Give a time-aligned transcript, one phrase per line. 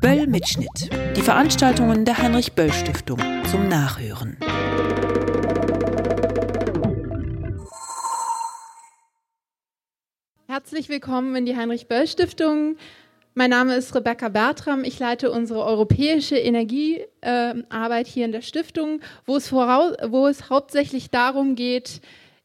[0.00, 0.90] Böll Mitschnitt.
[1.16, 3.18] Die Veranstaltungen der Heinrich Böll Stiftung
[3.50, 4.36] zum Nachhören.
[10.46, 12.76] Herzlich willkommen in die Heinrich Böll Stiftung.
[13.34, 14.84] Mein Name ist Rebecca Bertram.
[14.84, 20.50] Ich leite unsere europäische Energiearbeit äh, hier in der Stiftung, wo es, voraus, wo es
[20.50, 22.00] hauptsächlich darum geht,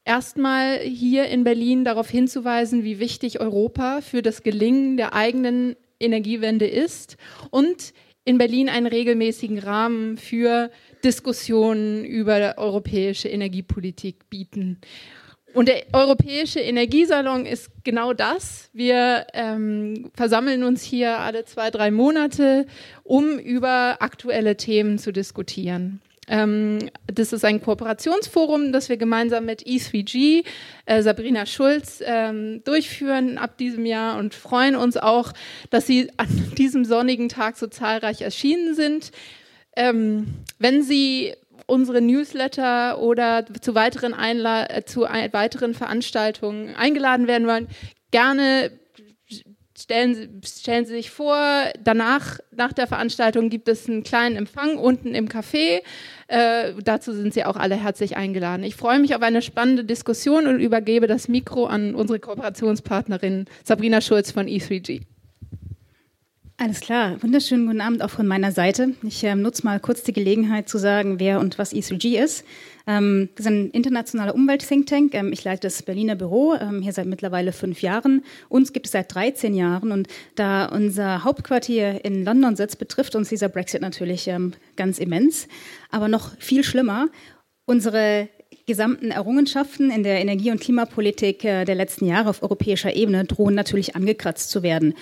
[0.06, 6.68] erstmal hier in Berlin darauf hinzuweisen, wie wichtig Europa für das Gelingen der eigenen Energiewende
[6.68, 7.18] ist
[7.50, 7.94] und
[8.26, 10.72] in Berlin einen regelmäßigen Rahmen für
[11.04, 14.80] Diskussionen über europäische Energiepolitik bieten.
[15.54, 18.70] Und der Europäische Energiesalon ist genau das.
[18.74, 22.66] Wir ähm, versammeln uns hier alle zwei, drei Monate,
[23.04, 26.02] um über aktuelle Themen zu diskutieren.
[26.28, 30.46] Ähm, das ist ein Kooperationsforum, das wir gemeinsam mit E3G,
[30.86, 35.34] äh, Sabrina Schulz, ähm, durchführen ab diesem Jahr und freuen uns auch,
[35.70, 39.12] dass Sie an diesem sonnigen Tag so zahlreich erschienen sind.
[39.76, 40.28] Ähm,
[40.60, 41.34] wenn Sie
[41.66, 47.68] unsere Newsletter oder zu weiteren, Einla äh, zu weiteren Veranstaltungen eingeladen werden wollen,
[48.12, 48.72] gerne
[49.78, 51.38] stellen, stellen Sie sich vor,
[51.84, 55.82] danach, nach der Veranstaltung gibt es einen kleinen Empfang unten im Café.
[56.34, 58.64] Äh, dazu sind Sie auch alle herzlich eingeladen.
[58.64, 64.02] Ich freue mich auf eine spannende Diskussion und übergebe das Mikro an unsere Kooperationspartnerin Sabrina
[64.02, 65.04] Schulz von E3G.
[66.64, 67.22] Alles klar.
[67.22, 68.94] Wunderschönen guten Abend auch von meiner Seite.
[69.04, 72.46] Ich äh, nutze mal kurz die Gelegenheit zu sagen, wer und was E3G ist.
[72.88, 75.14] Ähm, das ist ein internationaler Umwelt-Think Tank.
[75.14, 78.24] Ähm, ich leite das Berliner Büro ähm, hier seit mittlerweile fünf Jahren.
[78.48, 83.28] Uns gibt es seit 13 Jahren und da unser Hauptquartier in London sitzt, betrifft uns
[83.28, 85.50] dieser Brexit natürlich ähm, ganz immens.
[85.92, 87.10] Aber noch viel schlimmer,
[87.66, 88.30] unsere
[88.68, 93.54] gesamten Errungenschaften in der Energie- und Klimapolitik äh, der letzten Jahre auf europäischer Ebene drohen
[93.54, 94.94] natürlich angekratzt zu werden.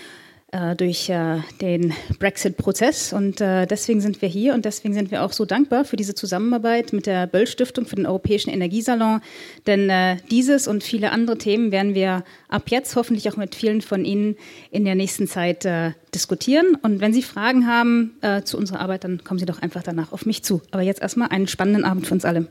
[0.53, 3.13] Äh, durch äh, den Brexit-Prozess.
[3.13, 6.13] Und äh, deswegen sind wir hier und deswegen sind wir auch so dankbar für diese
[6.13, 9.21] Zusammenarbeit mit der Böll Stiftung für den Europäischen Energiesalon.
[9.65, 13.81] Denn äh, dieses und viele andere Themen werden wir ab jetzt hoffentlich auch mit vielen
[13.81, 14.35] von Ihnen
[14.71, 16.75] in der nächsten Zeit äh, diskutieren.
[16.81, 20.11] Und wenn Sie Fragen haben äh, zu unserer Arbeit, dann kommen Sie doch einfach danach
[20.11, 20.61] auf mich zu.
[20.71, 22.47] Aber jetzt erstmal einen spannenden Abend für uns alle.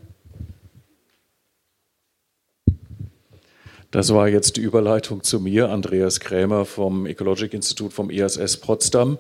[3.91, 9.19] Das war jetzt die Überleitung zu mir, Andreas Krämer vom Ecologic Institute vom ISS Potsdam.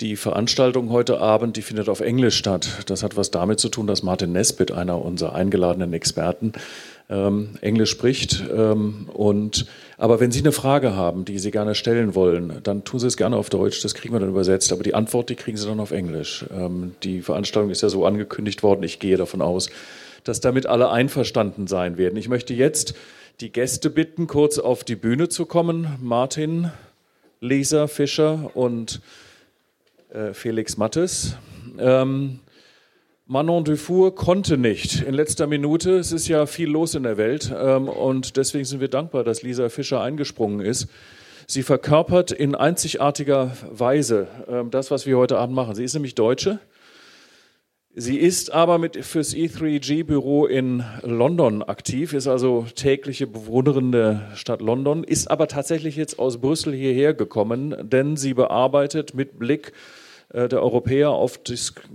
[0.00, 2.82] Die Veranstaltung heute Abend, die findet auf Englisch statt.
[2.86, 6.52] Das hat was damit zu tun, dass Martin Nesbitt, einer unserer eingeladenen Experten,
[7.10, 8.42] ähm, Englisch spricht.
[8.54, 9.66] Ähm, und,
[9.98, 13.18] aber wenn Sie eine Frage haben, die Sie gerne stellen wollen, dann tun Sie es
[13.18, 14.72] gerne auf Deutsch, das kriegen wir dann übersetzt.
[14.72, 16.46] Aber die Antwort, die kriegen Sie dann auf Englisch.
[16.50, 19.68] Ähm, die Veranstaltung ist ja so angekündigt worden, ich gehe davon aus,
[20.24, 22.16] dass damit alle einverstanden sein werden.
[22.16, 22.94] Ich möchte jetzt
[23.40, 25.88] die Gäste bitten, kurz auf die Bühne zu kommen.
[26.00, 26.70] Martin,
[27.40, 29.00] Lisa Fischer und
[30.08, 31.36] äh, Felix Mattes.
[31.78, 32.40] Ähm,
[33.26, 35.98] Manon Dufour konnte nicht in letzter Minute.
[35.98, 39.42] Es ist ja viel los in der Welt ähm, und deswegen sind wir dankbar, dass
[39.42, 40.88] Lisa Fischer eingesprungen ist.
[41.46, 45.74] Sie verkörpert in einzigartiger Weise ähm, das, was wir heute Abend machen.
[45.74, 46.58] Sie ist nämlich Deutsche
[47.98, 54.60] Sie ist aber mit, fürs E3G-Büro in London aktiv, ist also tägliche Bewunderin der Stadt
[54.60, 59.72] London, ist aber tatsächlich jetzt aus Brüssel hierher gekommen, denn sie bearbeitet mit Blick
[60.32, 61.38] der Europäer auf,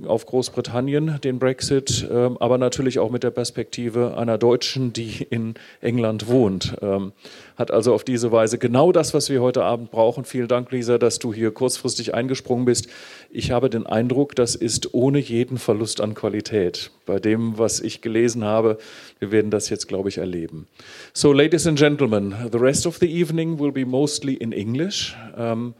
[0.07, 5.55] auf, Großbritannien, den Brexit, ähm, aber natürlich auch mit der Perspektive einer Deutschen, die in
[5.81, 6.75] England wohnt.
[6.81, 7.11] Ähm,
[7.57, 10.23] hat also auf diese Weise genau das, was wir heute Abend brauchen.
[10.23, 12.87] Vielen Dank, Lisa, dass du hier kurzfristig eingesprungen bist.
[13.29, 16.91] Ich habe den Eindruck, das ist ohne jeden Verlust an Qualität.
[17.05, 18.77] Bei dem, was ich gelesen habe,
[19.19, 20.67] wir werden das jetzt, glaube ich, erleben.
[21.13, 25.15] So, ladies and gentlemen, the rest of the evening will be mostly in English.
[25.37, 25.75] Um,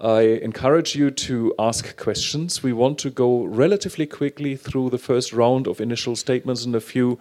[0.00, 2.62] I encourage you to ask questions.
[2.62, 6.80] We want to go relatively quickly through the first round of initial statements and a
[6.80, 7.18] few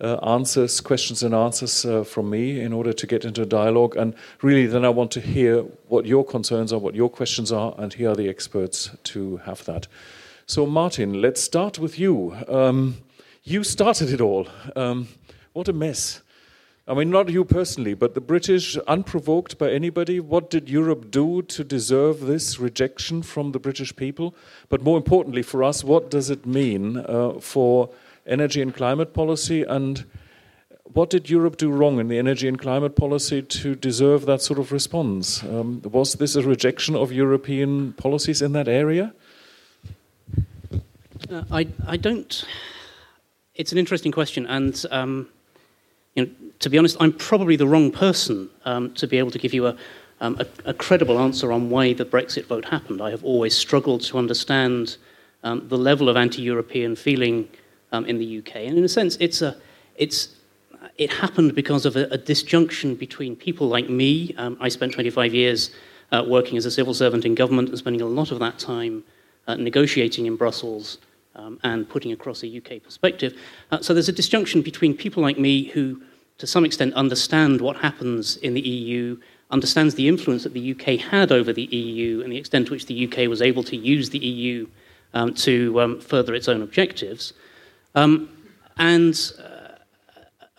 [0.00, 3.96] uh, answers, questions and answers uh, from me in order to get into a dialogue.
[3.96, 7.74] And really, then I want to hear what your concerns are, what your questions are,
[7.76, 9.88] and here are the experts to have that.
[10.46, 12.36] So, Martin, let's start with you.
[12.46, 12.98] Um,
[13.42, 14.46] you started it all.
[14.76, 15.08] Um,
[15.54, 16.20] what a mess.
[16.88, 21.42] I mean, not you personally, but the British, unprovoked by anybody, what did Europe do
[21.42, 24.34] to deserve this rejection from the British people?
[24.68, 27.90] But more importantly for us, what does it mean uh, for
[28.26, 29.62] energy and climate policy?
[29.62, 30.04] And
[30.92, 34.58] what did Europe do wrong in the energy and climate policy to deserve that sort
[34.58, 35.44] of response?
[35.44, 39.14] Um, was this a rejection of European policies in that area?
[41.30, 42.44] Uh, I, I don't.
[43.54, 45.28] It's an interesting question, and um,
[46.14, 46.32] you know,
[46.62, 49.66] to be honest, I'm probably the wrong person um, to be able to give you
[49.66, 49.76] a,
[50.20, 53.02] um, a, a, credible answer on why the Brexit vote happened.
[53.02, 54.96] I have always struggled to understand
[55.42, 57.48] um, the level of anti-European feeling
[57.90, 59.56] um, in the UK, and in a sense, it's a,
[59.96, 60.36] it's,
[60.98, 64.34] it happened because of a, a disjunction between people like me.
[64.38, 65.70] Um, I spent 25 years
[66.12, 69.02] uh, working as a civil servant in government and spending a lot of that time
[69.48, 70.98] uh, negotiating in Brussels
[71.34, 73.38] um, and putting across a UK perspective.
[73.70, 76.00] Uh, so there's a disjunction between people like me who,
[76.38, 79.16] to some extent, understand what happens in the EU,
[79.50, 82.86] understands the influence that the UK had over the EU, and the extent to which
[82.86, 84.66] the UK was able to use the EU
[85.14, 87.34] um, to um, further its own objectives,
[87.94, 88.28] um,
[88.78, 89.76] and uh,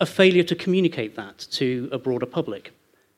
[0.00, 2.72] a failure to communicate that to a broader public,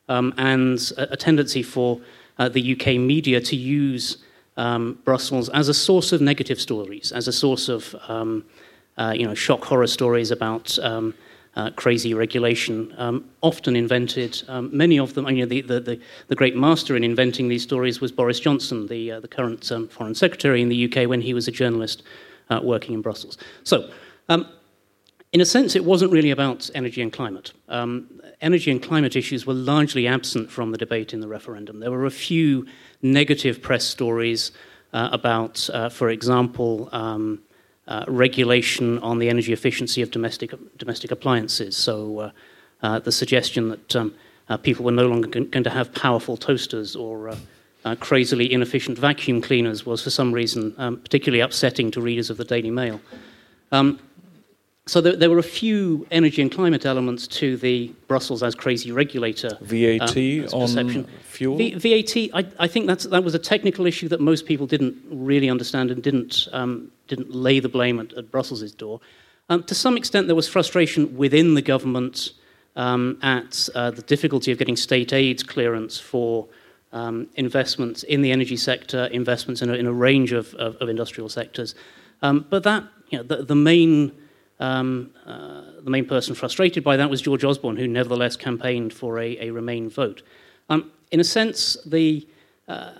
[0.08, 2.00] um, and a, a, tendency for
[2.38, 4.18] uh, the UK media to use
[4.56, 8.44] um, Brussels as a source of negative stories, as a source of um,
[8.96, 10.78] uh, you know shock horror stories about
[11.56, 14.42] uh, crazy regulation, um, often invented.
[14.48, 17.62] Um, many of them, you know, the, the, the, the, great master in inventing these
[17.62, 21.20] stories was Boris Johnson, the, uh, the current um, foreign secretary in the UK when
[21.20, 22.02] he was a journalist
[22.50, 23.38] uh, working in Brussels.
[23.64, 23.90] So.
[25.32, 27.52] in a sense, it wasn't really about energy and climate.
[28.40, 31.80] energy and climate issues were largely absent from the debate in the referendum.
[31.80, 32.66] There were a few
[33.02, 34.52] negative press stories
[34.92, 37.42] uh, about, uh, for example, um,
[37.88, 41.76] uh, regulation on the energy efficiency of domestic, domestic appliances.
[41.76, 42.30] So uh,
[42.82, 44.14] uh, the suggestion that um,
[44.48, 47.36] uh, people were no longer going to have powerful toasters or
[48.00, 52.44] crazily inefficient vacuum cleaners was, for some reason, um, particularly upsetting to readers of the
[52.44, 53.00] Daily Mail.
[53.70, 54.00] Um,
[54.88, 58.92] so there, there, were a few energy and climate elements to the Brussels as crazy
[58.92, 59.58] regulator.
[59.60, 60.16] VAT
[60.52, 61.56] uh, on fuel?
[61.56, 64.96] V, VAT, I, I, think that's, that was a technical issue that most people didn't
[65.10, 69.00] really understand and didn't, um, didn't lay the blame at, at Brussels' door.
[69.48, 72.34] Um, to some extent, there was frustration within the government
[72.76, 76.46] um, at uh, the difficulty of getting state aid clearance for
[76.92, 80.88] um, investments in the energy sector, investments in a, in a range of, of, of
[80.88, 81.74] industrial sectors.
[82.22, 84.12] Um, but that, you know, the, the main
[84.58, 89.18] um, uh, the main person frustrated by that was George Osborne, who nevertheless campaigned for
[89.18, 90.22] a, a Remain vote.
[90.68, 92.26] Um, in a sense, the,
[92.66, 92.92] uh,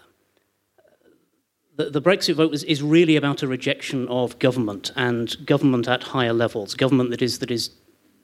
[1.76, 6.02] the, the, Brexit vote is, is really about a rejection of government and government at
[6.02, 7.70] higher levels, government that is, that is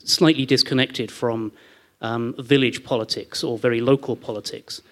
[0.05, 1.52] slightly disconnected from
[2.00, 4.82] um, village politics or very local politics.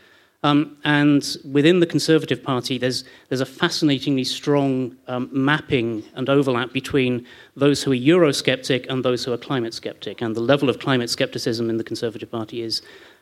[0.43, 6.73] Um, and within the Conservative Party, there's, there's a fascinatingly strong um, mapping and overlap
[6.73, 7.27] between
[7.57, 10.23] those who are Eurosceptic and those who are climate skeptic.
[10.23, 12.81] And the level of climate skepticism in the Conservative Party is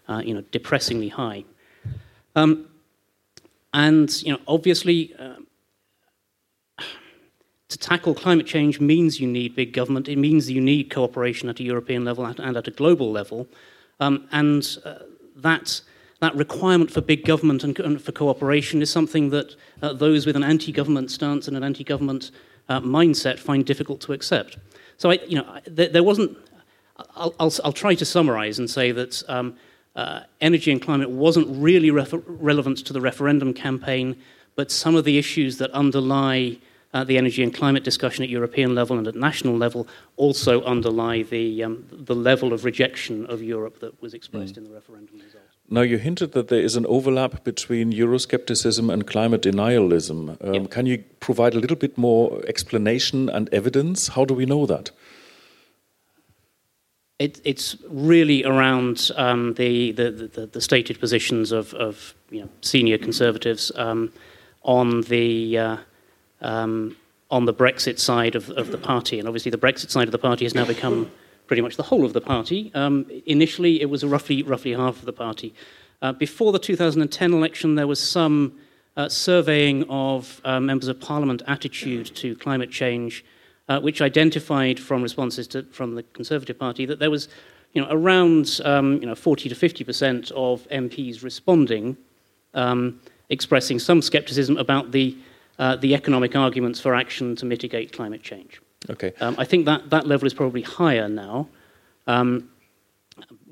[0.08, 1.44] uh, you know, depressingly high.
[2.36, 2.68] Um,
[3.74, 5.34] and you know, obviously, uh,
[7.68, 10.08] to tackle climate change means you need big government.
[10.08, 13.48] It means you need cooperation at a European level and at a global level.
[14.00, 15.00] Um, and uh,
[15.36, 15.80] that
[16.20, 20.36] that requirement for big government and, and for cooperation is something that uh, those with
[20.36, 22.30] an anti-government stance and an anti-government
[22.68, 24.58] uh, mindset find difficult to accept.
[24.96, 26.36] So, I, you know, there, there wasn't.
[27.14, 29.56] I'll, I'll, I'll, try to summarize and say that um,
[29.94, 34.16] uh, energy and climate wasn't really refer- relevant to the referendum campaign,
[34.56, 36.58] but some of the issues that underlie
[36.94, 39.86] uh, the energy and climate discussion at European level and at national level
[40.16, 44.58] also underlie the, um, the level of rejection of Europe that was expressed mm.
[44.58, 45.37] in the referendum result.
[45.70, 50.42] Now, you hinted that there is an overlap between Euroscepticism and climate denialism.
[50.42, 50.70] Um, yep.
[50.70, 54.08] Can you provide a little bit more explanation and evidence?
[54.08, 54.90] How do we know that?
[57.18, 62.48] It, it's really around um, the, the, the, the, stated positions of, of you know,
[62.62, 64.12] senior conservatives um,
[64.62, 65.76] on the uh,
[66.40, 66.96] um,
[67.30, 70.18] on the Brexit side of, of the party, and obviously the Brexit side of the
[70.18, 71.10] party has now become
[71.48, 72.70] pretty much the whole of the party.
[72.74, 75.54] Um, initially, it was roughly, roughly half of the party.
[76.00, 78.52] Uh, before the 2010 election, there was some
[78.96, 83.24] uh, surveying of uh, members of parliament attitude to climate change,
[83.68, 87.28] uh, which identified from responses to, from the Conservative Party that there was
[87.72, 91.96] you know, around um, you know, 40 to 50 percent of MPs responding,
[92.54, 95.16] um, expressing some skepticism about the,
[95.58, 98.60] uh, the economic arguments for action to mitigate climate change.
[98.90, 99.12] Okay.
[99.20, 101.48] Um, I think that, that level is probably higher now,
[102.06, 102.48] um,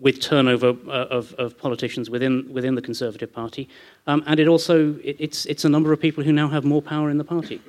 [0.00, 3.68] with turnover uh, of, of politicians within within the Conservative Party,
[4.06, 6.80] um, and it also it, it's it's a number of people who now have more
[6.80, 7.61] power in the party.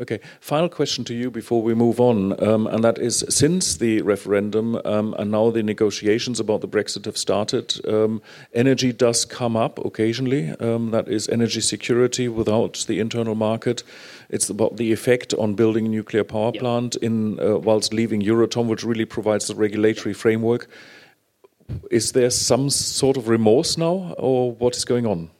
[0.00, 4.00] Okay, final question to you before we move on, um, and that is since the
[4.00, 8.22] referendum um, and now the negotiations about the Brexit have started, um,
[8.54, 10.48] energy does come up occasionally.
[10.60, 13.82] Um, that is energy security without the internal market.
[14.30, 16.62] It's about the effect on building a nuclear power yep.
[16.62, 20.68] plant in uh, whilst leaving Euratom, which really provides the regulatory framework.
[21.90, 25.30] is there some sort of remorse now, or what is going on?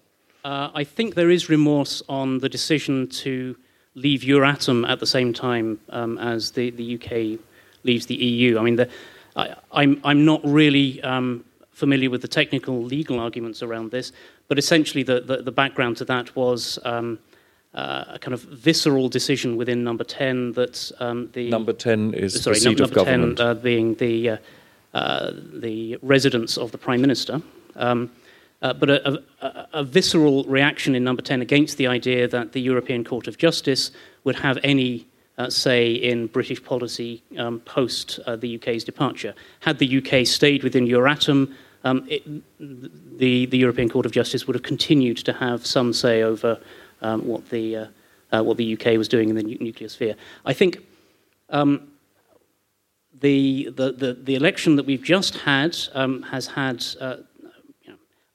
[0.44, 3.56] Uh, I think there is remorse on the decision to
[3.94, 7.38] leave Euratom at the same time um, as the, the UK
[7.84, 8.58] leaves the EU.
[8.58, 8.88] I mean, the,
[9.36, 14.12] I, am I'm, I'm not really um, familiar with the technical legal arguments around this,
[14.48, 17.18] but essentially the, the, the background to that was um,
[17.74, 21.50] uh, a kind of visceral decision within Number 10 that um, the.
[21.50, 23.38] Number 10 is sorry, the seat number of government.
[23.38, 24.36] 10 uh, being the, uh,
[24.94, 27.40] uh, the residence of the Prime Minister.
[27.76, 28.10] Um,
[28.62, 32.60] uh, but a, a, a, visceral reaction in number 10 against the idea that the
[32.60, 33.90] European Court of Justice
[34.24, 35.06] would have any
[35.38, 39.34] uh, say in British policy um, post uh, the UK's departure.
[39.60, 41.52] Had the UK stayed within Euratom,
[41.84, 42.22] um, it,
[43.18, 46.60] the, the European Court of Justice would have continued to have some say over
[47.00, 47.86] um, what, the, uh,
[48.30, 50.14] uh, what the UK was doing in the nu- nuclear sphere.
[50.44, 50.78] I think
[51.50, 51.88] um,
[53.20, 57.16] the, the, the, the, election that we've just had um, has had uh,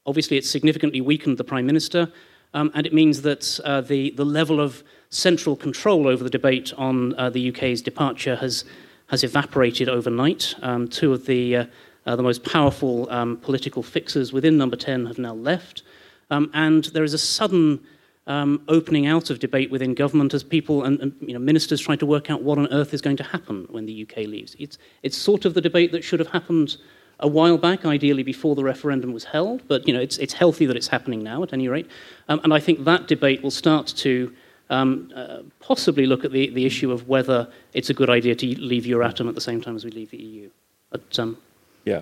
[0.07, 2.09] Obviously, it's significantly weakened the Prime Minister,
[2.53, 6.73] um, and it means that uh, the, the level of central control over the debate
[6.77, 8.63] on uh, the UK's departure has,
[9.07, 10.55] has evaporated overnight.
[10.61, 11.65] Um, two of the, uh,
[12.05, 15.83] uh, the most powerful um, political fixers within Number 10 have now left,
[16.31, 17.81] um, and there is a sudden
[18.27, 21.97] um, opening out of debate within government as people and, and, you know, ministers try
[21.97, 24.55] to work out what on earth is going to happen when the UK leaves.
[24.59, 26.77] It's, it's sort of the debate that should have happened
[27.19, 29.67] a while back, ideally before the referendum was held.
[29.67, 31.89] But you know, it's, it's healthy that it's happening now, at any rate.
[32.29, 34.33] Um, and I think that debate will start to
[34.69, 38.45] um, uh, possibly look at the, the issue of whether it's a good idea to
[38.59, 40.49] leave Euratom at the same time as we leave the EU.
[40.89, 41.37] But um,
[41.85, 42.01] yeah.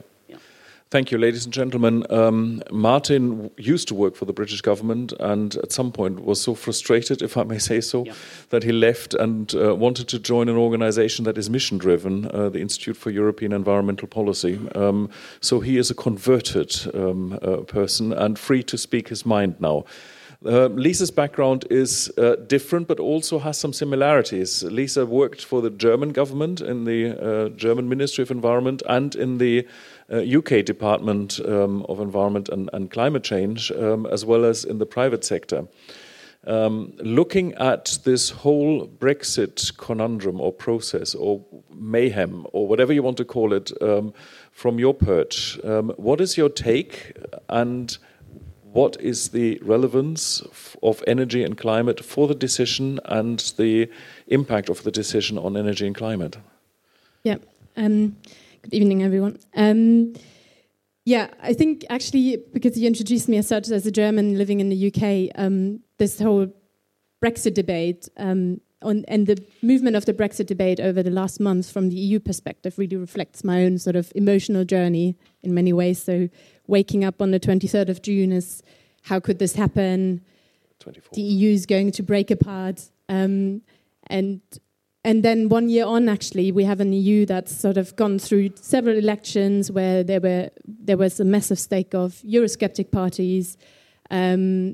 [0.95, 2.05] Thank you, ladies and gentlemen.
[2.09, 6.55] Um, Martin used to work for the British government and at some point was so
[6.55, 8.13] frustrated, if I may say so, yeah.
[8.51, 12.47] that he left and uh, wanted to join an organization that is mission driven, uh,
[12.47, 14.57] the Institute for European Environmental Policy.
[14.73, 15.09] Um,
[15.41, 19.83] so he is a converted um, uh, person and free to speak his mind now.
[20.45, 24.63] Uh, Lisa's background is uh, different, but also has some similarities.
[24.63, 29.39] Lisa worked for the German government in the uh, German Ministry of Environment and in
[29.39, 29.67] the
[30.11, 34.77] UK uh, Department um, of Environment and, and Climate Change, um, as well as in
[34.77, 35.67] the private sector.
[36.47, 41.43] Um, looking at this whole Brexit conundrum or process or
[41.73, 44.13] mayhem or whatever you want to call it um,
[44.51, 47.17] from your perch, um, what is your take
[47.49, 47.97] and
[48.61, 50.43] what is the relevance
[50.83, 53.89] of energy and climate for the decision and the
[54.27, 56.37] impact of the decision on energy and climate?
[57.23, 57.37] Yeah.
[58.65, 59.37] Good evening, everyone.
[59.55, 60.13] Um,
[61.05, 64.69] yeah, I think actually, because you introduced me as such as a German living in
[64.69, 66.47] the UK, um, this whole
[67.23, 71.69] Brexit debate um, on, and the movement of the Brexit debate over the last month
[71.69, 76.01] from the EU perspective really reflects my own sort of emotional journey in many ways.
[76.01, 76.27] So,
[76.65, 78.63] waking up on the 23rd of June is
[79.03, 80.21] how could this happen?
[80.79, 81.11] 24.
[81.13, 82.89] The EU is going to break apart.
[83.09, 83.61] Um,
[84.07, 84.41] and
[85.05, 88.49] and then one year on, actually, we have an EU that's sort of gone through
[88.55, 93.55] several elections where there were there was a massive stake of Eurosceptic parties.
[94.09, 94.73] Um,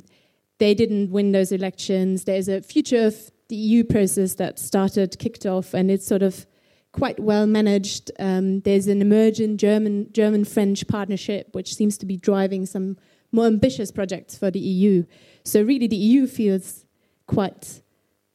[0.59, 2.23] they didn't win those elections.
[2.23, 6.45] There's a future of the EU process that started, kicked off, and it's sort of
[6.93, 8.09] quite well managed.
[8.17, 12.95] Um, there's an emerging German German French partnership which seems to be driving some
[13.33, 15.03] more ambitious projects for the EU.
[15.43, 16.85] So really, the EU feels
[17.27, 17.81] quite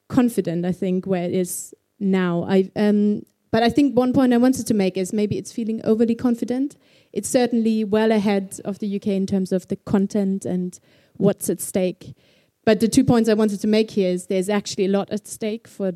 [0.08, 0.66] confident.
[0.66, 2.44] I think where it is now.
[2.48, 5.80] I, um, but I think one point I wanted to make is maybe it's feeling
[5.84, 6.76] overly confident.
[7.12, 10.78] It's certainly well ahead of the UK in terms of the content and
[11.16, 12.14] what's at stake.
[12.64, 15.26] But the two points I wanted to make here is there's actually a lot at
[15.26, 15.92] stake for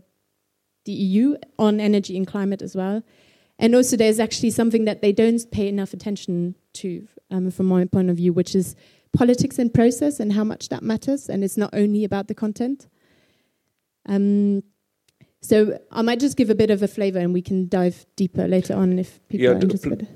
[0.85, 3.03] the EU on energy and climate as well.
[3.59, 7.85] And also, there's actually something that they don't pay enough attention to, um, from my
[7.85, 8.75] point of view, which is
[9.13, 11.29] politics and process and how much that matters.
[11.29, 12.89] And it's not only about the content.
[14.07, 14.63] Um,
[15.43, 18.47] so I might just give a bit of a flavor and we can dive deeper
[18.47, 20.07] later on if people yeah, are interested.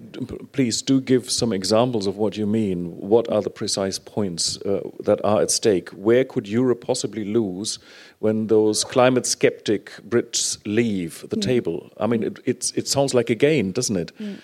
[0.52, 2.90] please do give some examples of what you mean.
[3.00, 5.88] What are the precise points uh, that are at stake?
[5.90, 7.78] Where could Europe possibly lose
[8.18, 11.90] when those climate skeptic Brits leave the table?
[11.98, 14.12] I mean, it, it sounds like a gain, doesn't it?
[14.18, 14.34] Yeah.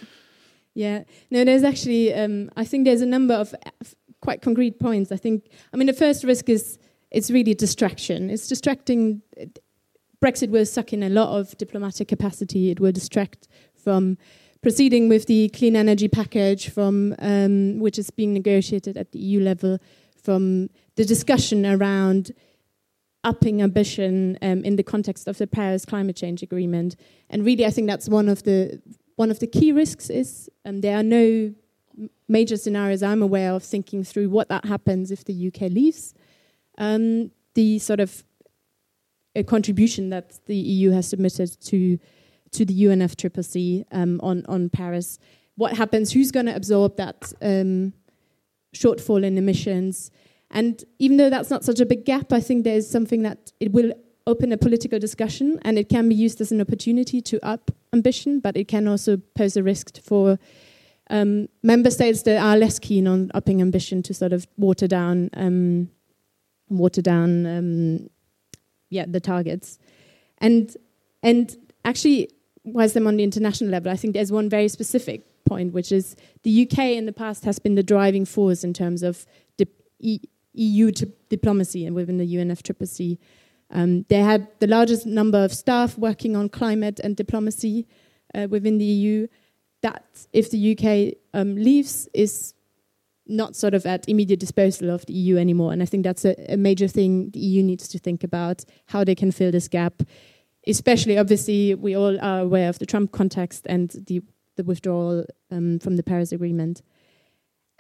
[0.73, 1.05] yeah.
[1.31, 3.55] No, there's actually, um, I think there's a number of
[4.23, 5.13] quite concrete points.
[5.13, 6.79] I think, I mean, the first risk is
[7.11, 8.31] it's really distraction.
[8.31, 9.21] It's distracting
[10.23, 12.71] Brexit will suck in a lot of diplomatic capacity.
[12.71, 14.19] It will distract from
[14.63, 19.41] proceeding with the clean energy package, from um, which is being negotiated at the EU
[19.41, 19.79] level,
[20.23, 22.33] from the discussion around
[23.25, 26.97] upping ambition um, in the context of the Paris Climate Change Agreement.
[27.31, 28.81] And really, I think that's one of the
[29.17, 30.11] one of the key risks.
[30.11, 31.55] Is um, there are no
[32.29, 36.15] major scenarios I'm aware of thinking through what that happens if the UK leaves.
[36.79, 38.25] Um, the sort of
[39.35, 41.99] a contribution that the EU has submitted to
[42.53, 45.19] to the UNFCCC um, on on Paris.
[45.57, 46.13] What happens?
[46.13, 47.93] Who's going to absorb that um,
[48.75, 50.11] shortfall in emissions?
[50.51, 53.73] And even though that's not such a big gap, I think there's something that it
[53.73, 53.93] will
[54.27, 58.41] open a political discussion, and it can be used as an opportunity to up ambition,
[58.41, 60.39] but it can also pose a risk for
[61.11, 65.31] um, member states that are less keen on upping ambition to sort of water down,
[65.35, 65.91] um,
[66.69, 68.09] water down, um,
[68.91, 69.79] yeah, the targets,
[70.39, 70.77] and
[71.23, 72.31] and actually,
[72.65, 76.17] whilst I'm on the international level, I think there's one very specific point, which is
[76.43, 79.27] the UK in the past has been the driving force in terms of
[80.01, 80.19] e
[80.55, 80.91] EU
[81.29, 83.19] diplomacy and within the UNFCCC.
[83.71, 87.87] Um, they had the largest number of staff working on climate and diplomacy
[88.35, 89.29] uh, within the EU.
[89.83, 92.55] That, if the UK um, leaves, is
[93.31, 95.73] not sort of at immediate disposal of the EU anymore.
[95.73, 99.05] And I think that's a, a, major thing the EU needs to think about how
[99.05, 100.03] they can fill this gap.
[100.67, 104.21] Especially, obviously, we all are aware of the Trump context and the,
[104.57, 106.83] the withdrawal um, from the Paris Agreement.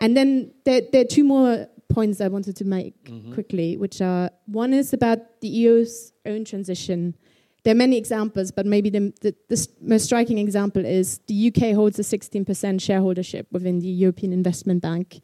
[0.00, 3.34] And then there, there, are two more points I wanted to make mm-hmm.
[3.34, 7.14] quickly, which are one is about the EU's own transition.
[7.64, 11.74] There are many examples, but maybe the, the, the most striking example is the UK
[11.74, 15.20] holds a 16% shareholdership within the European Investment Bank.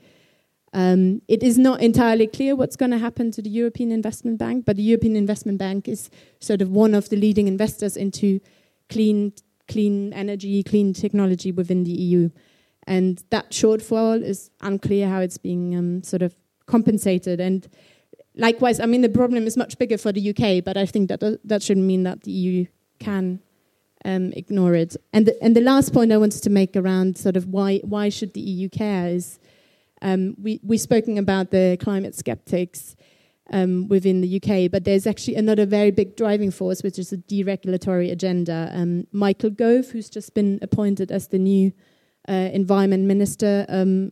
[0.76, 4.66] Um, it is not entirely clear what's going to happen to the European Investment Bank,
[4.66, 8.40] but the European Investment Bank is sort of one of the leading investors into
[8.90, 9.32] clean,
[9.68, 12.28] clean energy, clean technology within the EU.
[12.86, 17.40] And that shortfall is unclear how it's being um, sort of compensated.
[17.40, 17.66] And
[18.34, 21.22] likewise, I mean, the problem is much bigger for the UK, but I think that
[21.22, 22.66] uh, that shouldn't mean that the EU
[22.98, 23.40] can
[24.04, 24.94] um, ignore it.
[25.14, 28.10] And the, and the last point I wanted to make around sort of why why
[28.10, 29.38] should the EU care is
[30.02, 32.96] um, we we've spoken about the climate skeptics.
[33.52, 37.18] Um, within the UK, but there's actually another very big driving force, which is the
[37.18, 38.72] deregulatory agenda.
[38.74, 41.72] Um, Michael Gove, who's just been appointed as the new
[42.28, 44.10] uh, environment minister, um,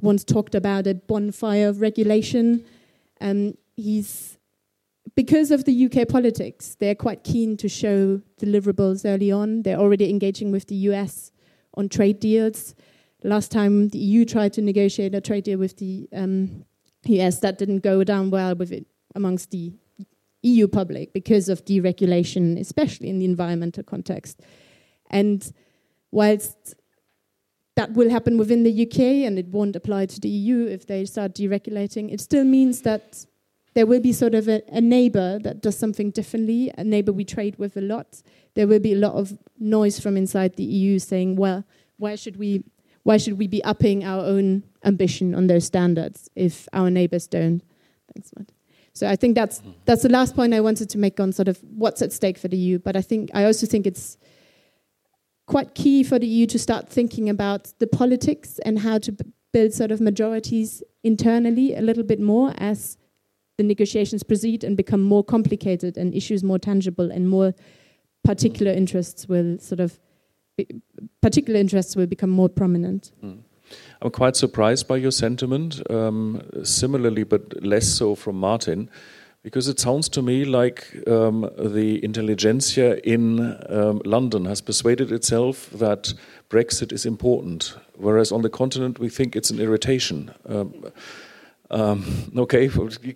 [0.00, 2.64] once talked about a bonfire of regulation.
[3.20, 4.38] Um, he's
[5.14, 9.62] because of the UK politics, they're quite keen to show deliverables early on.
[9.62, 11.32] They're already engaging with the US
[11.74, 12.74] on trade deals.
[13.24, 16.64] Last time the EU tried to negotiate a trade deal with the um,
[17.04, 19.72] US, that didn't go down well with it amongst the
[20.42, 24.40] EU public because of deregulation, especially in the environmental context.
[25.10, 25.52] And
[26.10, 26.74] whilst
[27.78, 31.04] that will happen within the UK and it won't apply to the EU if they
[31.04, 32.12] start deregulating.
[32.12, 33.24] It still means that
[33.74, 37.24] there will be sort of a, a, neighbor that does something differently, a neighbor we
[37.24, 38.20] trade with a lot.
[38.54, 41.64] There will be a lot of noise from inside the EU saying, well,
[41.98, 42.64] why should we
[43.08, 47.62] why should we be upping our own ambition on those standards if our neighbors don't?
[48.12, 48.52] Thanks, Matt.
[48.92, 49.70] So I think that's mm-hmm.
[49.86, 52.48] that's the last point I wanted to make on sort of what's at stake for
[52.48, 52.78] the EU.
[52.78, 54.18] But I think I also think it's
[55.46, 59.16] quite key for the EU to start thinking about the politics and how to
[59.54, 62.98] build sort of majorities internally a little bit more as
[63.56, 67.54] the negotiations proceed and become more complicated and issues more tangible and more
[68.22, 69.98] particular interests will sort of
[71.20, 73.12] particular interests will become more prominent.
[73.22, 73.38] Mm.
[74.00, 78.90] I'm quite surprised by your sentiment, um, similarly, but less so from Martin.
[79.42, 85.70] Because it sounds to me like um, the intelligentsia in um, London has persuaded itself
[85.70, 86.12] that
[86.50, 90.32] Brexit is important, whereas on the continent we think it's an irritation.
[91.70, 92.04] Um,
[92.34, 92.70] um okay,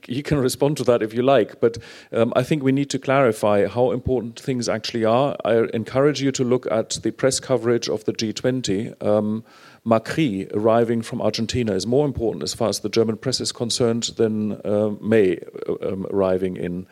[0.07, 1.79] you can respond to that if you like, but
[2.13, 5.37] um, I think we need to clarify how important things actually are.
[5.45, 8.95] I encourage you to look at the press coverage of the G20
[9.87, 14.05] Macri arriving from Argentina is more important as far as the German press is concerned
[14.17, 15.39] than uh, May
[15.69, 16.87] uh, um, arriving in.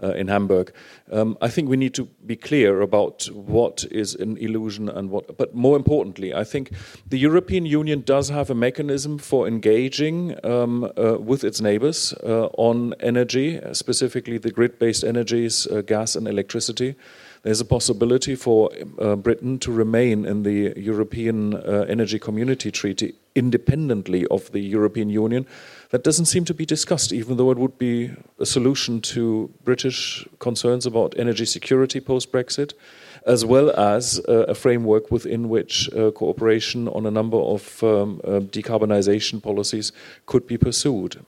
[0.00, 0.72] Uh, in Hamburg,
[1.10, 5.36] um, I think we need to be clear about what is an illusion and what.
[5.36, 6.70] But more importantly, I think
[7.08, 12.46] the European Union does have a mechanism for engaging um, uh, with its neighbors uh,
[12.56, 16.94] on energy, specifically the grid-based energies, uh, gas and electricity
[17.42, 23.14] there's a possibility for uh, Britain to remain in the European uh, Energy Community Treaty
[23.34, 25.46] independently of the European Union.
[25.90, 30.26] That doesn't seem to be discussed, even though it would be a solution to British
[30.38, 32.74] concerns about energy security post Brexit,
[33.24, 38.20] as well as uh, a framework within which uh, cooperation on a number of um,
[38.24, 39.92] uh, decarbonization policies
[40.26, 41.24] could be pursued.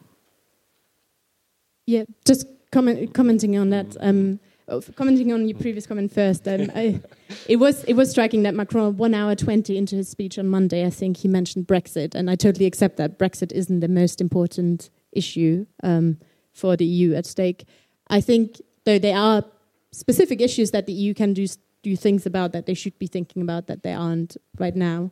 [1.86, 3.96] Yeah, just comment, commenting on that.
[4.00, 4.40] Um,
[4.70, 7.00] well, commenting on your previous comment first, um, I,
[7.48, 10.86] it was it was striking that Macron, one hour twenty into his speech on Monday,
[10.86, 14.90] I think he mentioned Brexit, and I totally accept that Brexit isn't the most important
[15.12, 16.18] issue um,
[16.52, 17.66] for the EU at stake.
[18.08, 19.44] I think though there are
[19.90, 21.46] specific issues that the EU can do
[21.82, 25.10] do things about that they should be thinking about that they aren't right now.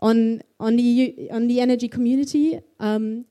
[0.00, 3.24] On on the EU, on the energy community, um,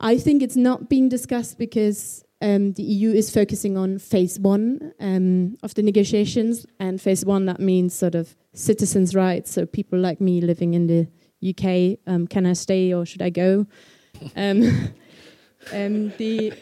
[0.00, 4.92] I think it's not being discussed because um, the EU is focusing on phase one
[5.00, 9.52] um, of the negotiations, and phase one that means sort of citizens' rights.
[9.52, 11.08] So people like me living in the
[11.48, 13.66] UK, um, can I stay or should I go?
[14.36, 14.92] Um,
[15.72, 16.52] um, the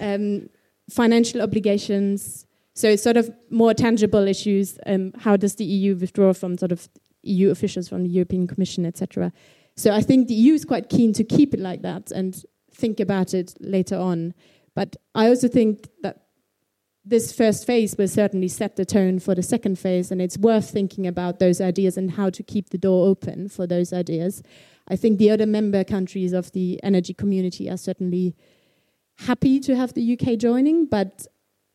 [0.00, 0.48] um,
[0.90, 2.46] financial obligations.
[2.74, 4.78] So sort of more tangible issues.
[5.20, 6.88] how does the EU withdraw from sort of
[7.22, 9.32] EU officials from the European Commission, etc.
[9.76, 13.00] So I think the EU is quite keen to keep it like that and think
[13.00, 14.34] about it later on.
[14.78, 16.28] But I also think that
[17.04, 20.70] this first phase will certainly set the tone for the second phase, and it's worth
[20.70, 24.40] thinking about those ideas and how to keep the door open for those ideas.
[24.86, 28.36] I think the other member countries of the energy community are certainly
[29.26, 31.26] happy to have the UK joining, but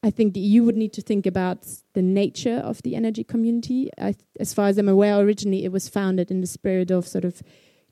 [0.02, 3.90] I think the EU would need to think about the nature of the energy community.
[4.00, 7.26] I, as far as I'm aware, originally it was founded in the spirit of sort
[7.26, 7.44] of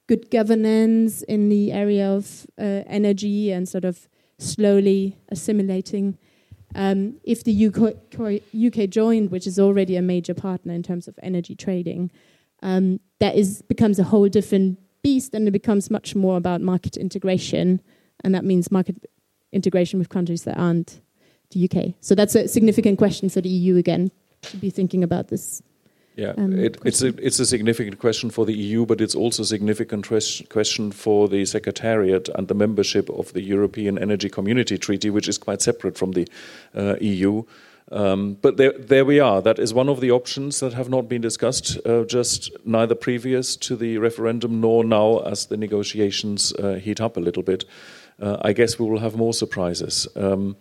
[0.07, 4.07] good governance in the area of uh, energy and sort of
[4.41, 6.17] slowly assimilating.
[6.73, 7.95] Um, if the UK,
[8.55, 12.11] UK, joined, which is already a major partner in terms of energy trading,
[12.61, 16.95] um, that is becomes a whole different beast, and it becomes much more about market
[16.95, 17.81] integration,
[18.23, 19.05] and that means market
[19.51, 21.01] integration with countries that aren't
[21.51, 21.95] the UK.
[21.99, 24.11] So that's a significant question for the EU again
[24.43, 25.61] to be thinking about this
[26.15, 29.43] yeah, um, it, it's, a, it's a significant question for the EU, but it's also
[29.43, 30.07] a significant
[30.49, 35.37] question for the Secretariat and the membership of the European Energy Community Treaty, which is
[35.37, 36.27] quite separate from the
[36.75, 37.43] uh, EU.
[37.91, 39.41] Um, but there, there we are.
[39.41, 43.55] That is one of the options that have not been discussed, uh, just neither previous
[43.57, 47.65] to the referendum nor now as the negotiations uh, heat up a little bit.
[48.21, 50.07] Uh, I guess we will have more surprises.
[50.15, 50.55] Um,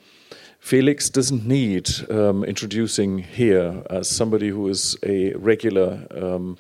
[0.61, 6.59] Felix doesn't need um, introducing here as somebody who is a regular um,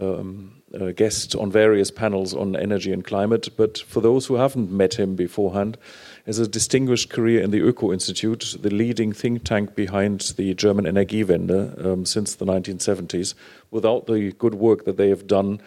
[0.00, 4.70] um, uh, guest on various panels on energy and climate, but for those who haven't
[4.70, 5.76] met him beforehand,
[6.24, 10.86] has a distinguished career in the Öko Institute, the leading think tank behind the German
[10.86, 13.34] Energiewende um, since the 1970s.
[13.70, 15.60] Without the good work that they have done,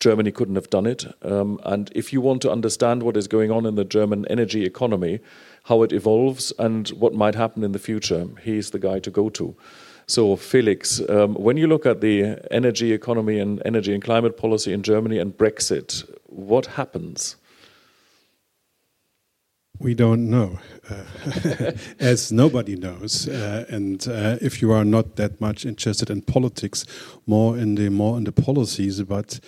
[0.00, 1.04] Germany couldn't have done it.
[1.22, 4.64] Um, and if you want to understand what is going on in the German energy
[4.64, 5.20] economy,
[5.64, 8.26] how it evolves, and what might happen in the future.
[8.42, 9.56] He's the guy to go to.
[10.06, 14.72] So, Felix, um, when you look at the energy economy and energy and climate policy
[14.72, 17.36] in Germany and Brexit, what happens?
[19.78, 20.58] We don't know,
[20.90, 23.28] uh, as nobody knows.
[23.28, 26.84] Uh, and uh, if you are not that much interested in politics,
[27.24, 29.40] more in the more in the policies, but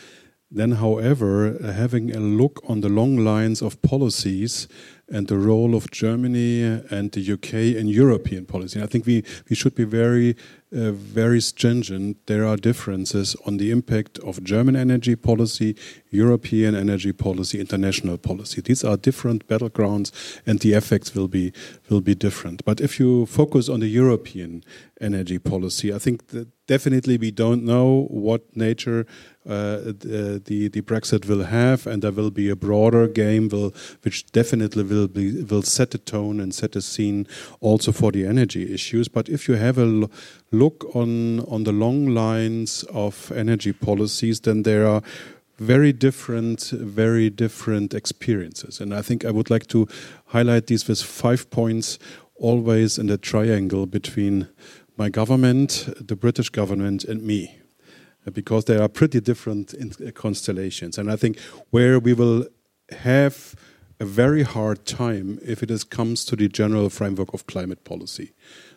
[0.55, 4.69] then, however, having a look on the long lines of policies
[5.13, 8.83] and the role of Germany and the UK in European policy.
[8.83, 10.37] I think we, we should be very,
[10.75, 12.17] uh, very stringent.
[12.27, 15.77] There are differences on the impact of German energy policy,
[16.11, 18.61] European energy policy, international policy.
[18.61, 20.13] These are different battlegrounds,
[20.47, 21.53] and the effects will be
[21.89, 22.65] will be different.
[22.65, 24.65] But if you focus on the European
[25.01, 29.05] energy policy, I think that definitely we don't know what nature
[29.45, 29.93] uh,
[30.45, 34.85] the the Brexit will have, and there will be a broader game, will, which definitely
[34.85, 37.27] will be will set the tone and set the scene
[37.61, 39.09] also for the energy issues.
[39.09, 40.09] But if you have a
[40.53, 45.03] look on on the long lines of energy policies, then there are
[45.59, 48.81] very different, very different experiences.
[48.81, 49.87] And I think I would like to
[50.27, 51.99] highlight these with five points,
[52.35, 54.49] always in the triangle between
[54.97, 57.59] my government, the British government, and me
[58.33, 60.99] because they are pretty different uh, constellations.
[60.99, 61.39] And I think
[61.71, 62.47] where we will
[62.91, 63.55] have
[63.99, 68.33] a very hard time if it is, comes to the general framework of climate policy.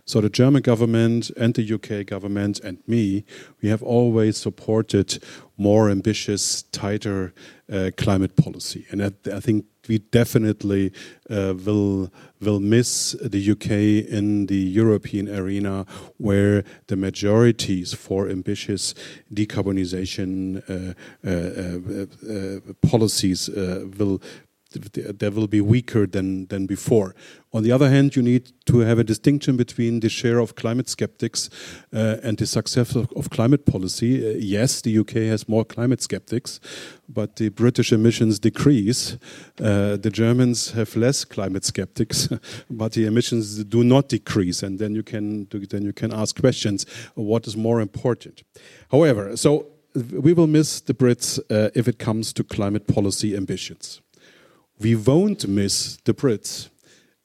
[0.08, 3.26] So the German government and the UK government and me,
[3.62, 5.18] we have always supported
[5.58, 7.34] more ambitious, tighter
[7.72, 10.92] uh, climate policy, and I, I, think we definitely
[11.30, 13.72] uh, will will miss the UK
[14.12, 15.86] in the European arena,
[16.18, 18.94] where the majorities for ambitious
[19.34, 20.94] decarbonization uh,
[21.26, 21.32] uh,
[21.90, 24.22] uh, uh policies will
[24.94, 27.16] they will be weaker than than before.
[27.56, 30.90] On the other hand, you need to have a distinction between the share of climate
[30.90, 31.50] skeptics
[31.94, 34.28] uh, and the success of, of climate policy.
[34.28, 36.60] Uh, yes, the UK has more climate skeptics,
[37.08, 39.18] but the British emissions decrease.
[39.58, 42.28] Uh, the Germans have less climate skeptics,
[42.70, 44.62] but the emissions do not decrease.
[44.62, 46.86] And then you can then you can ask questions:
[47.16, 48.44] What is more important?
[48.92, 54.02] However, so we will miss the Brits uh, if it comes to climate policy ambitions.
[54.80, 56.70] We won't miss the Brits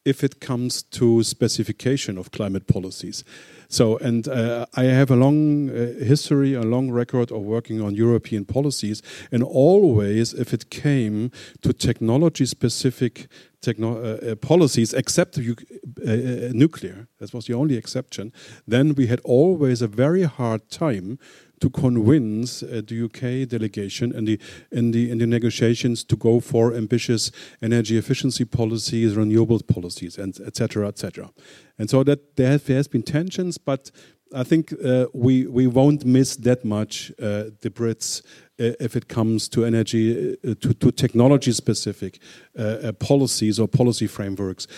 [0.04, 3.22] if it comes to specification of climate policies.
[3.68, 7.94] So, and uh, I have a long uh, history, a long record of working on
[7.94, 11.30] European policies, and always, if it came
[11.62, 13.28] to technology-specific
[13.60, 18.32] techno uh, uh policies, except uh, uh, nuclear, that was the only exception,
[18.66, 21.18] then we had always a very hard time
[21.60, 24.38] to convince uh, the UK delegation in the,
[24.72, 27.30] in, the, in the negotiations to go for ambitious
[27.62, 30.88] energy efficiency policies, renewables policies, and etc.
[30.88, 31.30] etc.
[31.78, 33.90] And so that there has, there has been tensions, but
[34.32, 38.22] I think uh, we we won't miss that much uh, the Brits
[38.60, 42.20] uh, if it comes to energy uh, to, to technology specific
[42.56, 44.68] uh, policies or policy frameworks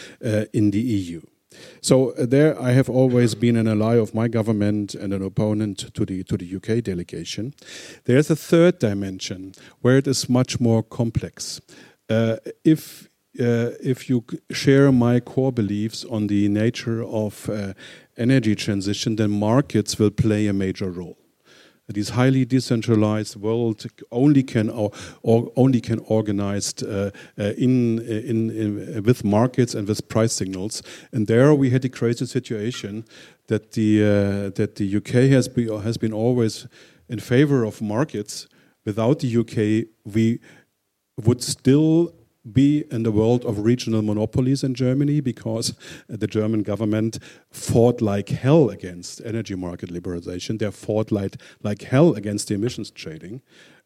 [0.55, 1.21] in the EU.
[1.81, 5.95] So uh, there, I have always been an ally of my government and an opponent
[5.95, 7.55] to the to the UK delegation.
[8.05, 11.61] There's a third dimension where it is much more complex.
[12.09, 13.09] Uh, if
[13.41, 17.73] uh, if you share my core beliefs on the nature of uh,
[18.17, 21.22] energy transition, then markets will play a major role
[21.93, 24.91] this highly decentralized world only can or,
[25.23, 30.83] or only can organized uh, uh, in, in, in, with markets and with price signals.
[31.13, 33.05] And there we had a crazy situation
[33.47, 36.67] that the uh, that the UK has been has been always
[37.09, 38.49] in favor of markets.
[38.85, 40.41] Without the UK, we
[41.25, 42.13] would still
[42.51, 45.75] be in the world of regional monopolies in Germany because
[46.09, 47.19] the German government
[47.51, 50.59] fought like hell against energy market liberalization.
[50.59, 53.43] They fought like, like hell against the emissions trading.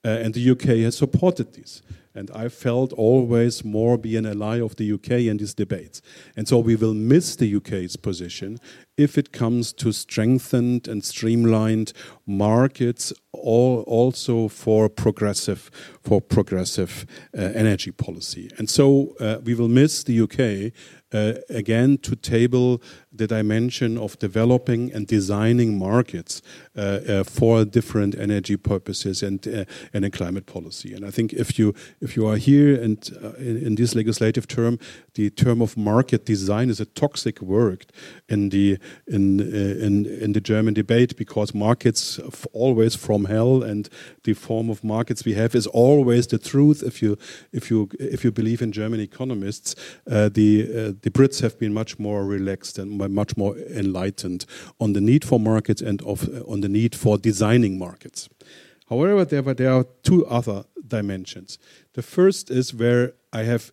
[0.07, 1.83] Uh, and the UK has supported this.
[2.15, 6.01] And I felt always more be an ally of the UK in these debates.
[6.35, 8.59] And so we will miss the UK's position
[8.97, 11.93] if it comes to strengthened and streamlined
[12.27, 15.71] markets, all, also for progressive
[16.03, 17.05] for progressive
[17.37, 18.49] uh, energy policy.
[18.57, 20.73] And so uh, we will miss the UK
[21.13, 26.43] uh, again to table the dimension of developing and designing markets
[26.77, 30.95] uh, uh, for different energy purposes and uh, and in climate policy.
[30.95, 34.79] And I think if you if you are here and in, in, this legislative term,
[35.17, 37.87] the term of market design is a toxic word
[38.29, 42.21] in the in uh, in in the German debate because markets
[42.53, 43.89] always from hell and
[44.25, 46.83] the form of markets we have is always the truth.
[46.83, 47.17] If you
[47.53, 49.75] if you if you believe in German economists,
[50.11, 54.45] uh, the the Brits have been much more relaxed and much more enlightened
[54.79, 58.29] on the need for markets and of, uh, on the need for designing markets.
[58.89, 61.59] However, there, there are two other dimensions.
[61.95, 63.73] The first is where I have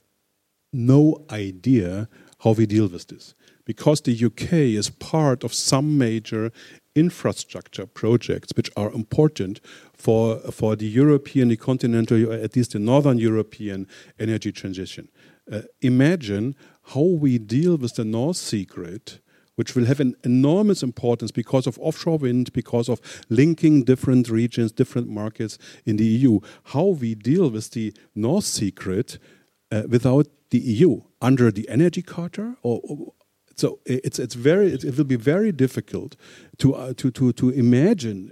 [0.74, 2.08] no idea
[2.40, 3.34] how we deal with this.
[3.66, 6.52] Because the UK is part of some major
[6.96, 9.62] infrastructure projects which are important
[9.94, 13.88] for, for the European, the continental, at least the northern European
[14.20, 15.08] energy transition.
[15.52, 16.56] Uh, imagine
[16.88, 19.20] how we deal with the North Sea grid
[19.56, 24.72] which will have an enormous importance because of offshore wind, because of linking different regions,
[24.72, 26.40] different markets in the EU.
[26.66, 29.20] How we deal with the North Sea grid
[29.72, 33.14] uh, without the EU under the Energy Charter, or, or
[33.56, 36.16] so it's it's very it, will be very difficult
[36.60, 38.32] to uh, to to to imagine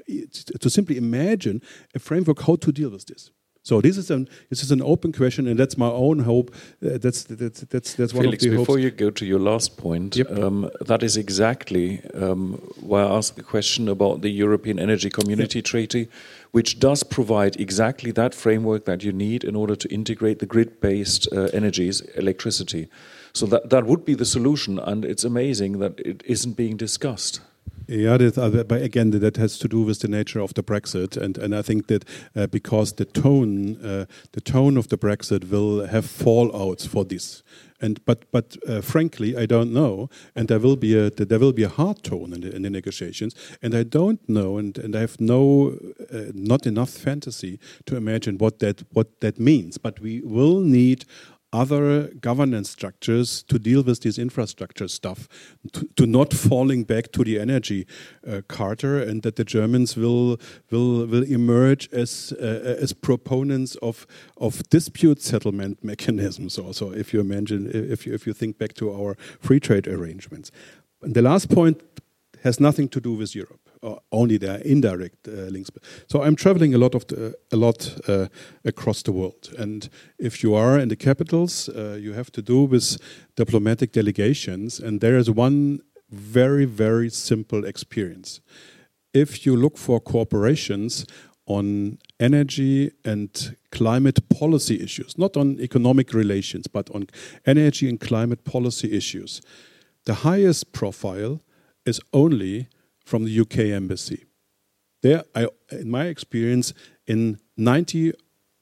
[0.59, 1.61] to simply imagine
[1.95, 3.31] a framework how to deal with this.
[3.63, 6.51] So this is an this is an open question, and that's my own hope.
[6.83, 8.83] Uh, that's that's that's that's one Felix, of the before hopes.
[8.83, 10.31] you go to your last point, yep.
[10.31, 15.59] um, that is exactly um, why I asked the question about the European Energy Community
[15.59, 15.65] yep.
[15.65, 16.09] Treaty,
[16.51, 21.27] which does provide exactly that framework that you need in order to integrate the grid-based
[21.31, 22.87] uh, energies, electricity.
[23.33, 27.41] So that that would be the solution, and it's amazing that it isn't being discussed.
[27.91, 31.37] Yeah, uh, but again, that has to do with the nature of the Brexit, and
[31.37, 35.85] and I think that uh, because the tone, uh, the tone of the Brexit will
[35.87, 37.43] have fallouts for this,
[37.81, 41.51] and but but uh, frankly, I don't know, and there will be a there will
[41.51, 44.95] be a hard tone in the, in the negotiations, and I don't know, and, and
[44.95, 45.77] I have no
[46.13, 49.77] uh, not enough fantasy to imagine what that what that means.
[49.77, 51.03] But we will need
[51.53, 55.27] other governance structures to deal with this infrastructure stuff,
[55.73, 57.85] to, to not falling back to the energy
[58.27, 64.07] uh, charter, and that the Germans will will will emerge as uh, as proponents of
[64.37, 66.57] of dispute settlement mechanisms.
[66.57, 70.51] Also, if you imagine, if you if you think back to our free trade arrangements,
[71.01, 71.81] and the last point
[72.43, 73.70] has nothing to do with Europe
[74.11, 75.71] only their indirect uh, links.
[76.07, 78.27] So I'm traveling a lot of the, a lot uh,
[78.63, 82.63] across the world, and if you are in the capitals, uh, you have to do
[82.63, 82.97] with
[83.35, 88.41] diplomatic delegations, and there is one very very simple experience.
[89.13, 91.05] If you look for corporations
[91.45, 97.07] on energy and climate policy issues, not on economic relations, but on
[97.45, 99.41] energy and climate policy issues,
[100.05, 101.41] the highest profile
[101.85, 102.67] is only
[103.05, 104.25] from the UK embassy.
[105.01, 106.73] There, I, in my experience,
[107.07, 108.13] in 90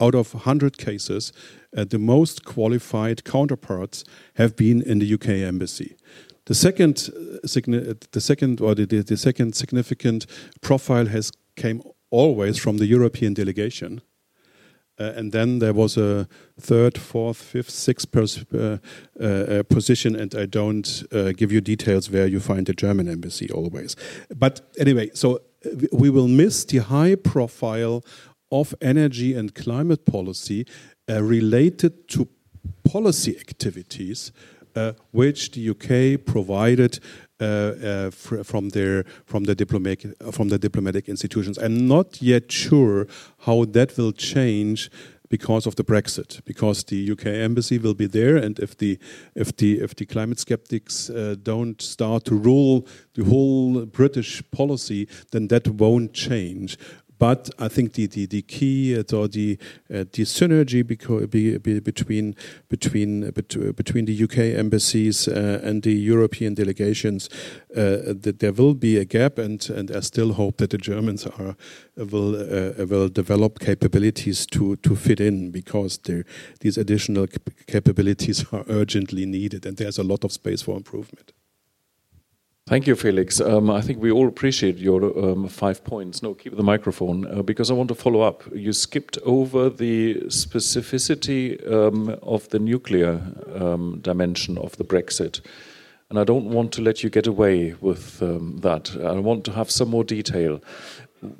[0.01, 1.33] out of 100 cases,
[1.75, 4.03] uh, the most qualified counterparts
[4.35, 5.97] have been in the UK embassy.
[6.45, 10.25] The second, uh, the second, or the, the second significant
[10.61, 14.01] profile has came always from the European delegation.
[14.99, 16.27] Uh, and then there was a
[16.59, 18.07] third, fourth, fifth, sixth
[18.53, 18.77] uh,
[19.19, 21.03] uh, position, and I don't
[21.37, 23.95] give you details where you find the German embassy always.
[24.35, 25.39] But anyway, so
[25.91, 28.03] we will miss the high profile
[28.51, 30.65] of energy and climate policy
[31.07, 32.27] related to
[32.83, 34.31] policy activities
[34.75, 36.99] uh, which the UK provided
[37.39, 38.11] uh, uh,
[38.43, 41.57] from their from the diplomatic from the diplomatic institutions.
[41.57, 43.07] I'm not yet sure
[43.39, 44.89] how that will change
[45.29, 48.99] because of the Brexit, because the UK embassy will be there, and if the
[49.35, 55.07] if the if the climate skeptics uh, don't start to rule the whole British policy,
[55.31, 56.77] then that won't change.
[57.19, 59.57] But I think the, the, the key uh, or the
[59.93, 62.35] uh, the synergy between
[62.69, 63.31] between
[63.75, 67.29] between the UK embassies uh, and the European delegations
[67.75, 71.27] uh, that there will be a gap, and and I still hope that the Germans
[71.27, 71.55] are
[71.97, 75.99] will uh, will develop capabilities to to fit in because
[76.61, 77.27] these additional
[77.67, 81.33] capabilities are urgently needed, and there's a lot of space for improvement.
[82.69, 83.41] Thank you, Felix.
[83.41, 86.21] Um, I think we all appreciate your um, five points.
[86.21, 88.43] No, keep the microphone uh, because I want to follow up.
[88.53, 93.23] You skipped over the specificity um, of the nuclear
[93.55, 95.41] um, dimension of the Brexit.
[96.11, 98.95] And I don't want to let you get away with um, that.
[99.03, 100.61] I want to have some more detail.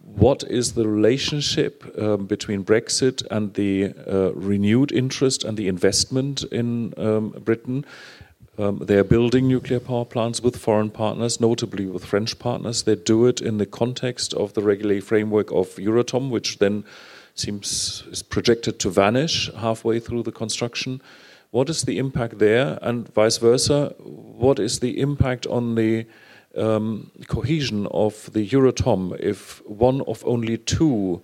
[0.02, 6.42] What is the relationship um, between Brexit and the uh, renewed interest and the investment
[6.46, 6.90] in
[7.44, 7.86] Britain?
[8.60, 12.84] Um, they are building nuclear power plants with foreign partners, notably with French partners.
[12.84, 16.84] They do it in the context of the regulatory framework of Euratom, which then
[17.36, 21.02] seems is projected to vanish halfway through the construction.
[21.52, 23.94] What is the impact there, and vice versa?
[23.98, 26.06] What is the impact on the
[26.58, 31.22] um, cohesion of the Euratom if one of only two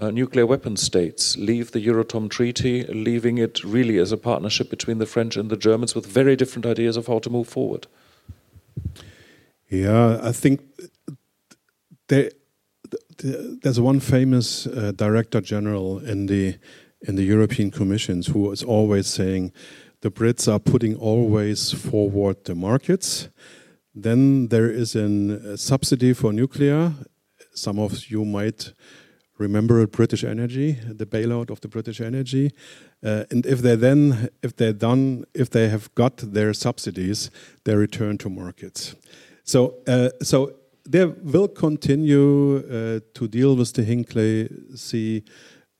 [0.00, 4.98] uh, nuclear weapon states leave the Euratom Treaty, leaving it really as a partnership between
[4.98, 7.86] the French and the Germans with very different ideas of how to move forward.
[9.68, 10.60] Yeah, I think
[12.08, 12.30] there,
[13.18, 16.56] there's one famous uh, director general in the
[17.02, 19.52] in the European Commissions who is always saying
[20.00, 23.28] the Brits are putting always forward the markets.
[23.94, 26.92] Then there is a subsidy for nuclear.
[27.54, 28.72] Some of you might
[29.38, 32.52] remember British Energy, the bailout of the British Energy,
[33.04, 37.30] uh, and if they then, if they're done, if they have got their subsidies,
[37.64, 38.94] they return to markets.
[39.44, 40.54] So, uh, so
[40.88, 45.24] they will continue uh, to deal with the Hinkley C.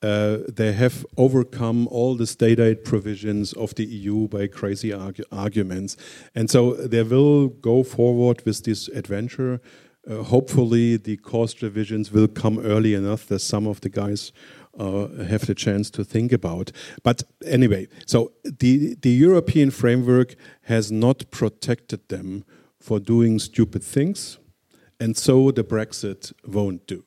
[0.01, 5.23] Uh, they have overcome all the state aid provisions of the EU by crazy argu
[5.31, 5.97] arguments,
[6.35, 9.59] and so they will go forward with this adventure
[10.09, 14.31] uh, hopefully, the cost revisions will come early enough that some of the guys
[14.79, 16.71] uh, have the chance to think about.
[17.03, 22.45] But anyway, so the, the European framework has not protected them
[22.79, 24.37] for doing stupid things,
[24.99, 27.03] and so the Brexit won't do.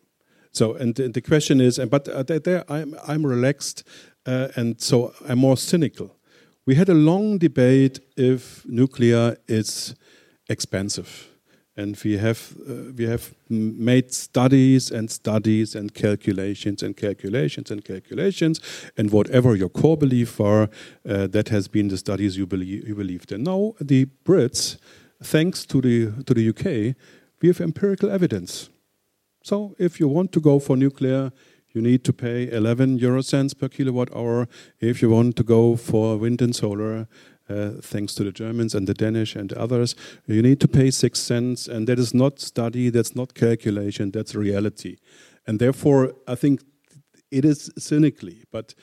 [0.52, 3.84] So, and the, question is, but uh, there I'm, I'm relaxed,
[4.26, 6.16] uh, and so I'm more cynical.
[6.66, 9.94] We had a long debate if nuclear is
[10.48, 11.29] expensive
[11.80, 17.84] and we have uh, we have made studies and studies and calculations and calculations and
[17.84, 18.60] calculations.
[18.96, 20.68] And whatever your core belief are
[21.08, 23.42] uh, that has been the studies you believe you believed in.
[23.44, 24.78] Now the brits
[25.22, 26.96] thanks to the to the UK
[27.40, 28.68] we have empirical evidence.
[29.42, 31.32] So if you want to go for nuclear
[31.72, 34.48] you need to pay 11 euro cents per kilowatt hour.
[34.80, 37.06] If you want to go for wind and solar.
[37.50, 39.96] Uh, thanks to the Germans and the Danish and others,
[40.26, 44.36] you need to pay six cents, and that is not study, that's not calculation, that's
[44.36, 44.98] reality.
[45.46, 46.62] And therefore, I think
[47.32, 48.74] it is cynically, but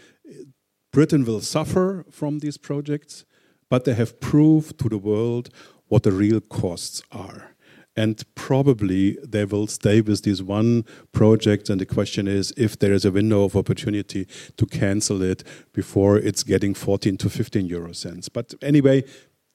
[0.92, 3.26] Britain will suffer from these projects,
[3.70, 5.50] but they have proved to the world
[5.88, 7.56] what the real costs are
[7.98, 11.70] and probably they will stay with this one project.
[11.70, 15.44] And the question is if there is a window of opportunity to cancel it
[15.74, 18.30] before it's getting 14 to 15 euro cents.
[18.30, 19.04] But anyway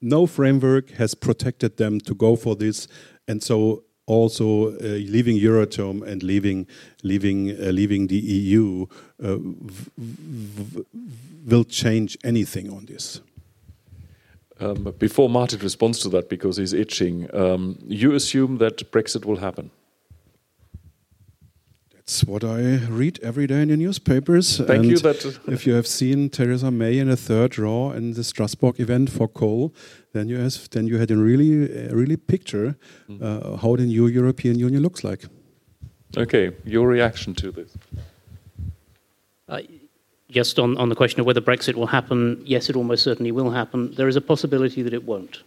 [0.02, 2.88] no framework has protected them to go for this.
[3.28, 6.66] And so also uh, leaving Euratom and leaving
[7.04, 8.86] leaving uh, leaving the EU
[9.24, 9.38] uh,
[11.46, 13.20] will change anything on this.
[14.62, 19.38] Um, before Martin responds to that, because he's itching, um, you assume that Brexit will
[19.38, 19.70] happen?
[21.96, 24.58] That's what I read every day in the newspapers.
[24.58, 24.98] Thank and you.
[24.98, 29.10] That if you have seen Theresa May in a third row in the Strasbourg event
[29.10, 29.72] for coal,
[30.12, 32.76] then you have then you had a really a really picture
[33.08, 33.22] mm.
[33.22, 35.24] uh, how the new European Union looks like.
[36.16, 37.72] Okay, your reaction to this?
[39.48, 39.60] Uh,
[40.32, 43.50] just on, on the question of whether Brexit will happen, yes, it almost certainly will
[43.50, 43.94] happen.
[43.94, 45.42] There is a possibility that it won't.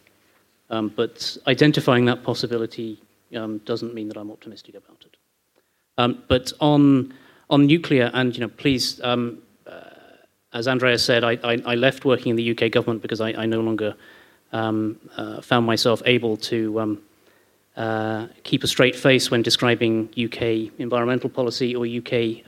[0.70, 3.02] Um, but identifying that possibility
[3.36, 5.18] um, doesn't mean that I'm optimistic about it.
[5.98, 7.14] Um, but on,
[7.50, 9.82] on nuclear, and you know, please, um, uh,
[10.54, 13.46] as Andrea said, I, I, I, left working in the UK government because I, I
[13.46, 13.96] no longer
[14.52, 17.02] um, uh, found myself able to um,
[17.78, 22.48] uh, keep a straight face when describing UK environmental policy or UK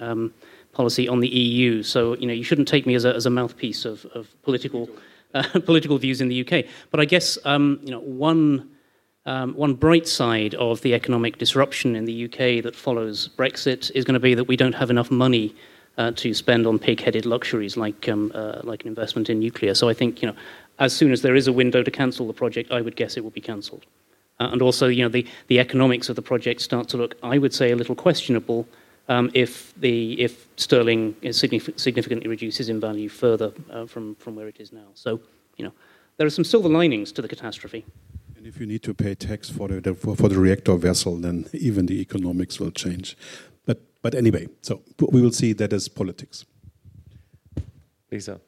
[0.77, 1.83] policy on the EU.
[1.83, 4.87] So you know you shouldn't take me as a, as a mouthpiece of, of political
[5.33, 6.65] uh, political views in the UK.
[6.91, 7.99] But I guess um, you know
[8.33, 8.69] one.
[9.35, 14.05] Um, one bright side of the economic disruption in the UK that follows Brexit is
[14.05, 15.53] going to be that we don't have enough money
[15.97, 19.73] uh, to spend on pig-headed luxuries like um, uh, like an investment in nuclear.
[19.75, 20.35] So I think you know,
[20.79, 23.23] as soon as there is a window to cancel the project, I would guess it
[23.25, 23.85] will be cancelled.
[24.39, 27.37] Uh, and also, you know, the, the economics of the project start to look, I
[27.37, 28.67] would say, a little questionable
[29.07, 34.59] um, if the if sterling significantly reduces in value further uh, from from where it
[34.59, 34.87] is now.
[34.93, 35.19] So
[35.57, 35.73] you know
[36.17, 37.85] there are some silver linings to the catastrophe.
[38.35, 41.85] And if you need to pay tax for the for the reactor vessel, then even
[41.85, 43.17] the economics will change.
[43.65, 44.81] But but anyway, so
[45.11, 46.45] we will see that as politics.
[48.11, 48.39] Lisa.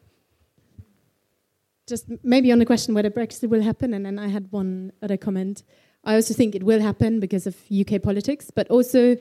[1.87, 5.17] Just maybe on the question whether Brexit will happen, and then I had one other
[5.17, 5.63] comment.
[6.03, 9.17] I also think it will happen because of UK politics, but also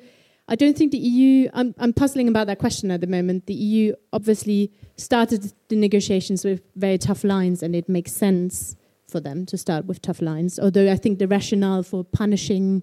[0.50, 3.46] I don't think the EU, I'm, I'm puzzling about that question at the moment.
[3.46, 8.74] The EU obviously started the negotiations with very tough lines, and it makes sense
[9.06, 10.58] for them to start with tough lines.
[10.58, 12.82] Although I think the rationale for punishing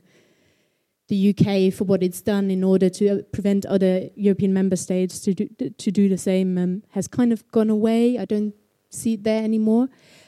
[1.07, 5.33] the UK for what it's done in order to prevent other European member states to
[5.33, 8.17] do, to do the same um, has kind of gone away.
[8.17, 8.53] I don't
[8.89, 9.87] see it there anymore.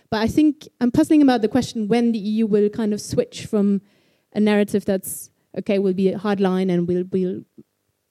[0.10, 3.46] But I think I'm puzzling about the question when the EU will kind of switch
[3.46, 3.82] from
[4.34, 7.42] a narrative that's okay, we'll be a hard line and we'll, we'll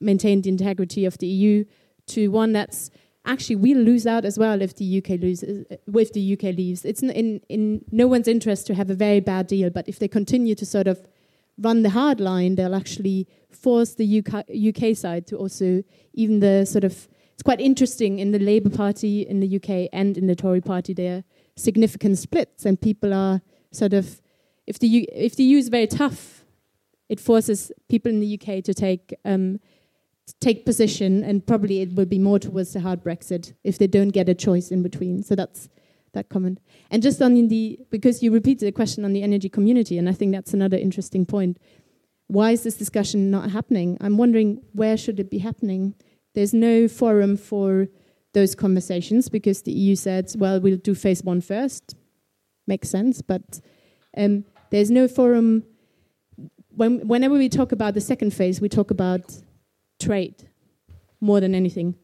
[0.01, 1.65] maintain the integrity of the EU,
[2.09, 2.91] to one that's
[3.25, 6.85] actually we'll lose out as well if the UK loses if the UK leaves.
[6.85, 10.09] It's in in no one's interest to have a very bad deal, but if they
[10.09, 11.07] continue to sort of
[11.59, 15.83] run the hard line, they'll actually force the UK, UK side to also
[16.15, 20.17] even the sort of it's quite interesting in the Labour Party in the UK and
[20.17, 21.25] in the Tory Party there are
[21.57, 24.23] significant splits and people are sort of
[24.67, 26.36] if the U, if the EU is very tough
[27.09, 29.61] it forces people in the UK to take um,
[30.41, 34.09] take position, and probably it will be more towards the hard Brexit if they don't
[34.09, 35.23] get a choice in between.
[35.23, 35.69] So that's
[36.13, 36.61] that comment.
[36.91, 40.13] And just on the because you repeated the question on the energy community, and I
[40.13, 41.59] think that's another interesting point.
[42.29, 43.97] Why is this discussion not happening?
[44.01, 45.95] I'm wondering where should it be happening.
[46.35, 47.87] There's no forum for
[48.35, 51.95] those conversations because the EU said, well, we'll do phase one first.
[52.67, 53.61] Makes sense, but
[54.17, 55.63] um, there's no forum
[56.77, 59.39] when, whenever we talk about the second phase, we talk about
[59.99, 60.49] trade
[61.21, 61.97] more than anything.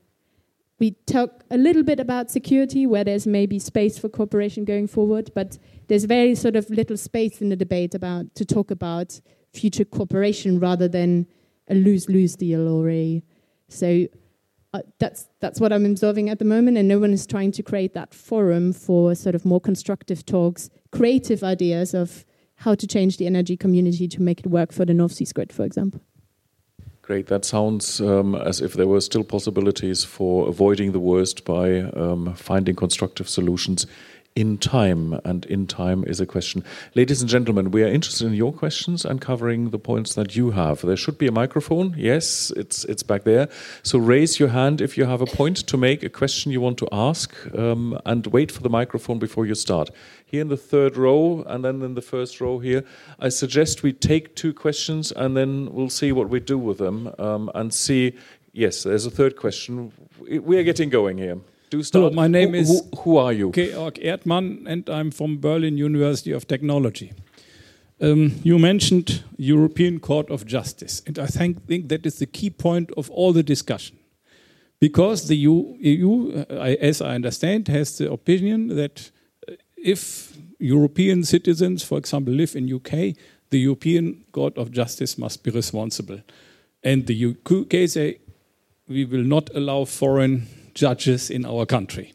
[0.78, 5.30] We talk a little bit about security, where there's maybe space for cooperation going forward,
[5.34, 5.58] but
[5.88, 9.20] there's very sort of little space in the debate about to talk about
[9.52, 11.26] future cooperation rather than
[11.68, 13.22] a lose-lose deal or a
[13.68, 14.06] so
[14.74, 17.62] uh, that's that's what I'm observing at the moment, and no one is trying to
[17.62, 22.24] create that forum for sort of more constructive talks, creative ideas of
[22.62, 25.52] how to change the energy community to make it work for the North Sea grid,
[25.52, 26.00] for example.
[27.02, 27.26] Great.
[27.26, 32.32] That sounds um, as if there were still possibilities for avoiding the worst by um,
[32.34, 33.86] finding constructive solutions,
[34.34, 36.64] in time, and in time is a question.
[36.94, 40.52] Ladies and gentlemen, we are interested in your questions and covering the points that you
[40.52, 40.80] have.
[40.80, 41.94] There should be a microphone.
[41.98, 43.48] Yes, it's it's back there.
[43.82, 46.78] So raise your hand if you have a point to make, a question you want
[46.78, 49.90] to ask, um, and wait for the microphone before you start.
[50.24, 52.84] Here in the third row, and then in the first row here,
[53.18, 57.12] I suggest we take two questions and then we'll see what we do with them
[57.18, 58.14] um, and see.
[58.54, 59.92] Yes, there's a third question.
[60.18, 61.38] We are getting going here
[61.72, 62.02] do start.
[62.02, 63.50] Hello, my name who, is who, who, are you?
[63.50, 67.12] Georg Erdmann, and I'm from Berlin University of Technology.
[68.00, 72.50] Um, you mentioned European Court of Justice, and I think, think, that is the key
[72.50, 73.96] point of all the discussion.
[74.80, 79.10] Because the EU, EU uh, as I understand, has the opinion that
[79.48, 83.16] uh, if European citizens, for example, live in UK,
[83.50, 86.20] the European Court of Justice must be responsible.
[86.82, 88.18] And the UK say
[88.88, 92.12] we will not allow foreign judges in our country.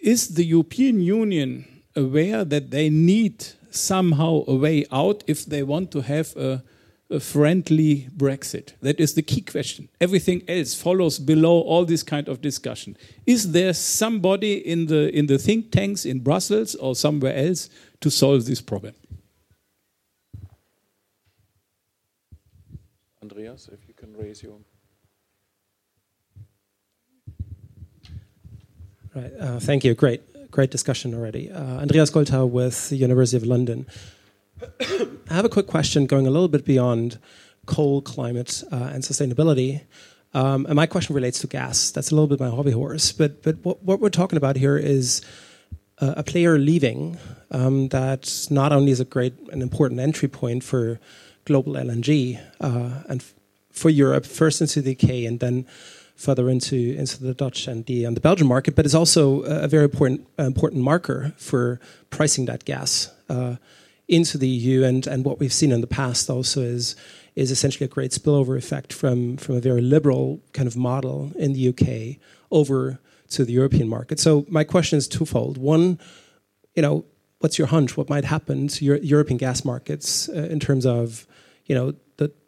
[0.00, 5.90] Is the European Union aware that they need somehow a way out if they want
[5.90, 6.62] to have a,
[7.10, 8.72] a, friendly Brexit?
[8.82, 9.88] That is the key question.
[10.00, 12.96] Everything else follows below all this kind of discussion.
[13.26, 17.68] Is there somebody in the in the think tanks in Brussels or somewhere else
[18.00, 18.94] to solve this problem?
[23.22, 24.52] Andreas, if you can raise your
[29.16, 29.32] Right.
[29.40, 29.94] Uh, thank you.
[29.94, 31.50] Great, great discussion already.
[31.50, 33.86] Uh, Andreas Goldthau with the University of London.
[35.30, 37.18] I have a quick question going a little bit beyond
[37.64, 39.80] coal, climate, uh, and sustainability.
[40.34, 41.90] Um, and my question relates to gas.
[41.92, 43.10] That's a little bit my hobby horse.
[43.12, 45.24] But but what, what we're talking about here is
[45.98, 47.16] a player leaving
[47.50, 51.00] um, that not only is a great and important entry point for
[51.46, 53.24] global LNG uh, and
[53.70, 55.66] for Europe, first into the UK and then
[56.16, 59.68] further into into the Dutch and the and the Belgian market, but it's also a
[59.68, 61.78] very important important marker for
[62.10, 63.56] pricing that gas uh,
[64.08, 64.82] into the EU.
[64.82, 66.96] And and what we've seen in the past also is
[67.34, 71.52] is essentially a great spillover effect from from a very liberal kind of model in
[71.52, 72.98] the UK over
[73.28, 74.18] to the European market.
[74.18, 75.58] So my question is twofold.
[75.58, 75.98] One,
[76.74, 77.04] you know,
[77.40, 77.96] what's your hunch?
[77.96, 81.26] What might happen to your European gas markets uh, in terms of
[81.66, 81.94] you know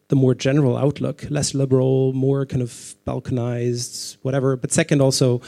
[0.09, 4.57] the more general outlook, less liberal, more kind of balkanized, whatever.
[4.57, 5.41] But second, also,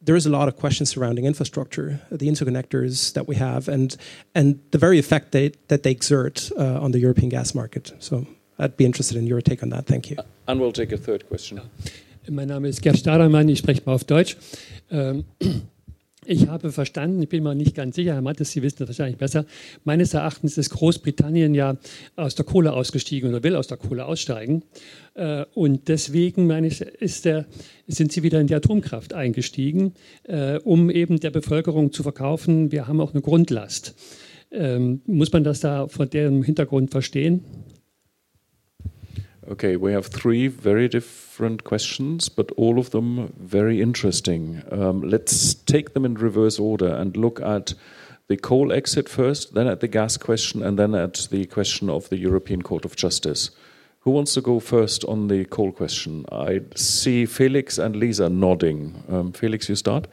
[0.00, 3.96] there is a lot of questions surrounding infrastructure, the interconnectors that we have, and
[4.34, 7.92] and the very effect they, that they exert uh, on the European gas market.
[7.98, 8.26] So
[8.58, 9.86] I'd be interested in your take on that.
[9.86, 10.16] Thank you.
[10.46, 11.60] And we'll take a third question.
[12.28, 14.36] Mein Name ist Gerd Stadermann, ich spreche mal auf Deutsch.
[16.28, 19.16] Ich habe verstanden, ich bin mir nicht ganz sicher, Herr Mattes, Sie wissen das wahrscheinlich
[19.16, 19.46] besser.
[19.84, 21.76] Meines Erachtens ist Großbritannien ja
[22.16, 24.64] aus der Kohle ausgestiegen oder will aus der Kohle aussteigen.
[25.14, 26.84] Äh, und deswegen, meine ich,
[27.22, 27.46] der,
[27.86, 32.88] sind Sie wieder in die Atomkraft eingestiegen, äh, um eben der Bevölkerung zu verkaufen, wir
[32.88, 33.94] haben auch eine Grundlast.
[34.50, 37.44] Ähm, muss man das da vor dem Hintergrund verstehen?
[39.48, 44.62] Okay, we have three very different questions, but all of them very interesting.
[44.72, 47.74] Um, let's take them in reverse order and look at
[48.26, 52.08] the coal exit first, then at the gas question, and then at the question of
[52.08, 53.50] the European Court of Justice.
[54.00, 56.24] Who wants to go first on the coal question?
[56.32, 59.04] I see Felix and Lisa nodding.
[59.08, 60.08] Um, Felix, you start.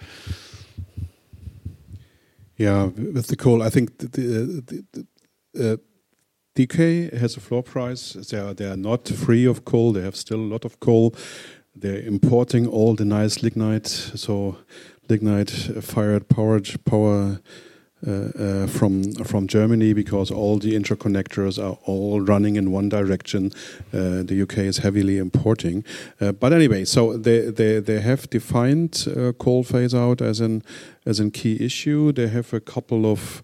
[2.57, 4.85] Yeah, with the coal, I think the, the,
[5.53, 5.77] the uh,
[6.55, 8.13] DK has a floor price.
[8.13, 9.93] They are, they are not free of coal.
[9.93, 11.15] They have still a lot of coal.
[11.75, 14.57] They're importing all the nice lignite, so
[15.09, 17.39] lignite fired power power
[18.05, 23.51] uh, uh, from from Germany because all the interconnectors are all running in one direction.
[23.93, 25.83] Uh, the UK is heavily importing,
[26.21, 30.61] uh, but anyway, so they they, they have defined uh, coal phase out as an
[31.05, 32.11] as a key issue.
[32.11, 33.41] They have a couple of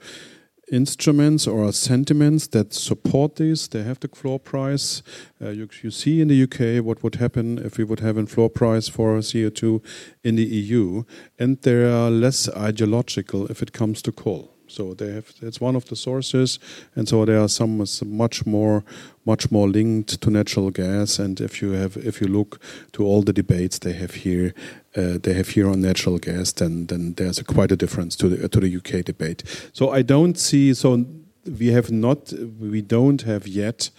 [0.71, 3.67] instruments or sentiments that support this.
[3.67, 5.01] They have the floor price.
[5.41, 8.25] Uh, you, you, see in the UK what would happen if we would have a
[8.25, 9.83] floor price for CO2
[10.23, 11.03] in the EU,
[11.37, 14.53] and they are less ideological if it comes to coal.
[14.69, 16.59] So they have it's one of the sources,
[16.95, 18.83] and so there are some much more
[19.25, 21.19] much more linked to natural gas.
[21.19, 22.61] And if you have if you look
[22.93, 24.53] to all the debates they have here,
[24.95, 28.29] uh, they have here on natural gas, then then there's a quite a difference to
[28.29, 29.43] the to the UK debate.
[29.73, 31.05] So I don't see so
[31.45, 33.91] we have not we don't have yet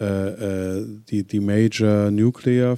[0.00, 2.76] uh, uh, the the major nuclear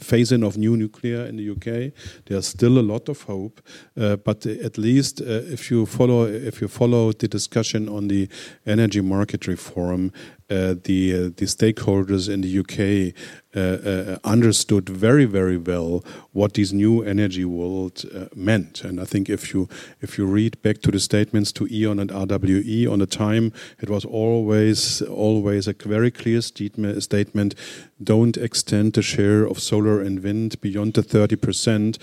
[0.00, 1.92] phase in of new nuclear in the UK.
[2.26, 3.60] There's still a lot of hope,
[3.98, 8.28] uh, but at least uh, if you follow if you follow the discussion on the
[8.66, 10.12] energy market reform,
[10.50, 13.14] uh, the uh, the stakeholders in the UK
[13.54, 18.84] uh, uh, understood very very well what this new energy world uh, meant.
[18.84, 19.68] And I think if you
[20.00, 23.90] if you read back to the statements to E.ON and RWE on the time, it
[23.90, 27.54] was always always a very clear statement.
[28.02, 31.98] don't extend the share of solar and wind beyond the 30%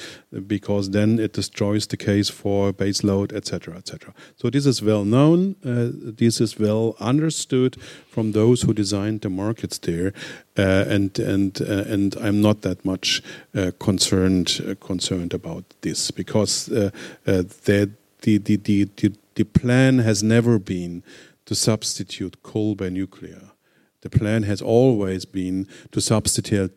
[0.45, 4.13] because then it destroys the case for base load, etc., etc.
[4.35, 5.55] So this is well known.
[5.65, 7.77] Uh, this is well understood
[8.07, 12.83] from those who designed the markets there, uh, and and uh, and I'm not that
[12.83, 13.21] much
[13.55, 16.89] uh, concerned uh, concerned about this because uh,
[17.25, 17.91] the,
[18.21, 21.03] the, the the the plan has never been
[21.45, 23.51] to substitute coal by nuclear.
[24.01, 26.75] The plan has always been to substitute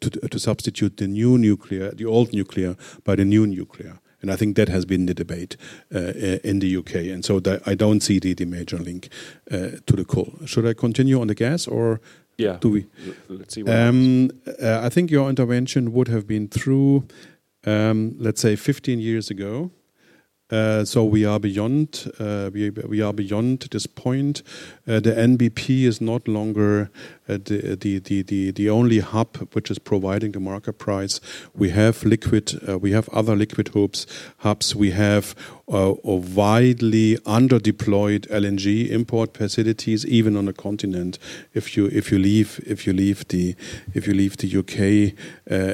[0.00, 4.00] to, to, substitute the new nuclear, the old nuclear, by the new nuclear.
[4.20, 5.56] And I think that has been the debate
[5.94, 6.12] uh,
[6.42, 6.94] in the UK.
[7.12, 9.08] And so I don't see the, the major link
[9.50, 10.34] uh, to the coal.
[10.44, 12.00] Should I continue on the gas or
[12.38, 12.56] yeah.
[12.60, 12.86] do we?
[13.28, 13.64] Let's see.
[13.64, 14.30] Um,
[14.62, 17.06] uh, I think your intervention would have been through,
[17.66, 19.70] um, let's say, 15 years ago.
[20.50, 24.42] Uh, so we are beyond uh, we, we are beyond this point.
[24.86, 26.90] Uh, the NBP is not longer
[27.36, 31.20] the, the, the, the, the only hub which is providing the market price.
[31.54, 34.06] We have liquid, uh, we have other liquid hubs.
[34.38, 34.74] Hubs.
[34.74, 35.34] We have
[35.70, 41.18] uh, widely underdeployed LNG import facilities, even on the continent.
[41.52, 43.54] If you if you leave if you leave the
[43.94, 45.14] if you leave the UK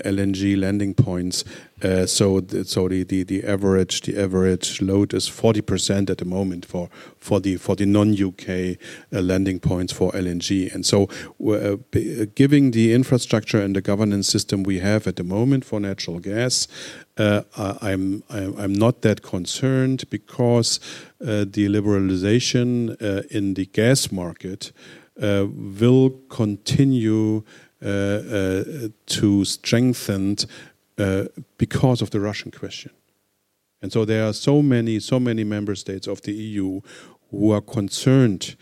[0.05, 1.45] LNG landing points,
[1.83, 6.25] uh, so the, so the, the, the average the average load is 40% at the
[6.25, 6.89] moment for
[7.25, 8.49] for the for the non UK
[9.13, 11.09] uh, landing points for LNG and so
[11.49, 11.77] uh,
[12.35, 16.69] giving the infrastructure and the governance system we have at the moment for natural gas
[17.17, 17.43] uh,
[17.81, 20.81] I'm, I'm not that concerned because
[21.21, 24.73] uh, the liberalization uh, in the gas market
[25.17, 27.45] will continue
[27.81, 30.37] to strengthen
[30.99, 31.25] uh,
[31.59, 32.93] because of the Russian question.
[33.83, 36.81] And so there are so many, so many member states of the EU
[37.39, 38.57] who are concerned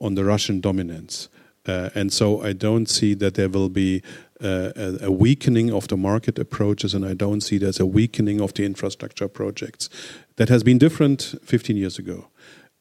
[0.00, 1.28] on the Russian dominance.
[1.66, 4.02] Uh, and so I don't see that there will be
[4.42, 4.70] uh,
[5.00, 8.64] a, weakening of the market approaches, and I don't see there's a weakening of the
[8.64, 9.88] infrastructure projects.
[10.36, 12.28] That has been different 15 years ago.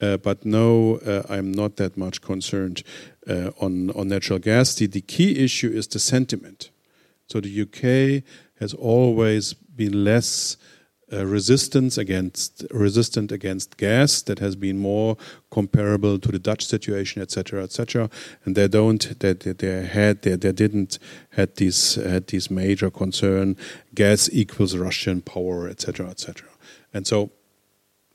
[0.01, 2.83] Uh, but no, uh, I'm not that much concerned
[3.27, 4.75] uh, on, on natural gas.
[4.75, 6.69] The, the key issue is the sentiment.
[7.27, 8.23] So the UK
[8.59, 10.57] has always been less
[11.15, 15.17] uh, resistance against resistant against gas that has been more
[15.49, 18.09] comparable to the Dutch situation, etc., etc.
[18.43, 20.99] And they don't that they, they, had they, they didn't
[21.31, 23.55] had this had this major concern
[23.93, 26.49] gas equals Russian power, etc., etc.
[26.93, 27.31] And so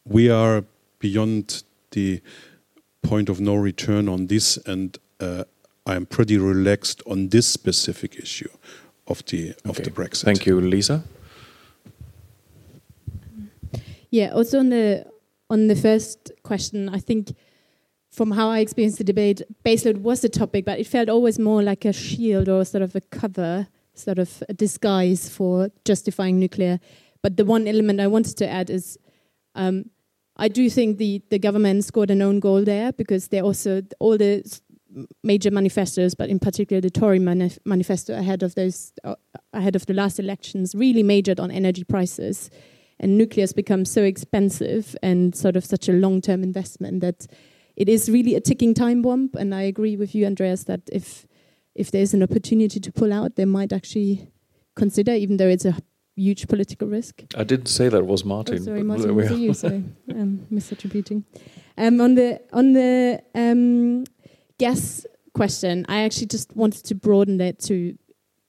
[0.05, 0.65] we are
[0.99, 2.21] beyond the
[3.03, 5.45] point of no return on this, and uh,
[5.87, 8.51] I'm pretty relaxed on this specific issue
[9.07, 10.25] of the of the Brexit.
[10.25, 11.03] Thank you, Lisa.
[14.11, 15.07] Yeah, also on the
[15.49, 17.35] on the first question, I think
[18.11, 21.63] from how I experienced the debate, baseload was a topic, but it felt always more
[21.63, 26.81] like a shield or sort of a cover, sort of a disguise for justifying nuclear.
[27.23, 28.99] But the one element I wanted to add is
[29.55, 29.91] um,
[30.37, 34.17] I do think the, the government scored an own goal there because they also, all
[34.17, 34.61] the
[35.23, 39.15] major manifestos, but in particular the Tory manif manifesto ahead of those uh,
[39.53, 42.51] ahead of the last elections, really majored on energy prices,
[43.01, 47.27] and nuclear has become so expensive and sort of such a long-term investment that
[47.75, 49.31] it is really a ticking time bomb.
[49.39, 51.27] And I agree with you, Andreas, that if
[51.75, 54.31] if there's an opportunity to pull out, they might actually
[54.77, 55.77] consider, even though it's a
[56.15, 57.25] huge political risk.
[57.37, 58.59] I didn't say that was Martin.
[58.61, 59.55] Oh, sorry, Martin, was you?
[59.55, 61.25] Sorry, um, misattributing.
[61.79, 64.05] Um, on the on the um,
[64.59, 67.97] gas question, I actually just wanted to broaden that to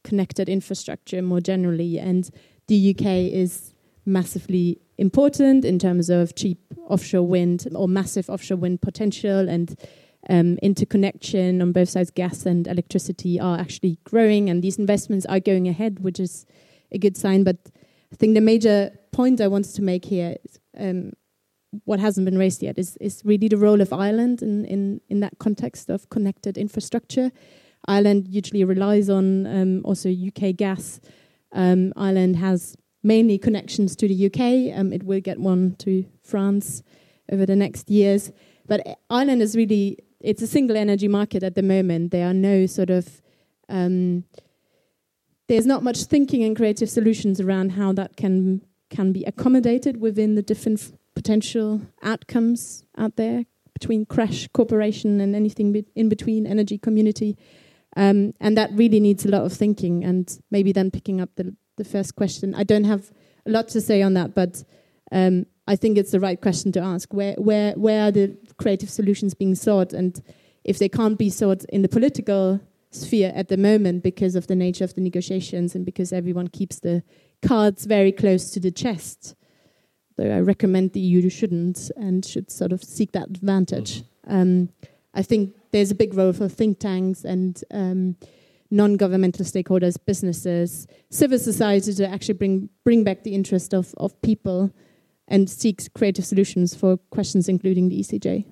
[0.03, 1.99] connected infrastructure more generally.
[1.99, 2.29] And
[2.67, 3.73] the UK is
[4.05, 9.75] massively important in terms of cheap offshore wind or massive offshore wind potential and
[10.29, 15.39] um, interconnection on both sides, gas and electricity are actually growing, and these investments are
[15.39, 16.45] going ahead, which is
[16.91, 17.43] a good sign.
[17.43, 17.57] But
[18.13, 21.13] I think the major point I wanted to make here is um,
[21.85, 25.21] what hasn't been raised yet is, is really the role of Ireland in, in, in
[25.21, 27.31] that context of connected infrastructure.
[27.87, 30.99] Ireland usually relies on um, also UK gas.
[31.53, 34.77] Um, Ireland has mainly connections to the UK.
[34.77, 36.83] Um, it will get one to France
[37.31, 38.31] over the next years.
[38.67, 42.11] But Ireland is really, it's a single energy market at the moment.
[42.11, 43.21] There are no sort of,
[43.69, 44.25] um,
[45.47, 50.35] there's not much thinking and creative solutions around how that can can be accommodated within
[50.35, 56.77] the different potential outcomes out there, between crash corporation and anything be in between energy
[56.77, 57.35] community.
[57.97, 60.03] Um, and that really needs a lot of thinking.
[60.03, 63.11] And maybe then picking up the, the first question, I don't have
[63.45, 64.63] a lot to say on that, but
[65.11, 67.13] um, I think it's the right question to ask.
[67.13, 69.93] Where, where, where are the creative solutions being sought?
[69.93, 70.22] And
[70.63, 72.59] if they can't be sought in the political
[72.91, 76.80] sphere at the moment because of the nature of the negotiations and because everyone keeps
[76.80, 77.03] the
[77.41, 79.36] cards very close to the chest,
[80.17, 84.01] though I recommend the EU shouldn't and should sort of seek that advantage.
[84.01, 84.36] Mm-hmm.
[84.36, 84.69] Um,
[85.13, 88.15] I think there's a big role for think tanks and um,
[88.72, 94.72] non-governmental stakeholders, businesses, civil society to actually bring bring back the interest of, of people
[95.28, 98.45] and seek creative solutions for questions including the ECJ.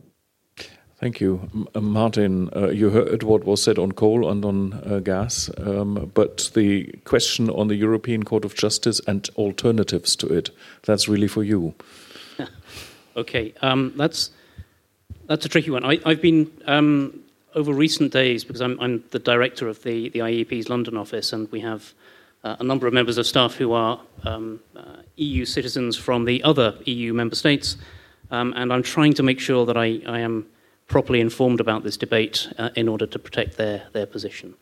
[1.00, 1.50] Thank you.
[1.74, 6.12] Uh, Martin, uh, you heard what was said on coal and on uh, gas, um,
[6.14, 10.50] but the question on the European Court of Justice and alternatives to it,
[10.84, 11.74] that's really for you.
[13.16, 14.32] okay, um, that's,
[15.28, 15.86] that's a tricky one.
[15.86, 17.24] I, have been, um,
[17.56, 21.52] over recent days, because I'm, I'm, the director of the, the IEEP's London office, and
[21.52, 21.94] we have
[22.44, 26.44] uh, a number of members of staff who are um, uh, EU citizens from the
[26.44, 27.78] other EU member states,
[28.32, 30.46] um, and I'm trying to make sure that I, I am
[30.88, 34.54] properly informed about this debate uh, in order to protect their, their position.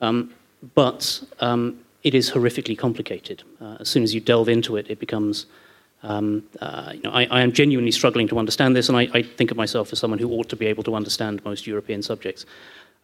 [0.00, 0.34] Um,
[0.74, 3.42] but um, it is horrifically complicated.
[3.60, 5.46] Uh, as soon as you delve into it, it becomes.
[6.02, 9.22] Um, uh, you know, I, I, am genuinely struggling to understand this, and I, I,
[9.22, 12.44] think of myself as someone who ought to be able to understand most European subjects.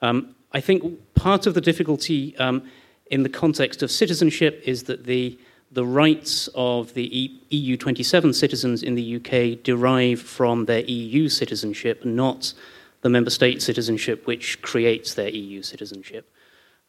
[0.03, 2.69] Um, I think part of the difficulty um,
[3.09, 5.39] in the context of citizenship is that the
[5.71, 12.05] the rights of the EU 27 citizens in the UK derive from their EU citizenship,
[12.07, 12.55] not
[13.03, 16.31] the member state citizenship which creates their EU citizenship.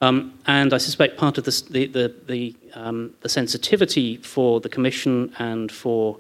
[0.01, 4.69] Um, and I suspect part of the, the, the, the, um, the sensitivity for the
[4.69, 6.19] Commission and for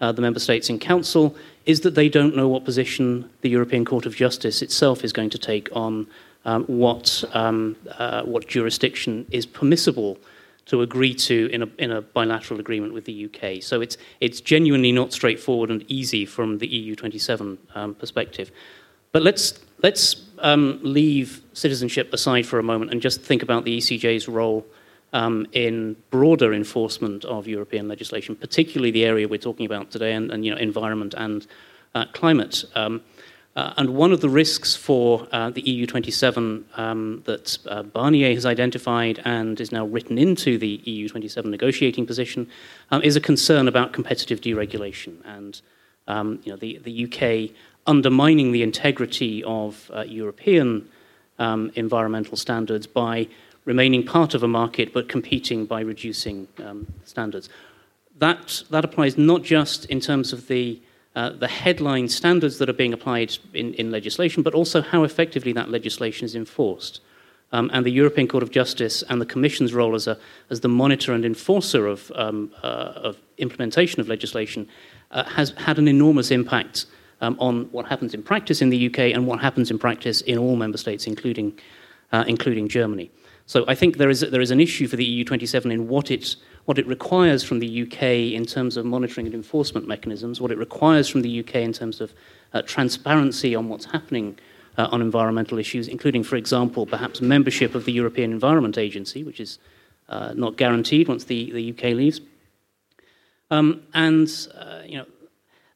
[0.00, 3.84] uh, the member states in Council is that they don't know what position the European
[3.84, 6.06] Court of Justice itself is going to take on
[6.44, 10.16] um, what, um, uh, what jurisdiction is permissible
[10.66, 13.62] to agree to in a, in a bilateral agreement with the UK.
[13.62, 18.50] So it's, it's genuinely not straightforward and easy from the EU27 um, perspective.
[19.12, 23.78] But let's, let's um, leave citizenship aside for a moment and just think about the
[23.78, 24.66] ECJ's role
[25.12, 30.30] um, in broader enforcement of European legislation, particularly the area we're talking about today, and,
[30.30, 31.46] and you know, environment and
[31.94, 32.64] uh, climate.
[32.74, 33.02] Um,
[33.56, 38.46] uh, and one of the risks for uh, the EU27 um, that uh, Barnier has
[38.46, 42.48] identified and is now written into the EU27 negotiating position
[42.92, 45.60] um, is a concern about competitive deregulation and
[46.06, 47.54] um, you know, the, the UK
[47.88, 50.88] undermining the integrity of uh, European
[51.38, 53.26] um, environmental standards by
[53.64, 57.48] remaining part of a market but competing by reducing um, standards.
[58.18, 60.80] That, that applies not just in terms of the
[61.16, 65.52] uh, the headline standards that are being applied in, in, legislation, but also how effectively
[65.52, 67.00] that legislation is enforced.
[67.50, 70.16] Um, and the European Court of Justice and the Commission's role as, a,
[70.48, 74.68] as the monitor and enforcer of, um, uh, of implementation of legislation
[75.10, 76.86] uh, has had an enormous impact
[77.20, 80.38] um, on what happens in practice in the UK and what happens in practice in
[80.38, 81.58] all member states, including,
[82.12, 83.10] uh, including Germany.
[83.46, 86.36] So I think there is, there is an issue for the EU27 in what it,
[86.66, 88.02] what it requires from the UK
[88.34, 92.00] in terms of monitoring and enforcement mechanisms, what it requires from the UK in terms
[92.00, 92.12] of
[92.52, 94.38] uh, transparency on what's happening
[94.76, 99.40] uh, on environmental issues, including, for example, perhaps membership of the European Environment Agency, which
[99.40, 99.58] is
[100.08, 102.20] uh, not guaranteed once the, the UK leaves.
[103.50, 105.06] Um, and, uh, you know,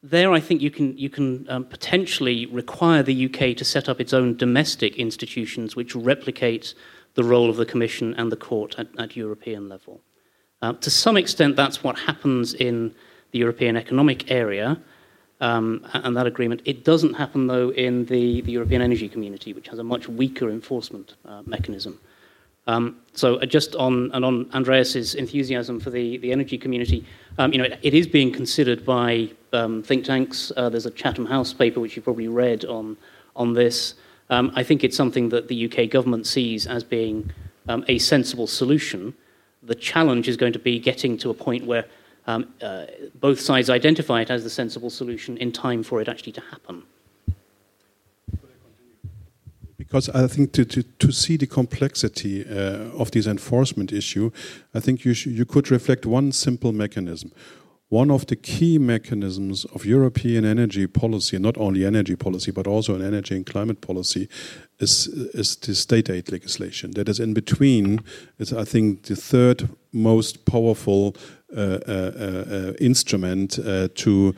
[0.03, 4.01] there I think you can, you can um, potentially require the UK to set up
[4.01, 6.73] its own domestic institutions which replicate
[7.15, 10.01] the role of the Commission and the Court at, at European level.
[10.61, 12.93] Uh, to some extent, that's what happens in
[13.31, 14.77] the European Economic Area
[15.39, 16.61] um, and that agreement.
[16.65, 20.49] It doesn't happen, though, in the, the European Energy Community, which has a much weaker
[20.49, 21.99] enforcement uh, mechanism.
[22.65, 27.05] Um, so, uh, just on and on Andreas's enthusiasm for the, the energy community,
[27.37, 30.51] um, you know, it, it is being considered by um, think tanks.
[30.55, 32.97] Uh, there's a Chatham House paper which you've probably read on
[33.35, 33.95] on this.
[34.29, 37.31] Um, I think it's something that the UK government sees as being
[37.67, 39.13] um, a sensible solution.
[39.61, 41.85] The challenge is going to be getting to a point where
[42.27, 42.85] um, uh,
[43.19, 46.83] both sides identify it as the sensible solution in time for it actually to happen.
[49.77, 54.31] Because I think to, to, to see the complexity uh, of this enforcement issue,
[54.73, 57.31] I think you, you could reflect one simple mechanism
[57.93, 62.95] one of the key mechanisms of European energy policy, not only energy policy, but also
[62.95, 64.27] in energy and climate policy,
[64.79, 66.91] is, is the state aid legislation.
[66.91, 67.99] That is in between,
[68.39, 71.15] is I think the third most powerful
[71.55, 73.59] uh, uh, instrument
[73.95, 74.33] to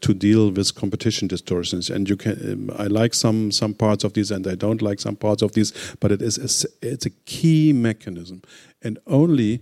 [0.00, 1.90] to deal with competition distortions.
[1.90, 5.00] And you can, um, I like some some parts of this, and I don't like
[5.00, 8.42] some parts of this, but it is a, it's a key mechanism,
[8.82, 9.60] and only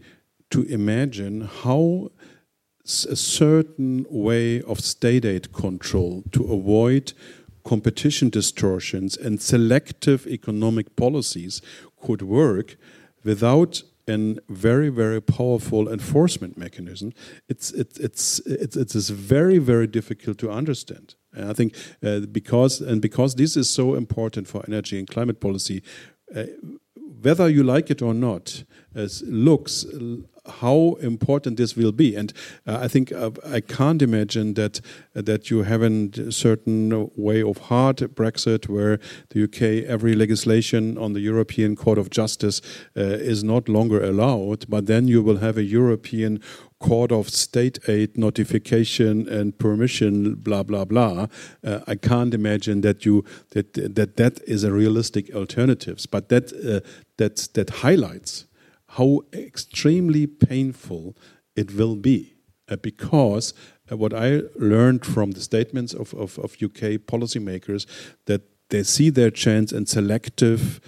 [0.50, 2.10] to imagine how
[2.88, 7.12] a certain way of state aid control to avoid
[7.64, 11.60] competition distortions and selective economic policies
[12.00, 12.76] could work
[13.24, 17.12] without a very very powerful enforcement mechanism.
[17.48, 21.14] It's it, it's it's it is very very difficult to understand.
[21.34, 25.40] And i think uh, because and because this is so important for energy and climate
[25.40, 25.82] policy
[26.34, 26.44] uh,
[27.22, 28.64] whether you like it or not
[29.22, 29.86] looks
[30.48, 32.16] how important this will be.
[32.16, 32.32] And
[32.66, 34.80] uh, I think uh, I can't imagine that
[35.14, 38.98] uh, that you have a certain way of hard Brexit where
[39.30, 42.60] the UK every legislation on the European Court of Justice
[42.96, 46.40] uh, is not longer allowed, but then you will have a European
[46.78, 51.26] court of state aid notification and permission blah blah blah
[51.64, 56.52] uh, i can't imagine that you that that that is a realistic alternatives but that
[56.52, 56.80] uh,
[57.16, 58.46] that that highlights
[58.88, 61.16] how extremely painful
[61.54, 62.34] it will be.
[62.70, 63.54] Uh, because
[63.90, 67.86] uh, what I learned from the statements of, of, of, UK policymakers
[68.26, 70.80] that they see their chance in selective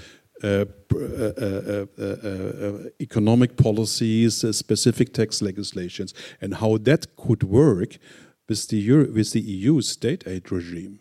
[0.43, 7.97] uh, uh, uh, uh economic policies, specific tax legislations, and how that could work
[8.49, 11.01] with the, Euro with the EU state aid regime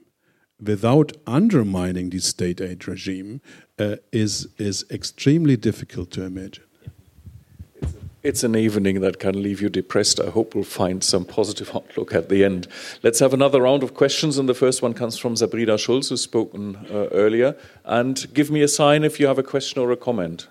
[0.61, 3.41] without undermining the state aid regime
[4.11, 6.68] is, is extremely difficult to imagine.
[8.21, 10.19] It's an evening that can leave you depressed.
[10.19, 12.67] I hope we'll find some positive outlook at the end.
[13.01, 16.21] Let's have another round of questions, and the first one comes from Sabrina Schulz, who's
[16.21, 17.55] spoken uh, earlier.
[17.85, 20.47] And give me a sign if you have a question or a comment.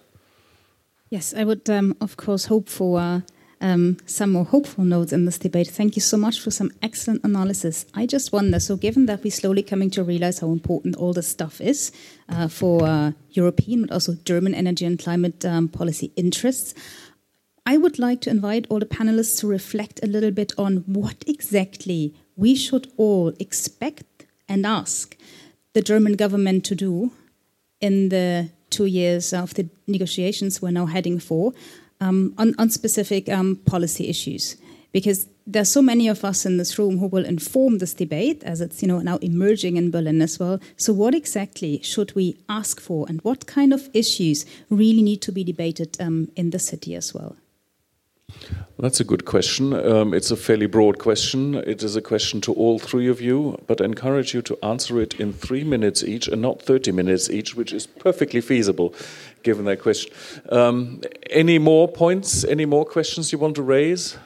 [1.11, 3.21] Yes, I would, um, of course, hope for uh,
[3.61, 5.69] um, some more hopeful notes in this debate.
[5.69, 7.85] Thank you so much for some excellent analysis.
[7.95, 11.29] I just wonder so, given that we're slowly coming to realize how important all this
[11.29, 11.93] stuff is
[12.29, 16.75] uh, for uh, European but also German energy and climate um, policy interests,
[17.71, 21.23] I would like to invite all the panelists to reflect a little bit on what
[21.27, 25.15] exactly we should all expect and ask
[25.75, 27.13] the German government to do
[27.79, 31.53] in the two years of the negotiations we're now heading for
[32.01, 34.57] um, on, on, specific um, policy issues.
[34.93, 38.43] Because there are so many of us in this room who will inform this debate
[38.45, 40.59] as it's you know now emerging in Berlin as well.
[40.79, 45.33] So what exactly should we ask for and what kind of issues really need to
[45.33, 47.37] be debated um, in the city as well?
[48.81, 49.73] That's a good question.
[49.75, 51.57] Um, it's a fairly broad question.
[51.57, 55.01] It is a question to all three of you, but I encourage you to answer
[55.01, 58.95] it in three minutes each and not 30 minutes each, which is perfectly feasible
[59.43, 60.13] given that question.
[60.51, 64.17] Um, any more points, any more questions you want to raise?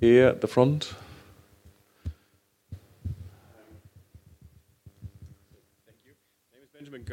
[0.00, 0.92] Here at the front.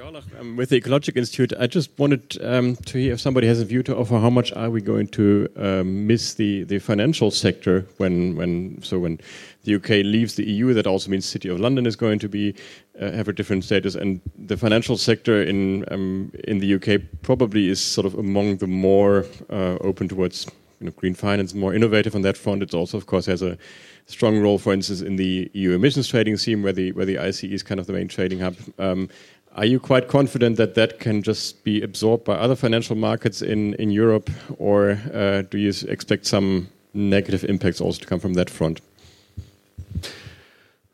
[0.08, 1.52] Gerlach um, with the Ecologic Institute.
[1.60, 4.54] I just wanted um, to hear if somebody has a view to offer how much
[4.54, 9.20] are we going to um, miss the, the financial sector when when so when
[9.64, 10.74] the UK leaves the EU.
[10.74, 12.56] That also means City of London is going to be
[13.02, 17.68] uh, have a different status, and the financial sector in um, in the UK probably
[17.68, 20.48] is sort of among the more uh, open towards
[20.80, 22.62] you know, green finance, more innovative on that front.
[22.62, 23.58] It also, of course, has a
[24.06, 27.44] strong role, for instance, in the EU emissions trading scheme, where the where the ICE
[27.44, 28.56] is kind of the main trading hub.
[28.78, 29.10] Um,
[29.58, 33.74] are you quite confident that that can just be absorbed by other financial markets in,
[33.76, 34.30] in Europe,
[34.60, 38.82] or uh, do you expect some negative impacts also to come from that front?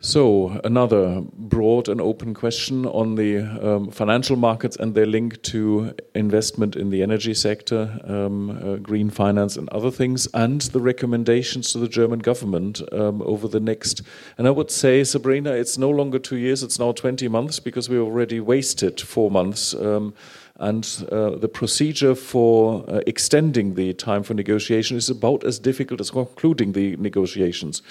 [0.05, 5.93] So, another broad and open question on the um, financial markets and their link to
[6.13, 11.71] investment in the energy sector, um, uh, green finance, and other things, and the recommendations
[11.71, 14.01] to the German government um, over the next.
[14.37, 17.87] And I would say, Sabrina, it's no longer two years, it's now 20 months because
[17.87, 19.73] we already wasted four months.
[19.73, 20.13] Um,
[20.57, 25.99] and uh, the procedure for uh, extending the time for negotiation is about as difficult
[25.99, 27.81] as concluding the negotiations.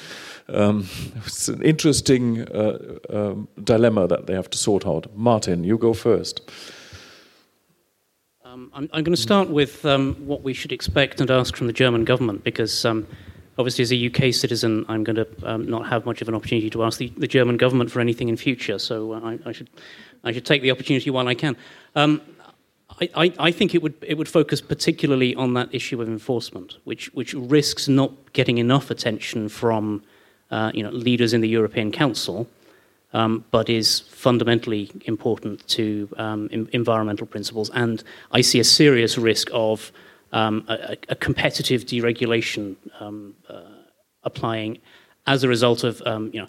[0.48, 0.88] Um,
[1.26, 5.06] it's an interesting uh, um, dilemma that they have to sort out.
[5.16, 6.40] Martin, you go first.
[8.44, 11.68] Um, I'm, I'm, going to start with um, what we should expect and ask from
[11.68, 13.06] the German government because um,
[13.56, 16.68] obviously, as a UK citizen, I'm going to um, not have much of an opportunity
[16.70, 18.78] to ask the, the German government for anything in future.
[18.78, 19.70] So uh, I, I, should
[20.22, 21.56] I should take the opportunity while I can.
[23.00, 27.12] I, I, think it would it would focus particularly on that issue of enforcement, which
[27.14, 30.02] which risks not getting enough attention from
[30.74, 32.46] you know, leaders in the European Council,
[33.12, 37.70] um, but is fundamentally important to um, in, environmental principles.
[37.74, 39.92] And I see a serious risk of
[40.32, 43.60] um, a, a, competitive deregulation um, uh,
[44.24, 44.78] applying
[45.26, 46.48] as a result of um, you know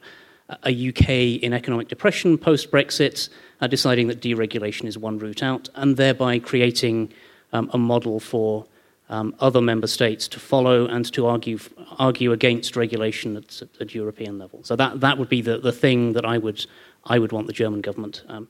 [0.63, 3.29] a UK in economic depression post Brexit,
[3.61, 7.13] uh, deciding that deregulation is one route out, and thereby creating
[7.51, 8.65] um, a model for
[9.13, 11.59] um, other member states to follow and to argue
[11.99, 14.63] argue against regulation at, at, European level.
[14.63, 16.65] So that that would be the, the thing that I would
[17.05, 18.47] I would want the German government um,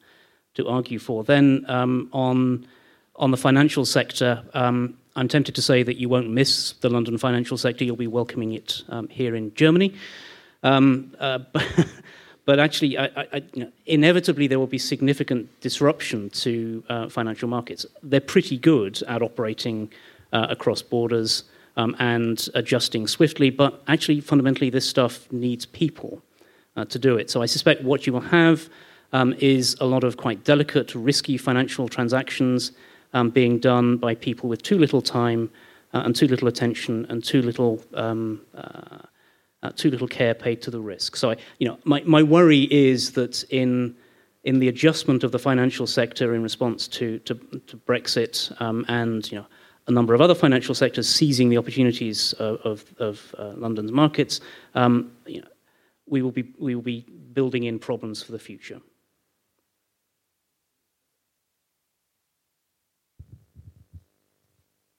[0.54, 1.26] to argue for.
[1.26, 2.66] Then um, on
[3.18, 4.44] on the financial sector.
[4.54, 7.84] Um, I'm tempted to say that you won't miss the London financial sector.
[7.84, 9.94] You'll be welcoming it um, here in Germany.
[10.64, 11.40] Um, uh,
[12.46, 17.48] but actually, I, I, you know, inevitably, there will be significant disruption to uh, financial
[17.48, 17.86] markets.
[18.02, 19.92] They're pretty good at operating
[20.34, 21.46] uh, across borders
[21.78, 26.22] um, and adjusting swiftly, but actually, fundamentally, this stuff needs people
[26.76, 27.30] uh, to do it.
[27.30, 28.70] So I suspect what you will have
[29.14, 32.72] um, is a lot of quite delicate, risky financial transactions
[33.14, 35.50] um, being done by people with too little time
[35.94, 38.98] uh, and too little attention and too little um, uh,
[39.62, 41.16] uh, too little care paid to the risk.
[41.16, 43.96] So, I, you know, my, my worry is that in
[44.44, 47.36] in the adjustment of the financial sector in response to to,
[47.68, 49.46] to Brexit um, and you know
[49.88, 54.40] a number of other financial sectors seizing the opportunities of, of, of uh, London's markets,
[54.76, 55.48] um, you know,
[56.06, 58.82] we will be we will be building in problems for the future.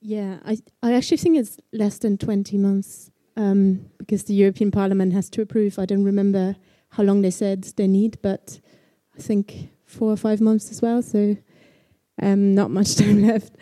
[0.01, 5.13] Yeah, I I actually think it's less than twenty months um, because the European Parliament
[5.13, 5.79] has to approve.
[5.79, 6.57] I don't remember
[6.91, 8.61] how long they said they need, but
[9.17, 11.03] I think four or five months as well.
[11.03, 11.37] So
[12.21, 13.57] um, not much time left.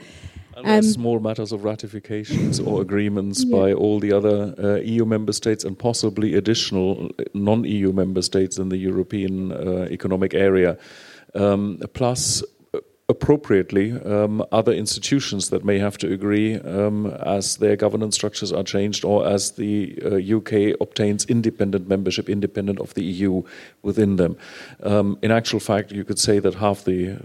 [0.56, 3.56] Um, small matters of ratifications or agreements yeah.
[3.56, 8.68] by all the other uh, EU member states and possibly additional non-EU member states in
[8.68, 10.78] the European uh, economic area.
[11.34, 12.42] Um, plus
[13.08, 17.06] appropriately um, other institutions that may have to agree um,
[17.38, 22.78] as their governance structures are changed or as the uh, UK obtains independent membership, independent
[22.80, 23.42] of the EU
[23.82, 24.36] within them.
[24.82, 27.20] Um, in actual fact, you could say that half the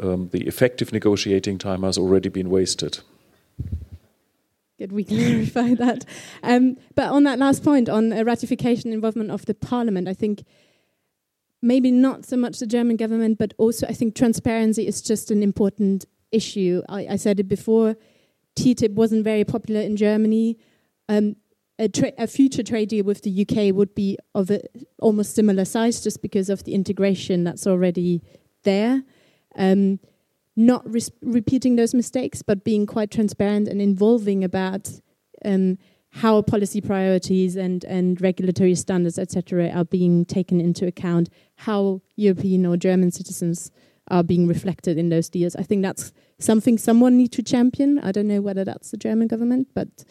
[0.00, 3.00] um, the effective negotiating time has already been wasted.
[4.78, 6.06] Good, we clarify that.
[6.42, 10.44] Um, but on that last point, on ratification involvement of the Parliament, I think
[11.62, 15.42] maybe not so much the German government, but also I think transparency is just an
[15.42, 16.82] important issue.
[16.88, 17.96] I, I said it before.
[18.56, 20.58] TTIP wasn't very popular in Germany.
[21.08, 21.36] Um,
[21.78, 24.60] a, a, future trade deal with the UK would be of a
[24.98, 28.22] almost similar size, just because of the integration that's already
[28.64, 29.02] there.
[29.56, 30.00] Um,
[30.56, 30.84] not
[31.22, 35.00] repeating those mistakes, but being quite transparent and involving about
[35.44, 35.78] um,
[36.10, 42.66] how policy priorities and, and regulatory standards, etc., are being taken into account, how European
[42.66, 43.70] or German citizens
[44.08, 45.54] are being reflected in those deals.
[45.54, 48.00] I think that's something someone needs to champion.
[48.00, 50.04] I don't know whether that's the German government, but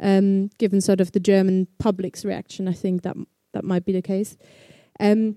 [0.00, 3.16] um, given sort of the German public's reaction, I think that
[3.54, 4.36] that might be the case.
[5.00, 5.36] Um,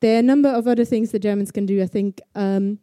[0.00, 1.80] there are a number of other things the Germans can do.
[1.80, 2.80] I think um,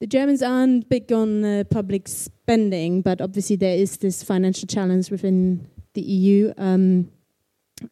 [0.00, 5.10] the Germans aren't big on uh, public spending, but obviously there is this financial challenge
[5.10, 7.10] within the EU um,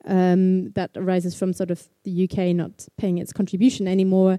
[0.05, 4.39] um, that arises from sort of the UK not paying its contribution anymore.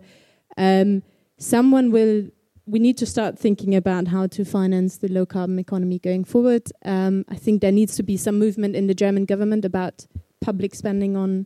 [0.57, 1.03] Um,
[1.37, 2.29] someone will.
[2.69, 6.69] We need to start thinking about how to finance the low carbon economy going forward.
[6.83, 10.05] Um, I think there needs to be some movement in the German government about
[10.41, 11.45] public spending on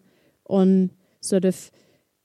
[0.49, 0.89] on
[1.22, 1.69] sort of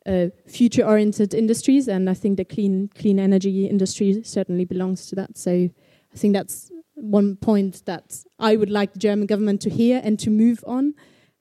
[0.06, 5.16] uh, future oriented industries, and I think the clean clean energy industry certainly belongs to
[5.16, 5.36] that.
[5.36, 10.00] So I think that's one point that I would like the German government to hear
[10.02, 10.94] and to move on.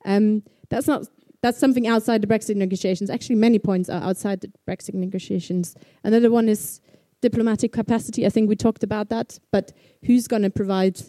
[0.03, 1.07] Um, that's not
[1.41, 3.09] that's something outside the Brexit negotiations.
[3.09, 5.75] Actually, many points are outside the Brexit negotiations.
[6.03, 6.81] Another one is
[7.21, 8.25] diplomatic capacity.
[8.25, 9.71] I think we talked about that, but
[10.03, 10.99] who's going to provide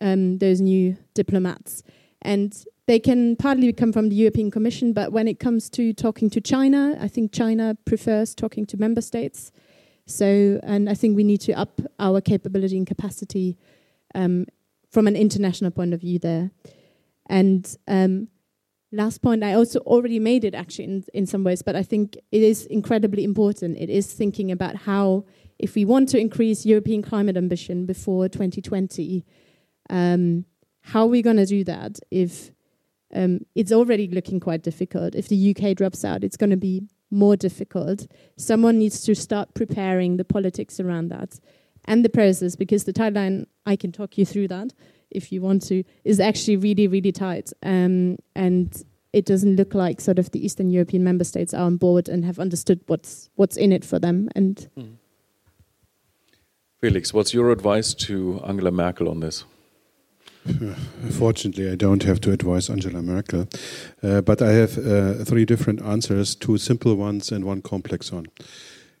[0.00, 1.84] um, those new diplomats?
[2.22, 2.52] And
[2.90, 6.40] they can partly come from the European Commission, but when it comes to talking to
[6.40, 9.52] China, I think China prefers talking to member states.
[10.06, 13.56] So, and I think we need to up our capability and capacity
[14.16, 14.46] um,
[14.90, 16.50] from an international point of view there.
[17.26, 18.26] And um,
[18.90, 22.16] last point, I also already made it actually in, in some ways, but I think
[22.32, 23.78] it is incredibly important.
[23.78, 25.26] It is thinking about how,
[25.60, 29.24] if we want to increase European climate ambition before 2020,
[29.90, 30.44] um,
[30.82, 32.50] how are we going to do that if
[33.14, 35.14] um, it's already looking quite difficult?
[35.14, 38.06] If the UK drops out, it's going to be more difficult.
[38.36, 41.40] Someone needs to start preparing the politics around that
[41.86, 44.72] and the process because the timeline, I can talk you through that
[45.10, 47.52] if you want to, is actually really, really tight.
[47.62, 51.76] Um, and it doesn't look like sort of the Eastern European member states are on
[51.76, 54.28] board and have understood what's what's in it for them.
[54.36, 54.94] And mm.
[56.80, 59.44] Felix, what's your advice to Angela Merkel on this?
[61.10, 63.46] Fortunately, I don't have to advise Angela Merkel,
[64.02, 68.26] uh, but I have uh, three different answers: two simple ones and one complex one.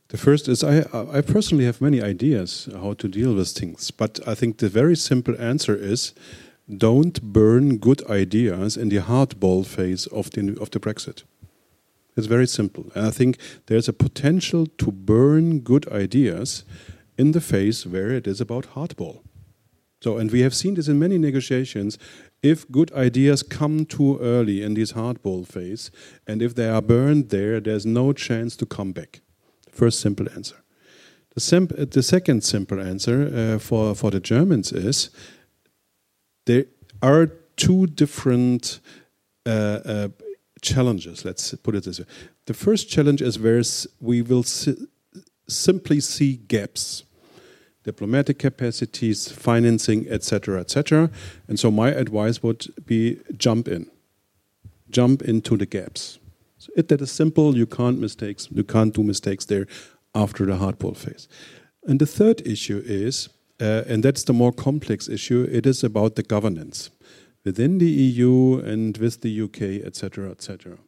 [0.08, 4.20] The first is I, I personally have many ideas how to deal with things, but
[4.26, 6.12] I think the very simple answer is
[6.68, 11.22] don't burn good ideas in the hardball phase of the of the Brexit.
[12.16, 16.64] It's very simple, and I think there's a potential to burn good ideas
[17.16, 19.20] in the phase where it is about hardball.
[20.02, 21.98] So, and we have seen this in many negotiations.
[22.42, 25.90] If good ideas come too early in this hardball phase,
[26.26, 29.20] and if they are burned there, there's no chance to come back.
[29.70, 30.56] First simple answer.
[31.34, 35.10] The, simp- the second simple answer uh, for, for the Germans is
[36.46, 36.64] there
[37.02, 37.26] are
[37.56, 38.80] two different
[39.46, 39.50] uh,
[39.84, 40.08] uh,
[40.62, 42.06] challenges, let's put it this way.
[42.46, 43.62] The first challenge is where
[44.00, 44.86] we will si-
[45.46, 47.04] simply see gaps
[47.84, 51.10] diplomatic capacities, financing, etc., etc.
[51.48, 53.90] And so my advice would be jump in,
[54.90, 56.18] jump into the gaps.
[56.58, 57.56] So it, that is simple.
[57.56, 58.48] You can't mistakes.
[58.50, 59.66] You can't do mistakes there
[60.14, 61.28] after the hardball phase.
[61.84, 65.48] And the third issue is, uh, and that's the more complex issue.
[65.50, 66.90] It is about the governance
[67.44, 70.78] within the EU and with the UK, etc., etc.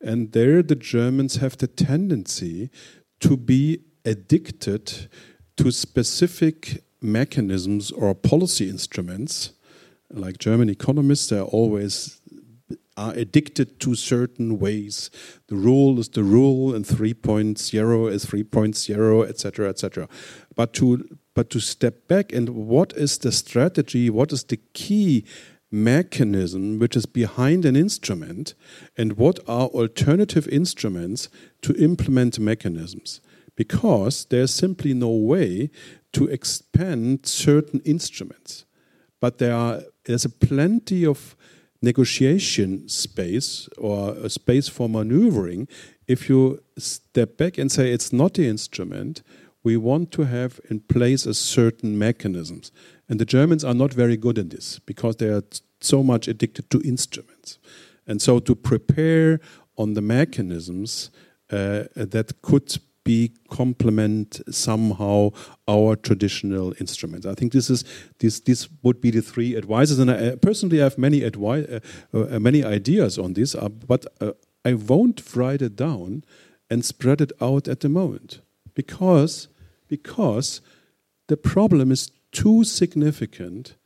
[0.00, 2.70] And there, the Germans have the tendency
[3.20, 5.08] to be addicted
[5.56, 9.52] to specific mechanisms or policy instruments.
[10.10, 12.20] Like German economists, they are always
[12.96, 15.10] are addicted to certain ways.
[15.48, 20.08] The rule is the rule, and 3.0 is 3.0, etc., etc.
[20.54, 24.08] But to but to step back and what is the strategy?
[24.08, 25.24] What is the key
[25.68, 28.54] mechanism which is behind an instrument,
[28.96, 31.28] and what are alternative instruments
[31.62, 33.20] to implement mechanisms?
[33.56, 35.70] Because there's simply no way
[36.12, 38.64] to expand certain instruments.
[39.20, 41.36] But there are there's a plenty of
[41.80, 45.68] negotiation space or a space for maneuvering.
[46.06, 49.22] If you step back and say it's not the instrument
[49.62, 52.70] we want to have in place a certain mechanisms.
[53.08, 55.42] And the germans are not very good in this because they are
[55.80, 57.58] so much addicted to instruments.
[58.06, 59.40] And so to prepare
[59.76, 61.10] on the mechanisms
[61.50, 65.30] uh, that could be complement somehow
[65.68, 67.26] our traditional instruments.
[67.26, 67.84] I think this is
[68.18, 71.80] this this would be the three advices, and I, personally I have many advice, uh,
[72.12, 74.32] uh, many ideas on this, uh, but uh,
[74.64, 76.24] I won't write it down
[76.70, 78.40] and spread it out at the moment
[78.74, 79.48] because
[79.88, 80.60] because
[81.28, 83.76] the problem is too significant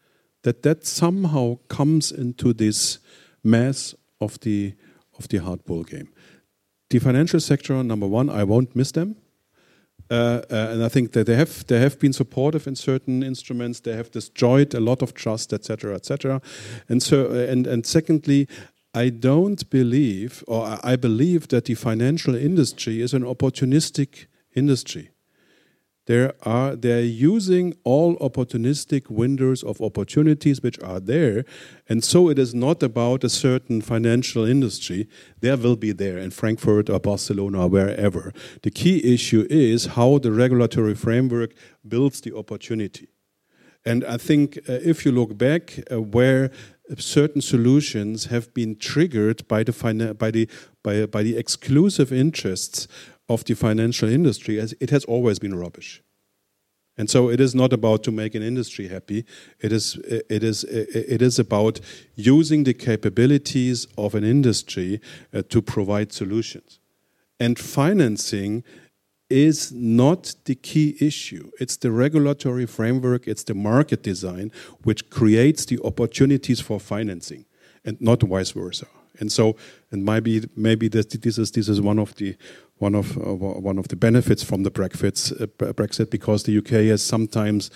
[0.42, 2.98] that that somehow comes into this
[3.42, 4.74] mess of the
[5.18, 6.08] of the hardball game.
[6.90, 9.16] The financial sector, number one, I won't miss them.
[10.10, 13.80] Uh, uh, and I think that they have they have been supportive in certain instruments.
[13.80, 16.40] They have destroyed a lot of trust, etc., etc.
[16.88, 18.48] And so, uh, and and secondly,
[18.94, 25.10] I don't believe, or I believe that the financial industry is an opportunistic industry.
[26.08, 31.44] There are they're using all opportunistic windows of opportunities which are there,
[31.86, 35.06] and so it is not about a certain financial industry.
[35.42, 38.32] There will be there in Frankfurt or Barcelona or wherever.
[38.62, 41.52] The key issue is how the regulatory framework
[41.86, 43.08] builds the opportunity.
[43.84, 46.50] And I think uh, if you look back, uh, where
[46.96, 50.48] certain solutions have been triggered by the by the
[50.82, 52.88] by, by the exclusive interests
[53.28, 56.02] of the financial industry as it has always been rubbish.
[56.98, 59.24] And so it is not about to make an industry happy.
[59.60, 61.78] It is, it is, it is about
[62.16, 65.00] using the capabilities of an industry
[65.32, 66.80] uh, to provide solutions.
[67.38, 68.64] And financing
[69.30, 71.52] is not the key issue.
[71.60, 74.50] It's the regulatory framework, it's the market design
[74.82, 77.44] which creates the opportunities for financing
[77.84, 78.86] and not vice versa.
[79.20, 79.56] And so,
[79.90, 82.36] and maybe maybe this, this is this is one of the
[82.78, 86.88] one of uh, one of the benefits from the Brexit, uh, Brexit because the UK
[86.90, 87.70] has sometimes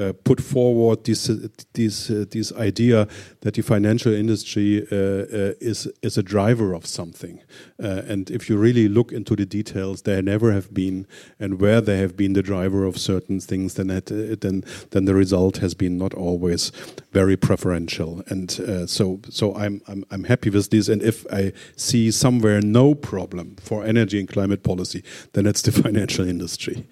[0.00, 3.06] uh, put forward this uh, this uh, this idea
[3.40, 7.42] that the financial industry uh, is is a driver of something,
[7.78, 11.06] and if you really look into the details, they never have been,
[11.38, 14.06] and where they have been the driver of certain things, then it,
[14.40, 16.72] then then the result has been not always
[17.12, 18.50] very preferential, and
[18.86, 23.56] so so I'm, I'm I'm happy with this, and if I see somewhere no problem
[23.60, 26.86] for energy and climate policy, then it's the financial industry.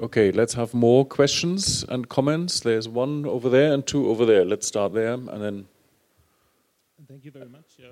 [0.00, 2.60] Okay, let's have more questions and comments.
[2.60, 4.44] There's one over there and two over there.
[4.44, 5.66] Let's start there and then.
[7.08, 7.76] Thank you very much.
[7.78, 7.88] Yeah.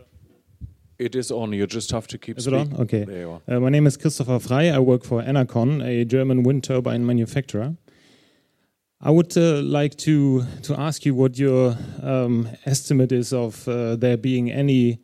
[0.99, 1.53] It is on.
[1.53, 2.73] You just have to keep is speaking.
[2.73, 2.81] It on?
[2.83, 3.25] Okay.
[3.49, 4.71] Uh, my name is Christopher Frey.
[4.71, 7.75] I work for Enercon, a German wind turbine manufacturer.
[9.01, 13.97] I would uh, like to to ask you what your um, estimate is of uh,
[13.97, 15.01] there being any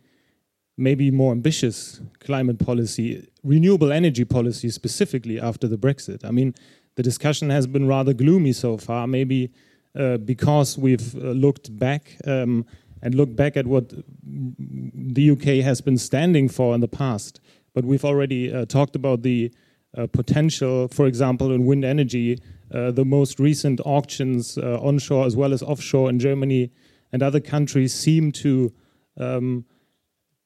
[0.79, 6.25] maybe more ambitious climate policy, renewable energy policy specifically after the Brexit.
[6.25, 6.55] I mean,
[6.95, 9.07] the discussion has been rather gloomy so far.
[9.07, 9.51] Maybe
[9.95, 12.65] uh, because we've uh, looked back um,
[13.03, 13.93] and looked back at what
[14.23, 17.41] the UK has been standing for in the past.
[17.75, 19.53] But we've already uh, talked about the
[19.97, 22.39] uh, potential, for example, in wind energy.
[22.73, 26.71] Uh, the most recent auctions uh, onshore as well as offshore in Germany
[27.13, 28.73] and other countries seem to
[29.19, 29.67] um,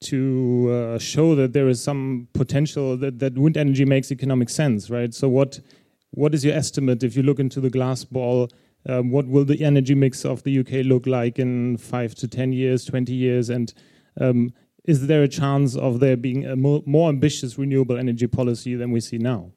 [0.01, 5.15] to show that there is some potential that, that wind energy makes economic sense, right?
[5.15, 5.61] So what
[6.17, 8.49] what is your estimate if you look into the glass ball?
[8.89, 12.53] Um, what will the energy mix of the UK look like in five to 10
[12.53, 13.51] years, 20 years?
[13.51, 13.73] And
[14.19, 18.75] um, is there a chance of there being a more, more, ambitious renewable energy policy
[18.75, 19.53] than we see now?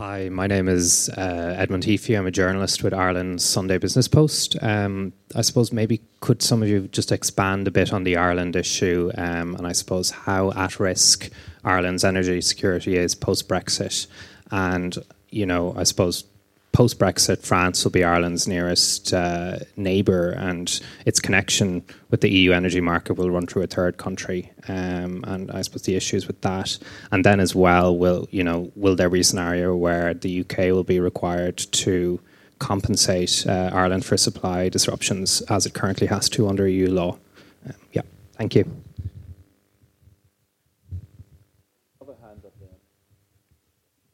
[0.00, 2.18] Hi, my name is uh, Edmund Heaphy.
[2.18, 4.56] I'm a journalist with Ireland's Sunday Business Post.
[4.60, 8.56] Um, I suppose maybe could some of you just expand a bit on the Ireland
[8.56, 11.30] issue um, and I suppose how at risk
[11.64, 14.06] Ireland's energy security is post Brexit
[14.50, 14.96] and,
[15.30, 16.24] you know, I suppose
[16.72, 22.52] post Brexit, France will be Ireland's nearest uh, neighbour, and its connection with the EU
[22.52, 24.52] energy market will run through a third country.
[24.68, 26.78] Um, and I suppose the issues with that,
[27.10, 30.58] and then as well, will you know, will there be a scenario where the UK
[30.72, 32.20] will be required to
[32.58, 37.18] compensate uh, Ireland for supply disruptions as it currently has to under EU law?
[37.66, 38.02] Um, yeah,
[38.36, 38.87] thank you.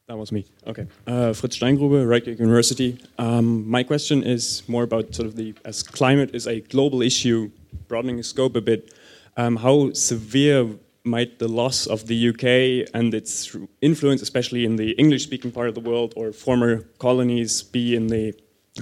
[0.07, 0.45] That was me.
[0.67, 0.85] Okay.
[1.07, 2.99] Uh, Fritz Steingrube, Radcliffe University.
[3.17, 7.49] Um, my question is more about sort of the as climate is a global issue,
[7.87, 8.93] broadening the scope a bit.
[9.35, 10.69] Um, how severe
[11.03, 15.75] might the loss of the UK and its influence, especially in the English-speaking part of
[15.75, 18.33] the world or former colonies, be in the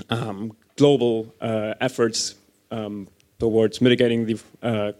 [0.09, 2.35] um, global uh, efforts
[2.71, 3.07] um,
[3.39, 4.91] towards mitigating the uh,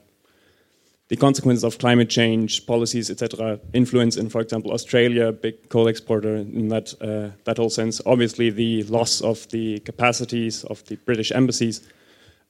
[1.10, 6.36] the consequences of climate change, policies, etc., influence in, for example, Australia, big coal exporter
[6.36, 8.02] in that uh, that whole sense.
[8.06, 11.82] Obviously, the loss of the capacities of the British embassies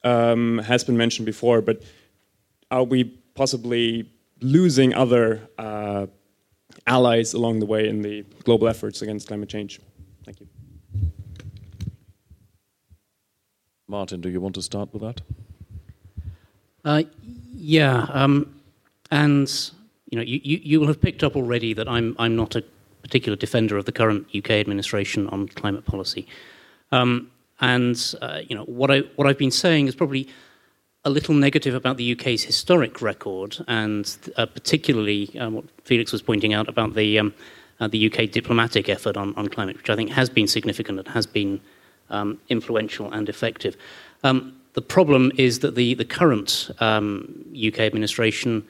[0.04, 1.82] um, has been mentioned before, but
[2.70, 3.04] are we
[3.36, 4.10] possibly
[4.42, 6.06] losing other uh,
[6.86, 9.80] allies along the way in the global efforts against climate change?
[10.26, 10.48] Thank you.
[13.88, 15.22] Martin, do you want to start with that?
[16.86, 17.04] Uh,
[17.56, 18.54] yeah, um,
[19.12, 19.72] and
[20.10, 22.64] you know, you, you, you, will have picked up already that I'm I'm not a
[23.02, 26.28] particular defender of the current UK administration on climate policy,
[26.92, 27.32] um,
[27.62, 30.28] and uh, you know what I what I've been saying is probably
[31.06, 36.22] a little negative about the UK's historic record, and uh, particularly um, what Felix was
[36.22, 37.34] pointing out about the um,
[37.80, 41.08] uh, the UK diplomatic effort on, on climate, which I think has been significant and
[41.10, 41.62] has been
[42.10, 43.76] um, influential and effective.
[44.24, 48.66] Um, the problem is that the, the current um, UK administration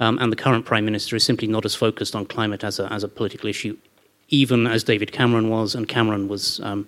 [0.00, 2.92] um, and the current Prime Minister is simply not as focused on climate as a,
[2.92, 3.76] as a political issue,
[4.28, 6.86] even as David Cameron was, and Cameron was um,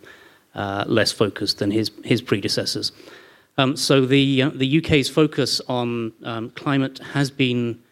[0.55, 2.93] uh, less focused than his, his predecessors.
[3.59, 7.83] Um, so the, uh, the UK's focus on um, climate has been,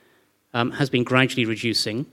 [0.55, 2.07] um, has been gradually reducing.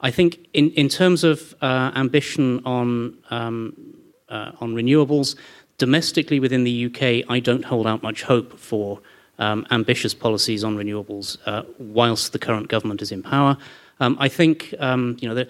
[0.00, 5.34] I think in, in terms of uh, ambition on, uh, on renewables,
[5.78, 9.00] domestically within the UK, I don't hold out much hope for
[9.38, 13.56] um, ambitious policies on renewables uh, whilst the current government is in power.
[14.00, 15.44] Um, I think um, you know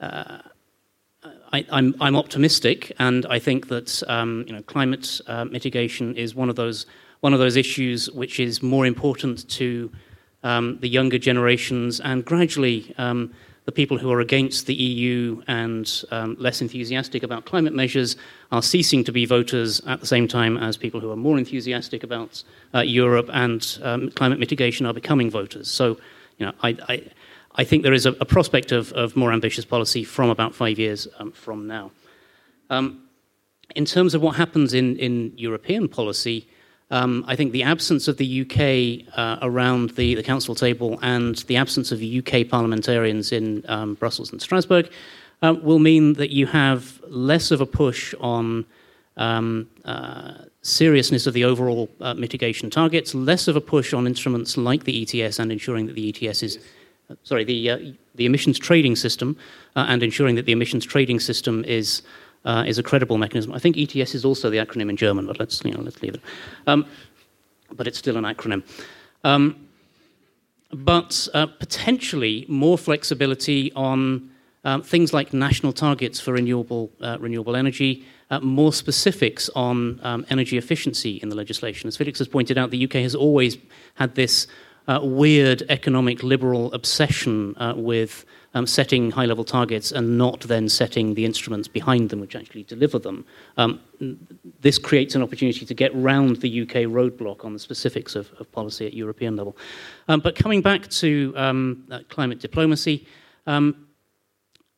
[0.00, 0.38] uh,
[1.52, 6.48] I, am optimistic, and I think that um, you know climate uh, mitigation is one
[6.48, 6.86] of those
[7.20, 9.90] one of those issues which is more important to
[10.42, 13.32] um, the younger generations, and gradually um,
[13.66, 18.16] the people who are against the EU and um, less enthusiastic about climate measures
[18.50, 22.02] are ceasing to be voters at the same time as people who are more enthusiastic
[22.02, 22.42] about
[22.74, 25.70] uh, Europe and um, climate mitigation are becoming voters.
[25.70, 25.98] So,
[26.38, 27.02] you know, I, I,
[27.56, 30.78] I think there is a, a prospect of, of, more ambitious policy from about five
[30.78, 31.90] years um, from now.
[32.70, 33.08] Um,
[33.76, 36.48] in terms of what happens in, in European policy,
[36.90, 41.36] um, I think the absence of the UK uh, around the, the council table and
[41.46, 44.90] the absence of UK parliamentarians in um, Brussels and Strasbourg
[45.42, 48.64] uh, will mean that you have less of a push on
[49.16, 54.56] um, uh, seriousness of the overall uh, mitigation targets, less of a push on instruments
[54.56, 56.58] like the ETS and ensuring that the ETS is,
[57.08, 57.78] uh, sorry, the, uh,
[58.16, 59.36] the emissions trading system
[59.76, 62.02] and ensuring that the emissions trading system is
[62.44, 63.52] uh, is a credible mechanism.
[63.52, 66.14] I think ETS is also the acronym in German, but let's you know let's leave
[66.14, 66.22] it.
[66.66, 66.86] Um,
[67.72, 68.62] but it's still an acronym.
[69.24, 69.68] Um,
[70.72, 74.30] but uh, potentially more flexibility on
[74.64, 80.26] um, things like national targets for renewable, uh, renewable energy, uh, more specifics on um,
[80.30, 81.88] energy efficiency in the legislation.
[81.88, 83.56] As Felix has pointed out, the UK has always
[83.94, 84.46] had this
[84.86, 88.24] uh, weird economic liberal obsession uh, with
[88.54, 92.64] um, setting high level targets and not then setting the instruments behind them which actually
[92.64, 93.24] deliver them.
[93.56, 93.80] Um,
[94.60, 98.50] this creates an opportunity to get round the UK roadblock on the specifics of, of
[98.52, 99.56] policy at European level.
[100.08, 103.06] Um, but coming back to um, uh, climate diplomacy,
[103.46, 103.86] um,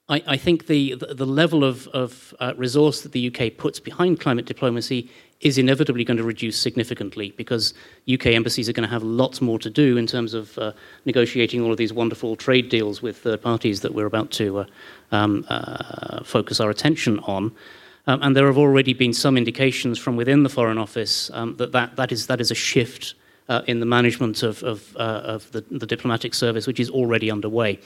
[0.08, 3.78] I, I, think the, the, the level of, of uh, resource that the UK puts
[3.78, 5.08] behind climate diplomacy
[5.40, 7.74] is inevitably going to reduce significantly because
[8.12, 10.72] UK embassies are going to have lots more to do in terms of uh,
[11.04, 14.64] negotiating all of these wonderful trade deals with third parties that we're about to uh,
[15.10, 17.52] um, uh, focus our attention on.
[18.06, 21.72] Um, and there have already been some indications from within the Foreign Office um, that,
[21.72, 23.14] that that is, that is a shift
[23.48, 27.30] uh, in the management of, of, uh, of the, the, diplomatic service, which is already
[27.30, 27.78] underway.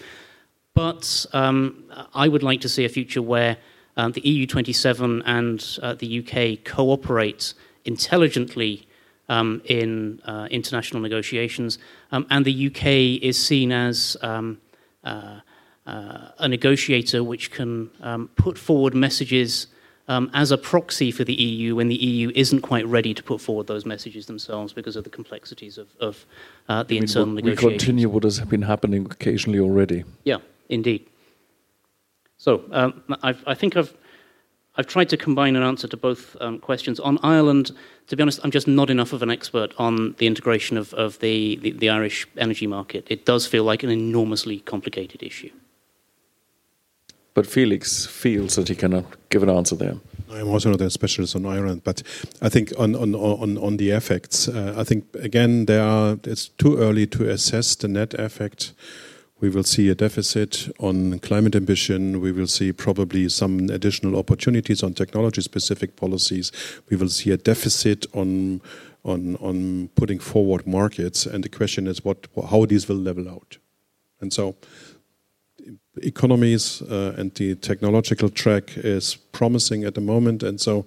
[0.76, 3.56] But um, I would like to see a future where
[3.96, 7.54] um, the EU27 and uh, the UK cooperate
[7.86, 8.86] intelligently
[9.30, 11.78] um, in uh, international negotiations,
[12.12, 14.60] um, and the UK is seen as um,
[15.02, 15.40] uh,
[15.86, 19.68] uh, a negotiator which can um, put forward messages
[20.08, 23.40] um, as a proxy for the EU when the EU isn't quite ready to put
[23.40, 26.26] forward those messages themselves because of the complexities of, of
[26.68, 27.64] uh, the I mean, internal we, negotiations.
[27.64, 30.04] We continue what has been happening occasionally already.
[30.24, 31.06] Yeah, indeed.
[32.38, 33.94] So um, i think I've,
[34.76, 37.00] I've tried to combine an answer to both um, questions.
[37.00, 37.72] On Ireland,
[38.08, 41.18] to be honest, I'm just not enough of an expert on the integration of, of
[41.20, 43.06] the, the, the Irish energy market.
[43.08, 45.50] It does feel like an enormously complicated issue.
[47.34, 49.96] But Felix feels that he cannot give an answer there.
[50.30, 52.02] I'm also not a specialist on Ireland, but
[52.42, 56.18] I think on on on, on the effects, uh, I think again there are.
[56.24, 58.72] It's too early to assess the net effect
[59.40, 62.20] we will see a deficit on climate ambition.
[62.20, 66.52] We will see probably some additional opportunities on technology-specific policies.
[66.88, 68.60] We will see a deficit on
[69.04, 73.58] on on putting forward markets, and the question is what how these will level out.
[74.20, 74.56] And so,
[76.02, 80.86] economies uh, and the technological track is promising at the moment, and so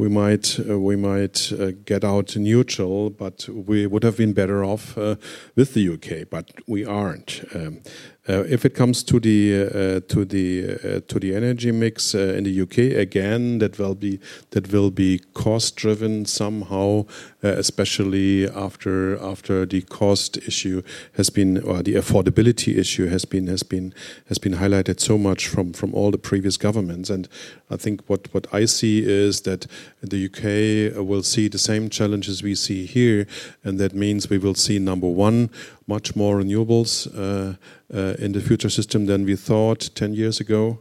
[0.00, 4.64] we might uh, we might uh, get out neutral, but we would have been better
[4.64, 5.16] off uh,
[5.54, 7.44] with the UK, but we aren't.
[7.54, 7.82] Um,
[8.28, 12.60] if it comes to the uh, to the uh, to the energy mix in the
[12.62, 14.20] UK, again, that will be
[14.50, 17.06] that will be cost driven somehow,
[17.42, 20.82] especially after after the cost issue
[21.16, 23.94] has been or the affordability issue has been has been
[24.28, 27.10] has been highlighted so much from from all the previous governments.
[27.10, 27.26] And
[27.70, 29.66] I think what what I see is that
[30.02, 33.26] the UK will see the same challenges we see here,
[33.64, 35.48] and that means we will see number one
[35.90, 37.56] much more renewables uh,
[37.92, 40.78] uh, in the future system than we thought 10 years ago.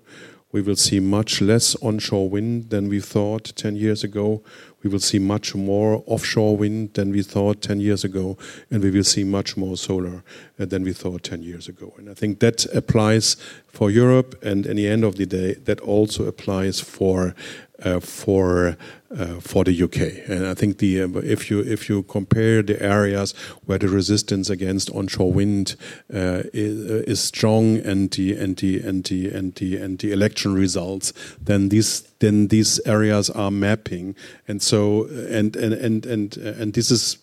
[0.52, 4.44] We will see much less onshore wind than we thought 10 years ago.
[4.84, 8.38] We will see much more offshore wind than we thought 10 years ago.
[8.72, 10.24] And we will see much more solar
[10.60, 11.94] uh, than we thought 10 years ago.
[11.98, 13.36] And I think that applies
[13.68, 14.40] for Europe.
[14.44, 17.36] And in the end of the day, that also applies for
[17.84, 18.78] uh, for
[19.18, 20.30] uh, for the UK.
[20.30, 23.32] And I think the uh, if you if you compare the areas
[23.66, 25.76] where the resistance against onshore wind
[26.14, 30.12] uh, is, uh, is, strong and the and the and the and the and the
[30.12, 34.16] election results, then these then these areas are mapping.
[34.48, 37.18] And so and and and and and this is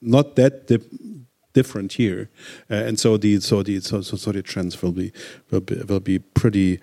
[0.00, 0.68] not that
[1.52, 2.30] different here.
[2.68, 5.12] and so the so the so, so, so the trends will be
[5.50, 6.80] will be will be pretty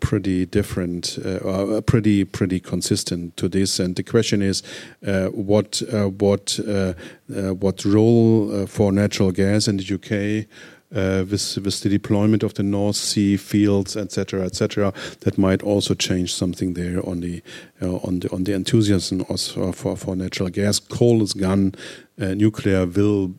[0.00, 3.80] pretty different, uh, pretty pretty consistent to this.
[3.80, 4.62] And the question is,
[5.06, 6.94] uh, what uh, what uh,
[7.34, 10.46] uh, what role uh, for natural gas in the UK?
[10.94, 15.94] Uh, with, with the deployment of the North Sea fields, etc., etc., that might also
[15.94, 17.42] change something there on the
[17.80, 20.78] uh, on the on the enthusiasm uh, for for natural gas.
[20.78, 21.74] Coal is gone.
[22.18, 23.32] nuclear will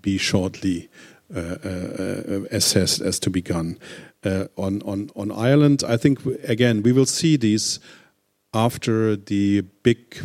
[0.00, 0.88] be shortly
[2.50, 3.76] assessed as to be gone
[4.24, 5.84] uh, on, on, on Ireland.
[5.86, 7.80] I think, again, we will see these
[8.52, 10.16] after the big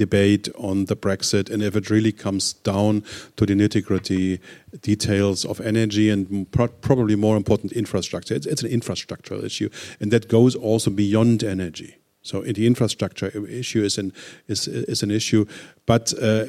[0.00, 3.04] debate on the Brexit and if it really comes down
[3.36, 4.40] to the nitty gritty
[4.80, 8.34] details of energy and pro probably more important infrastructure.
[8.34, 9.68] It's, it's, an infrastructural issue
[10.00, 11.96] and that goes also beyond energy.
[12.22, 14.12] So the infrastructure issue is an
[14.48, 15.44] is is an issue,
[15.86, 16.44] but uh,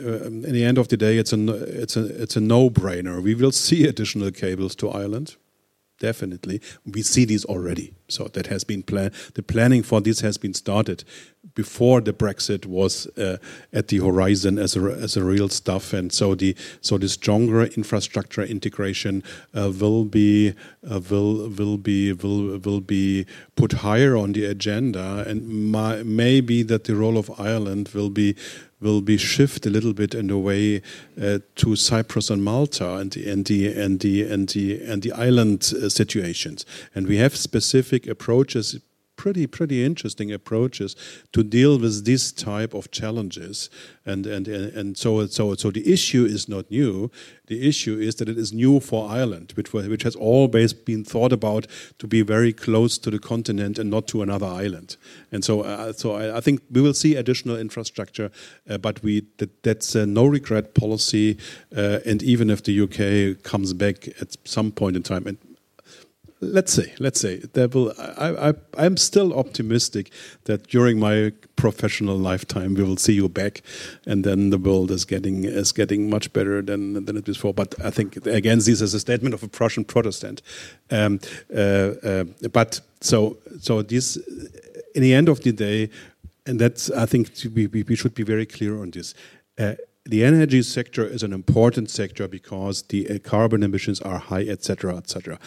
[0.49, 1.40] in the end of the day, it's a
[1.82, 3.22] it's a it's a no brainer.
[3.23, 5.38] We will see additional cables to Ireland
[6.02, 6.60] definitely.
[6.86, 7.94] We see these already.
[8.10, 9.14] So that has been planned.
[9.36, 11.06] The planning for this has been started
[11.56, 13.38] before the Brexit was uh,
[13.73, 17.64] at the horizon as a, as a real stuff, and so the so the stronger
[17.64, 19.23] infrastructure integration
[19.53, 20.53] uh, will be
[20.90, 23.26] uh, will will be will will be
[23.56, 28.36] put higher on the agenda, and my, maybe that the role of Ireland will be
[28.82, 30.82] will be shift a little bit in the way
[31.22, 35.11] uh, to Cyprus and Malta and the and the and the and the, and the
[35.11, 36.65] island uh, situations.
[36.95, 38.80] And we have specific approaches
[39.22, 40.95] pretty pretty interesting approaches
[41.31, 43.69] to deal with this type of challenges.
[44.03, 47.11] And and and so so so the issue is not new.
[47.45, 51.34] The issue is that it is new for Ireland which which has always been thought
[51.34, 51.68] about
[51.99, 54.98] to be very close to the continent and not to another island.
[55.31, 58.31] And so uh, so I, I, think we will see additional infrastructure
[58.68, 61.38] uh, but we that, that's a no regret policy
[61.77, 65.38] uh, and even if the UK comes back at some point in time and
[66.41, 67.93] let's say, let's say, there will.
[67.97, 70.11] I, I, I'm still optimistic
[70.45, 73.61] that during my professional lifetime we will see you back,
[74.05, 77.53] and then the world is getting is getting much better than than it was before.
[77.53, 80.41] But I think again, this is a statement of a Prussian Protestant.
[80.89, 81.19] Um,
[81.55, 81.59] uh,
[82.03, 84.18] uh, but so so this,
[84.95, 85.89] in the end of the day,
[86.45, 89.13] and that's I think we we, should be very clear on this.
[89.57, 94.41] Uh, the energy sector is an important sector because the uh, carbon emissions are high,
[94.41, 95.38] etc., etc.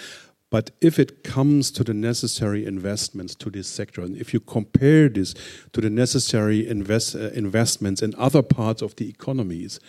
[0.50, 5.08] But if it comes to the necessary investments to this sector, and if you compare
[5.08, 5.34] this
[5.72, 9.80] to the necessary invest, uh, investments in other parts of the economies,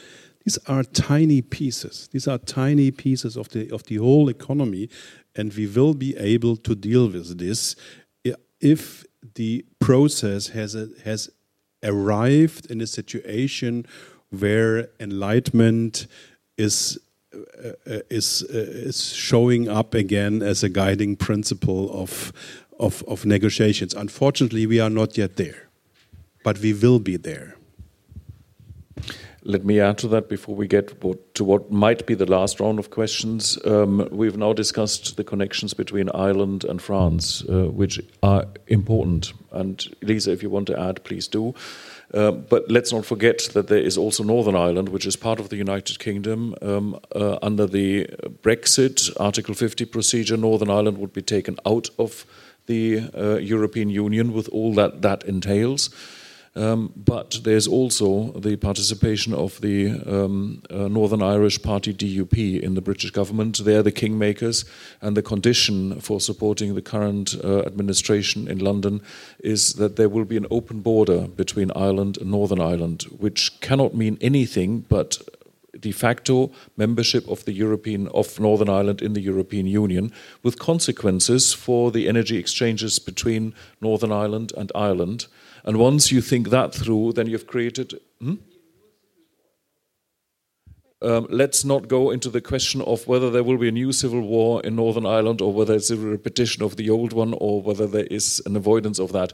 [0.43, 2.07] these are tiny pieces.
[2.11, 4.89] These are tiny pieces of the of the whole economy,
[5.35, 7.75] and we will be able to deal with this
[8.65, 9.05] if
[9.35, 11.29] the process has a, has
[11.83, 13.85] arrived in a situation
[14.31, 16.07] where enlightenment
[16.57, 16.97] is
[18.09, 22.33] is is showing up again as a guiding principle of,
[22.79, 23.93] of of negotiations.
[23.93, 25.69] Unfortunately, we are not yet there,
[26.43, 27.55] but we will be there.
[29.47, 30.99] Let me add to that before we get
[31.35, 33.59] to what might be the last round of questions.
[33.63, 39.33] Um, we've now discussed the connections between Ireland and France, uh, which are important.
[39.51, 41.53] And Lisa, if you want to add, please do.
[42.13, 45.49] Uh, but let's not forget that there is also Northern Ireland, which is part of
[45.49, 46.55] the United Kingdom.
[46.61, 48.05] Um, uh, under the
[48.41, 52.25] Brexit Article 50 procedure, Northern Ireland would be taken out of
[52.67, 55.89] the uh, European Union with all that that entails.
[56.57, 62.75] Um, but there's also the participation of the um, uh, Northern Irish Party DUP in
[62.75, 63.65] the British government.
[63.65, 64.65] They're the kingmakers,
[65.01, 69.01] and the condition for supporting the current uh, administration in London
[69.39, 73.93] is that there will be an open border between Ireland and Northern Ireland, which cannot
[73.93, 75.19] mean anything but
[75.77, 80.11] de facto membership of the European of Northern Ireland in the European Union,
[80.41, 85.27] with consequences for the energy exchanges between Northern Ireland and Ireland.
[85.65, 87.99] And once you think that through, then you've created.
[88.21, 88.35] Hmm?
[91.01, 94.21] Um, let's not go into the question of whether there will be a new civil
[94.21, 97.85] war in Northern Ireland or whether it's a repetition of the old one or whether
[97.85, 99.33] there is an avoidance of that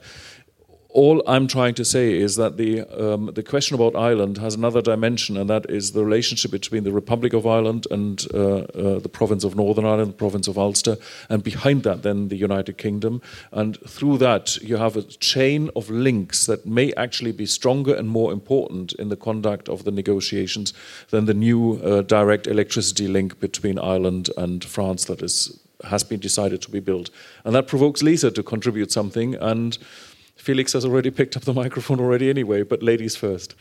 [0.94, 4.82] all I'm trying to say is that the um, the question about Ireland has another
[4.82, 9.10] dimension, and that is the relationship between the Republic of Ireland and uh, uh, the
[9.10, 10.98] province of Northern Ireland, the province of Ulster,
[11.30, 13.22] and behind that, then the United Kingdom.
[13.52, 18.10] And through that, you have a chain of links that may actually be stronger and
[18.10, 20.74] more important in the conduct of the negotiations
[21.10, 26.20] than the new uh, direct electricity link between Ireland and France that is has been
[26.20, 27.10] decided to be built.
[27.44, 29.78] And that provokes Lisa to contribute something and.
[30.42, 33.56] Felix has already picked up the microphone already anyway, but ladies first.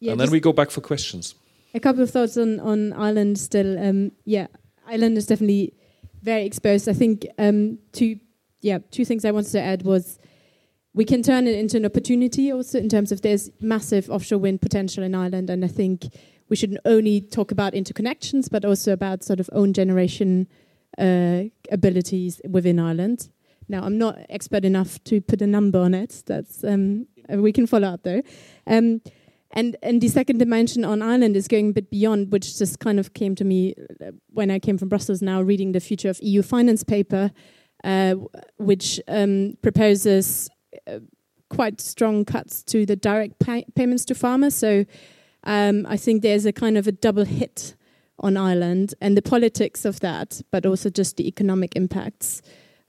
[0.00, 1.34] Yeah, and then we go back for questions.
[1.72, 3.78] A couple of thoughts on, on Ireland still.
[3.82, 4.48] Um, yeah,
[4.86, 5.72] Ireland is definitely
[6.22, 6.88] very exposed.
[6.88, 8.20] I think um, two,
[8.60, 10.18] yeah, two things I wanted to add was
[10.92, 14.60] we can turn it into an opportunity also in terms of there's massive offshore wind
[14.60, 16.04] potential in Ireland, and I think
[16.50, 20.48] we shouldn't only talk about interconnections, but also about sort of own generation
[20.98, 23.30] uh, abilities within Ireland.
[23.68, 26.22] Now, I'm not expert enough to put a number on it.
[26.26, 28.22] That's um, we can follow up though.
[28.66, 29.00] Um,
[29.54, 32.98] and and the second dimension on Ireland is going a bit beyond, which just kind
[32.98, 33.74] of came to me
[34.04, 35.22] uh, when I came from Brussels.
[35.22, 37.30] Now reading the future of EU finance paper,
[37.84, 38.16] uh,
[38.58, 40.50] which um, proposes
[40.86, 40.98] uh,
[41.50, 44.54] quite strong cuts to the direct pay payments to farmers.
[44.54, 44.84] So
[45.44, 47.76] um, I think there's a kind of a double hit
[48.18, 52.42] on Ireland and the politics of that, but also just the economic impacts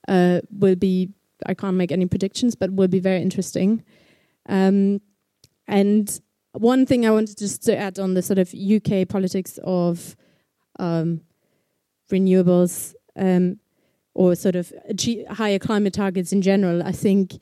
[0.07, 1.10] uh, will be,
[1.45, 3.84] I can't make any predictions, but will be very interesting.
[4.48, 5.02] Um,
[5.68, 6.19] and
[6.53, 10.15] one thing I wanted just to add on the sort of UK politics of
[10.80, 11.22] um,
[12.11, 12.94] renewables.
[13.15, 13.60] Um,
[14.15, 14.73] or sort of
[15.30, 17.34] higher climate targets in general, I think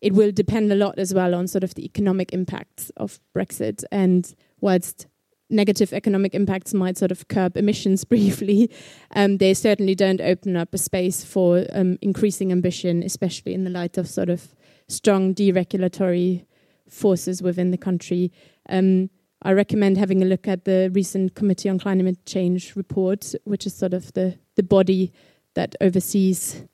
[0.00, 3.84] it will depend a lot as well on sort of the economic impacts of Brexit.
[3.92, 5.06] And whilst
[5.52, 8.70] negative economic impacts might sort of curb emissions briefly,
[9.14, 13.70] um, they certainly don't open up a space for um, increasing ambition, especially in the
[13.70, 14.54] light of sort of
[14.88, 16.44] strong deregulatory
[16.88, 18.32] forces within the country.
[18.68, 19.10] Um,
[19.42, 23.74] I recommend having a look at the recent Committee on Climate Change report, which is
[23.74, 25.12] sort of the, the body
[25.54, 26.64] that oversees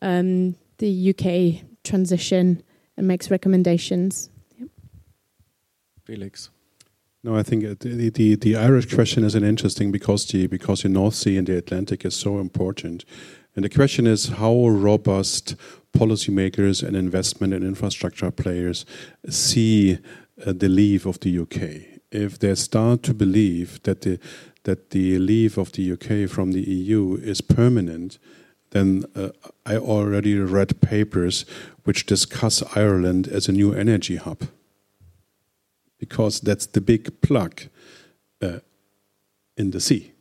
[0.00, 2.62] um, the UK transition
[2.96, 4.30] and makes recommendations.
[4.58, 4.68] Yep.
[6.04, 6.50] Felix.
[7.24, 10.90] No, I think the, the, the Irish question is an interesting because the because the
[10.90, 13.06] North Sea and the Atlantic is so important,
[13.56, 15.56] and the question is how robust
[15.96, 18.84] policymakers and investment and infrastructure players
[19.30, 19.94] see
[20.44, 21.98] uh, the leave of the UK.
[22.12, 24.18] If they start to believe that the
[24.64, 28.18] that the leave of the UK from the EU is permanent,
[28.72, 29.30] then uh,
[29.64, 31.46] I already read papers
[31.84, 34.42] which discuss Ireland as a new energy hub
[36.04, 37.54] because that's the big plug
[38.42, 38.58] uh,
[39.56, 40.12] in the sea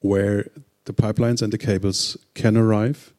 [0.00, 0.50] where
[0.84, 3.12] the pipelines and the cables can arrive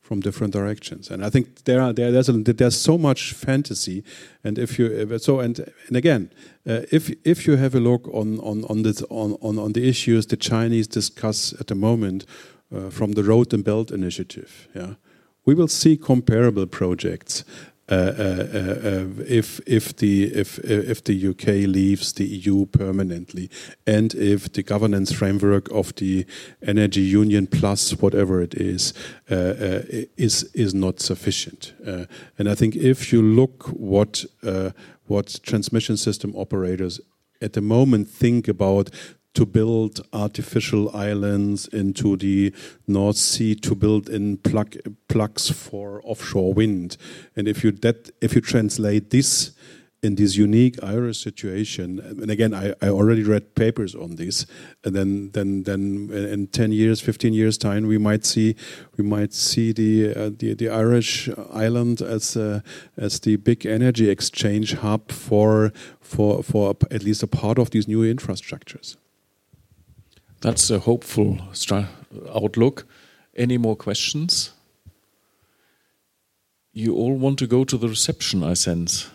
[0.00, 1.10] from different directions.
[1.10, 4.02] And i think there are there, there's a, there's so much fantasy
[4.44, 5.58] and if you so and
[5.88, 6.30] and again
[6.66, 9.88] uh, if if you have a look on on on this on, on on the
[9.88, 12.26] issues the chinese discuss at the moment
[12.74, 14.94] uh, from the road and belt initiative yeah
[15.46, 17.44] we will see comparable projects
[17.86, 23.50] Uh, uh, uh, if if the if if the UK leaves the EU permanently,
[23.86, 26.24] and if the governance framework of the
[26.66, 28.94] energy union plus whatever it is
[30.16, 31.74] is is not sufficient.
[32.38, 34.24] and I think if you look what
[35.06, 37.00] what transmission system operators
[37.42, 38.88] at the moment think about
[39.34, 42.52] to build artificial islands into the
[42.86, 44.76] North Sea to build in plug,
[45.08, 46.96] plugs for offshore wind.
[47.36, 49.52] And if you that if you translate this
[50.02, 54.46] in this unique Irish situation, and again, I, I already read papers on this,
[54.84, 58.54] and then then then in ten years, fifteen years time, we might see
[58.96, 62.60] we might see the uh, the, the Irish island as uh,
[62.96, 67.88] as the big energy exchange hub for for for at least a part of these
[67.88, 68.96] new infrastructures.
[70.44, 71.38] That's a hopeful
[72.34, 72.86] outlook.
[73.34, 74.52] Any more questions?
[76.74, 79.10] You all want to go to the reception, I sense.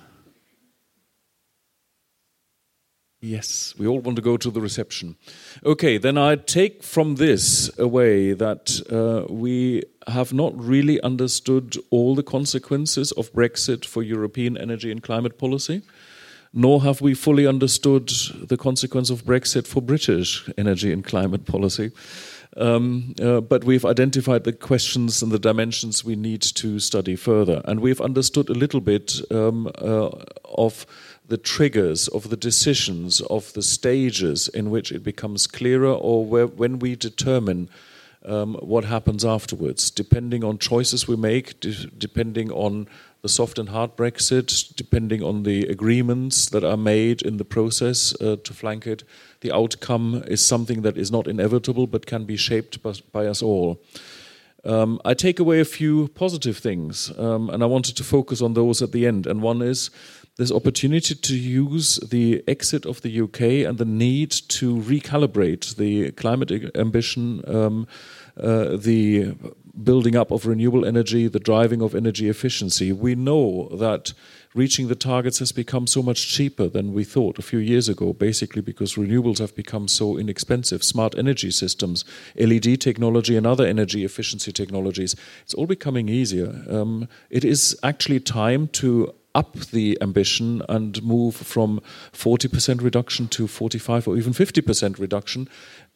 [3.22, 5.18] Yes, we all want to go to the reception.
[5.64, 12.15] Okay, then I take from this away that uh, we have not really understood all
[12.15, 15.84] the consequences of Brexit for European energy and climate policy
[16.53, 18.09] nor have we fully understood
[18.47, 21.91] the consequence of Brexit for British energy and climate policy.
[22.57, 27.61] Um, uh, but we've identified the questions and the dimensions we need to study further.
[27.65, 30.09] And we've understood a little bit um, uh,
[30.45, 30.88] of
[31.27, 36.47] the triggers, of the decisions, of the stages in which it becomes clearer or where,
[36.47, 37.69] when we determine
[38.26, 42.88] um, what happens afterwards, depending on choices we make, de- depending on
[43.22, 48.14] the soft and hard Brexit, depending on the agreements that are made in the process
[48.22, 49.04] uh, to flank it.
[49.41, 53.41] The outcome is something that is not inevitable but can be shaped by, by us
[53.41, 53.82] all.
[54.66, 58.54] Um, I take away a few positive things, um, and I wanted to focus on
[58.54, 59.26] those at the end.
[59.26, 59.90] And one is
[60.36, 66.12] this opportunity to use the exit of the UK and the need to recalibrate the
[66.12, 67.88] climate ambition, um,
[68.38, 69.36] uh, the
[69.84, 72.91] building up of renewable energy, the driving of energy efficiency.
[72.91, 74.14] We know that
[74.53, 78.14] reaching the targets has become so much cheaper than we thought a few years ago,
[78.14, 80.84] basically because renewables have become so inexpensive.
[80.84, 82.03] Smart energy systems,
[82.35, 86.64] LED technology, and other energy efficiency technologies, it's all becoming easier.
[86.69, 91.80] Um, it is actually time to up the ambition and move from
[92.14, 95.47] 40% reduction to 45 or even 50% reduction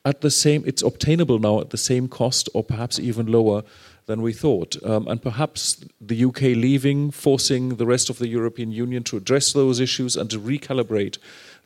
[0.05, 3.63] at the same, it's obtainable now at the same cost or perhaps even lower
[4.05, 4.75] than we thought.
[4.83, 9.53] Um, and perhaps the UK leaving, forcing the rest of the European Union to address
[9.53, 11.17] those issues and to recalibrate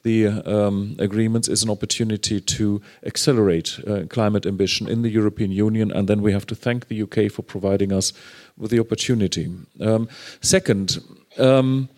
[0.03, 5.91] the um, agreements is an opportunity to accelerate uh, climate ambition in the European Union.
[5.91, 8.13] And then we have to thank the UK for providing us
[8.55, 9.51] with the opportunity.
[9.81, 10.07] Um,
[10.39, 11.03] second,
[11.39, 11.89] um,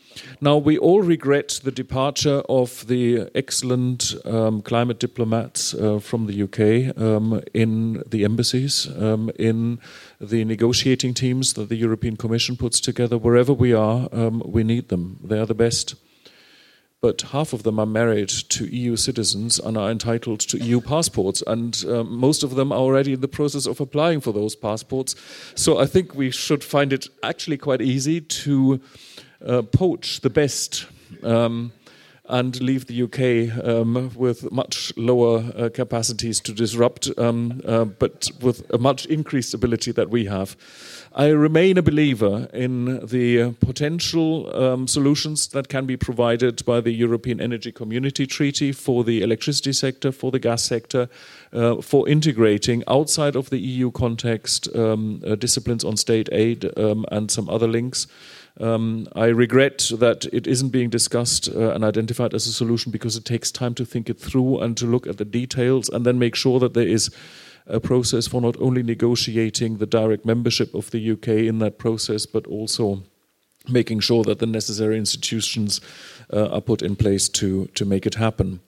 [0.41, 6.43] now, we all regret the departure of the excellent um, climate diplomats uh, from the
[6.43, 9.79] UK um, in the embassies, um, in
[10.19, 13.17] the negotiating teams that the European Commission puts together.
[13.17, 15.19] Wherever we are, um, we need them.
[15.23, 15.95] They are the best.
[17.01, 21.41] but half of them are married to EU citizens and are entitled to EU passports.
[21.47, 25.15] And uh, most of them are already in the process of applying for those passports.
[25.55, 28.81] So I think we should find it actually quite easy to
[29.71, 30.85] poach the best.
[31.23, 31.71] Um,
[32.29, 38.29] and leave the UK um, with much lower uh, capacities to disrupt, um, uh, but
[38.39, 40.55] with a much increased ability that we have.
[41.15, 46.91] I remain a believer in the potential um, solutions that can be provided by the
[46.91, 51.09] European Energy Community Treaty for the electricity sector, for the gas sector,
[51.51, 57.05] uh, for integrating outside of the EU context um, uh, disciplines on state aid um,
[57.11, 58.05] and some other links.
[58.59, 63.15] Um, I regret that it isn't being discussed uh, and identified as a solution because
[63.15, 66.19] it takes time to think it through and to look at the details and then
[66.19, 67.09] make sure that there is
[67.67, 72.25] a process for not only negotiating the direct membership of the UK in that process,
[72.25, 73.03] but also
[73.67, 75.79] making sure that the necessary institutions
[76.33, 78.59] uh, are put in place to, to make it happen.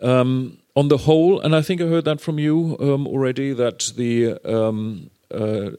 [0.00, 3.92] Um, on the whole, and I think I heard that from you um, already, that
[3.96, 5.70] the um, uh,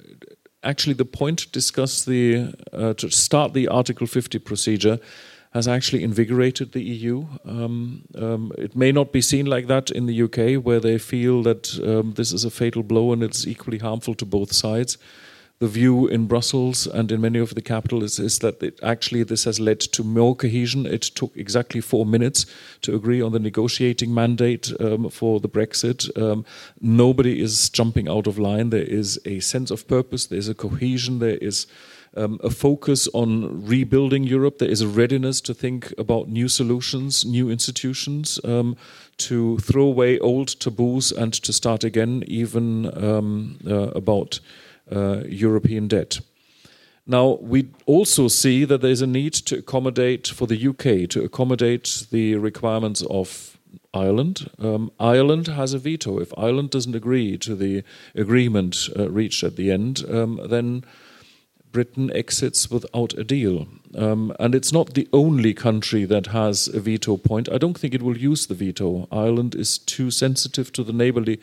[0.64, 5.00] actually the point to discuss the uh, to start the Article 50 procedure
[5.54, 7.26] has actually invigorated the EU.
[7.46, 11.44] Um, um, it may not be seen like that in the UK, where they feel
[11.44, 14.98] that um, this is a fatal blow and it's equally harmful to both sides.
[15.64, 19.24] The view in Brussels and in many of the capitals is, is that it, actually
[19.24, 20.86] this has led to more cohesion.
[20.86, 22.46] It took exactly four minutes
[22.82, 26.12] to agree on the negotiating mandate um, for the Brexit.
[26.22, 26.44] Um,
[26.82, 28.72] nobody is jumping out of line.
[28.72, 30.26] There is a sense of purpose.
[30.26, 31.20] There is a cohesion.
[31.20, 31.66] There is
[32.18, 34.58] um, a focus on rebuilding Europe.
[34.58, 38.76] There is a readiness to think about new solutions, new institutions, um,
[39.20, 44.42] to throw away old taboos and to start again, even um, uh, about
[44.92, 46.20] European debt.
[47.06, 52.06] Now, we also see that there's a need to accommodate for the UK, to accommodate
[52.12, 53.58] the requirements of
[53.94, 54.50] Ireland.
[54.58, 56.20] Um, Ireland has a veto.
[56.20, 57.84] If Ireland doesn't agree to the
[58.16, 60.86] agreement uh, reached at the end, um, then
[61.72, 63.68] Britain exits without a deal.
[63.96, 67.50] Um, and it's not the only country that has a veto point.
[67.52, 69.08] I don't think it will use the veto.
[69.12, 71.40] Ireland is too sensitive to the neighborly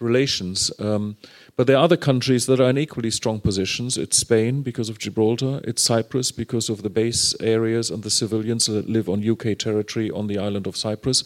[0.00, 0.72] relations.
[1.56, 3.96] But there are other countries that are in equally strong positions.
[3.96, 8.66] It's Spain because of Gibraltar, it's Cyprus because of the base areas and the civilians
[8.66, 11.22] that live on UK territory on the island of Cyprus.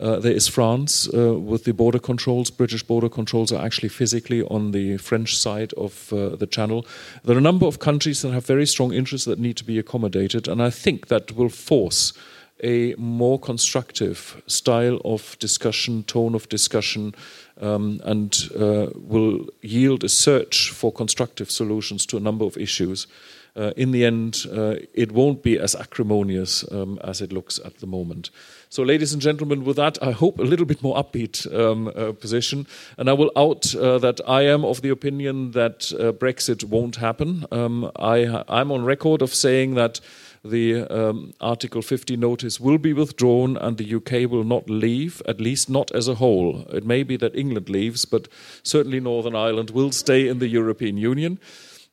[0.00, 2.50] Uh, there is France uh, with the border controls.
[2.50, 6.84] British border controls are actually physically on the French side of uh, the channel.
[7.22, 9.78] There are a number of countries that have very strong interests that need to be
[9.78, 12.14] accommodated, and I think that will force
[12.62, 17.14] a more constructive style of discussion, tone of discussion,
[17.60, 23.06] um, and uh, will yield a search for constructive solutions to a number of issues.
[23.54, 27.78] Uh, in the end, uh, it won't be as acrimonious um, as it looks at
[27.80, 28.30] the moment.
[28.70, 32.12] So, ladies and gentlemen, with that, I hope a little bit more upbeat um, uh,
[32.12, 32.66] position.
[32.96, 36.96] And I will out uh, that I am of the opinion that uh, Brexit won't
[36.96, 37.44] happen.
[37.52, 40.00] Um, I, I'm on record of saying that
[40.44, 45.40] the um, Article 50 notice will be withdrawn and the UK will not leave, at
[45.40, 46.66] least not as a whole.
[46.72, 48.28] It may be that England leaves, but
[48.62, 51.38] certainly Northern Ireland will stay in the European Union.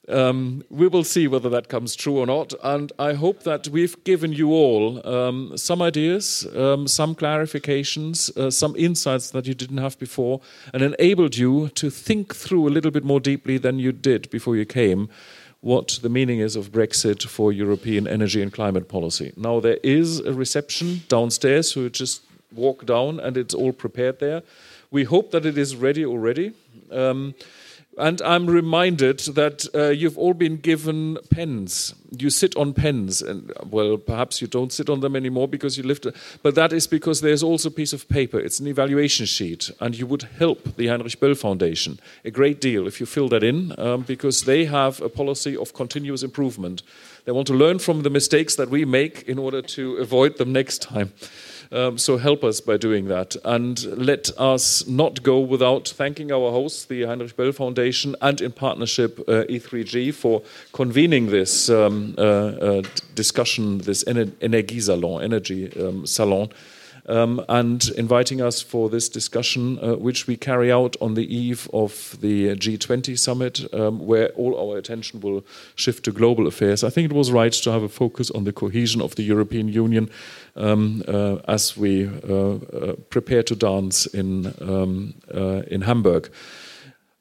[0.07, 2.53] Um, we will see whether that comes true or not.
[2.63, 8.49] And I hope that we've given you all um, some ideas, um, some clarifications, uh,
[8.49, 10.41] some insights that you didn't have before,
[10.73, 14.55] and enabled you to think through a little bit more deeply than you did before
[14.55, 15.09] you came
[15.61, 19.33] what the meaning is of Brexit for European energy and climate policy.
[19.35, 22.21] Now, there is a reception downstairs, so you just
[22.53, 24.41] walk down and it's all prepared there.
[24.91, 26.53] We hope that it is ready already.
[26.91, 27.35] Um,
[27.99, 31.93] and I'm reminded that uh, you've all been given pens.
[32.17, 35.83] You sit on pens, and well, perhaps you don't sit on them anymore because you
[35.83, 36.07] lift.
[36.41, 38.39] But that is because there's also a piece of paper.
[38.39, 42.87] It's an evaluation sheet, and you would help the Heinrich Böll Foundation a great deal
[42.87, 46.81] if you fill that in, um, because they have a policy of continuous improvement.
[47.25, 50.51] They want to learn from the mistakes that we make in order to avoid them
[50.51, 51.11] next time.
[51.71, 53.35] Um, so help us by doing that.
[53.45, 58.51] And let us not go without thanking our hosts, the Heinrich Böll Foundation, and in
[58.51, 60.41] partnership uh, E3G for
[60.73, 62.81] convening this um, uh, uh,
[63.13, 66.49] discussion, this Ener Energiesalon, energy um, salon
[67.09, 71.67] um, and inviting us for this discussion, uh, which we carry out on the eve
[71.73, 75.43] of the G20 summit, um, where all our attention will
[75.75, 76.83] shift to global affairs.
[76.83, 79.67] I think it was right to have a focus on the cohesion of the European
[79.67, 80.09] Union
[80.55, 86.29] um, uh, as we uh, uh prepare to dance in, um, uh, in Hamburg.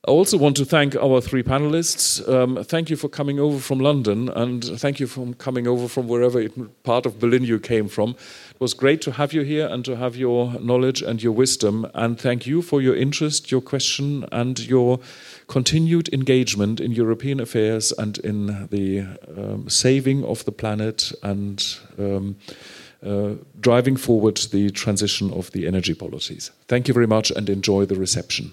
[0.07, 2.27] I also want to thank our three panelists.
[2.29, 6.07] Um, thank you for coming over from London and thank you for coming over from
[6.07, 8.11] wherever it, part of Berlin you came from.
[8.11, 11.85] It was great to have you here and to have your knowledge and your wisdom.
[11.95, 15.01] And thank you for your interest, your question, and your
[15.49, 19.05] continued engagement in European affairs and in the
[19.37, 22.37] um, saving of the planet and um,
[23.05, 26.53] uh, driving forward the transition of the energy policies.
[26.69, 28.53] Thank you very much and enjoy the reception.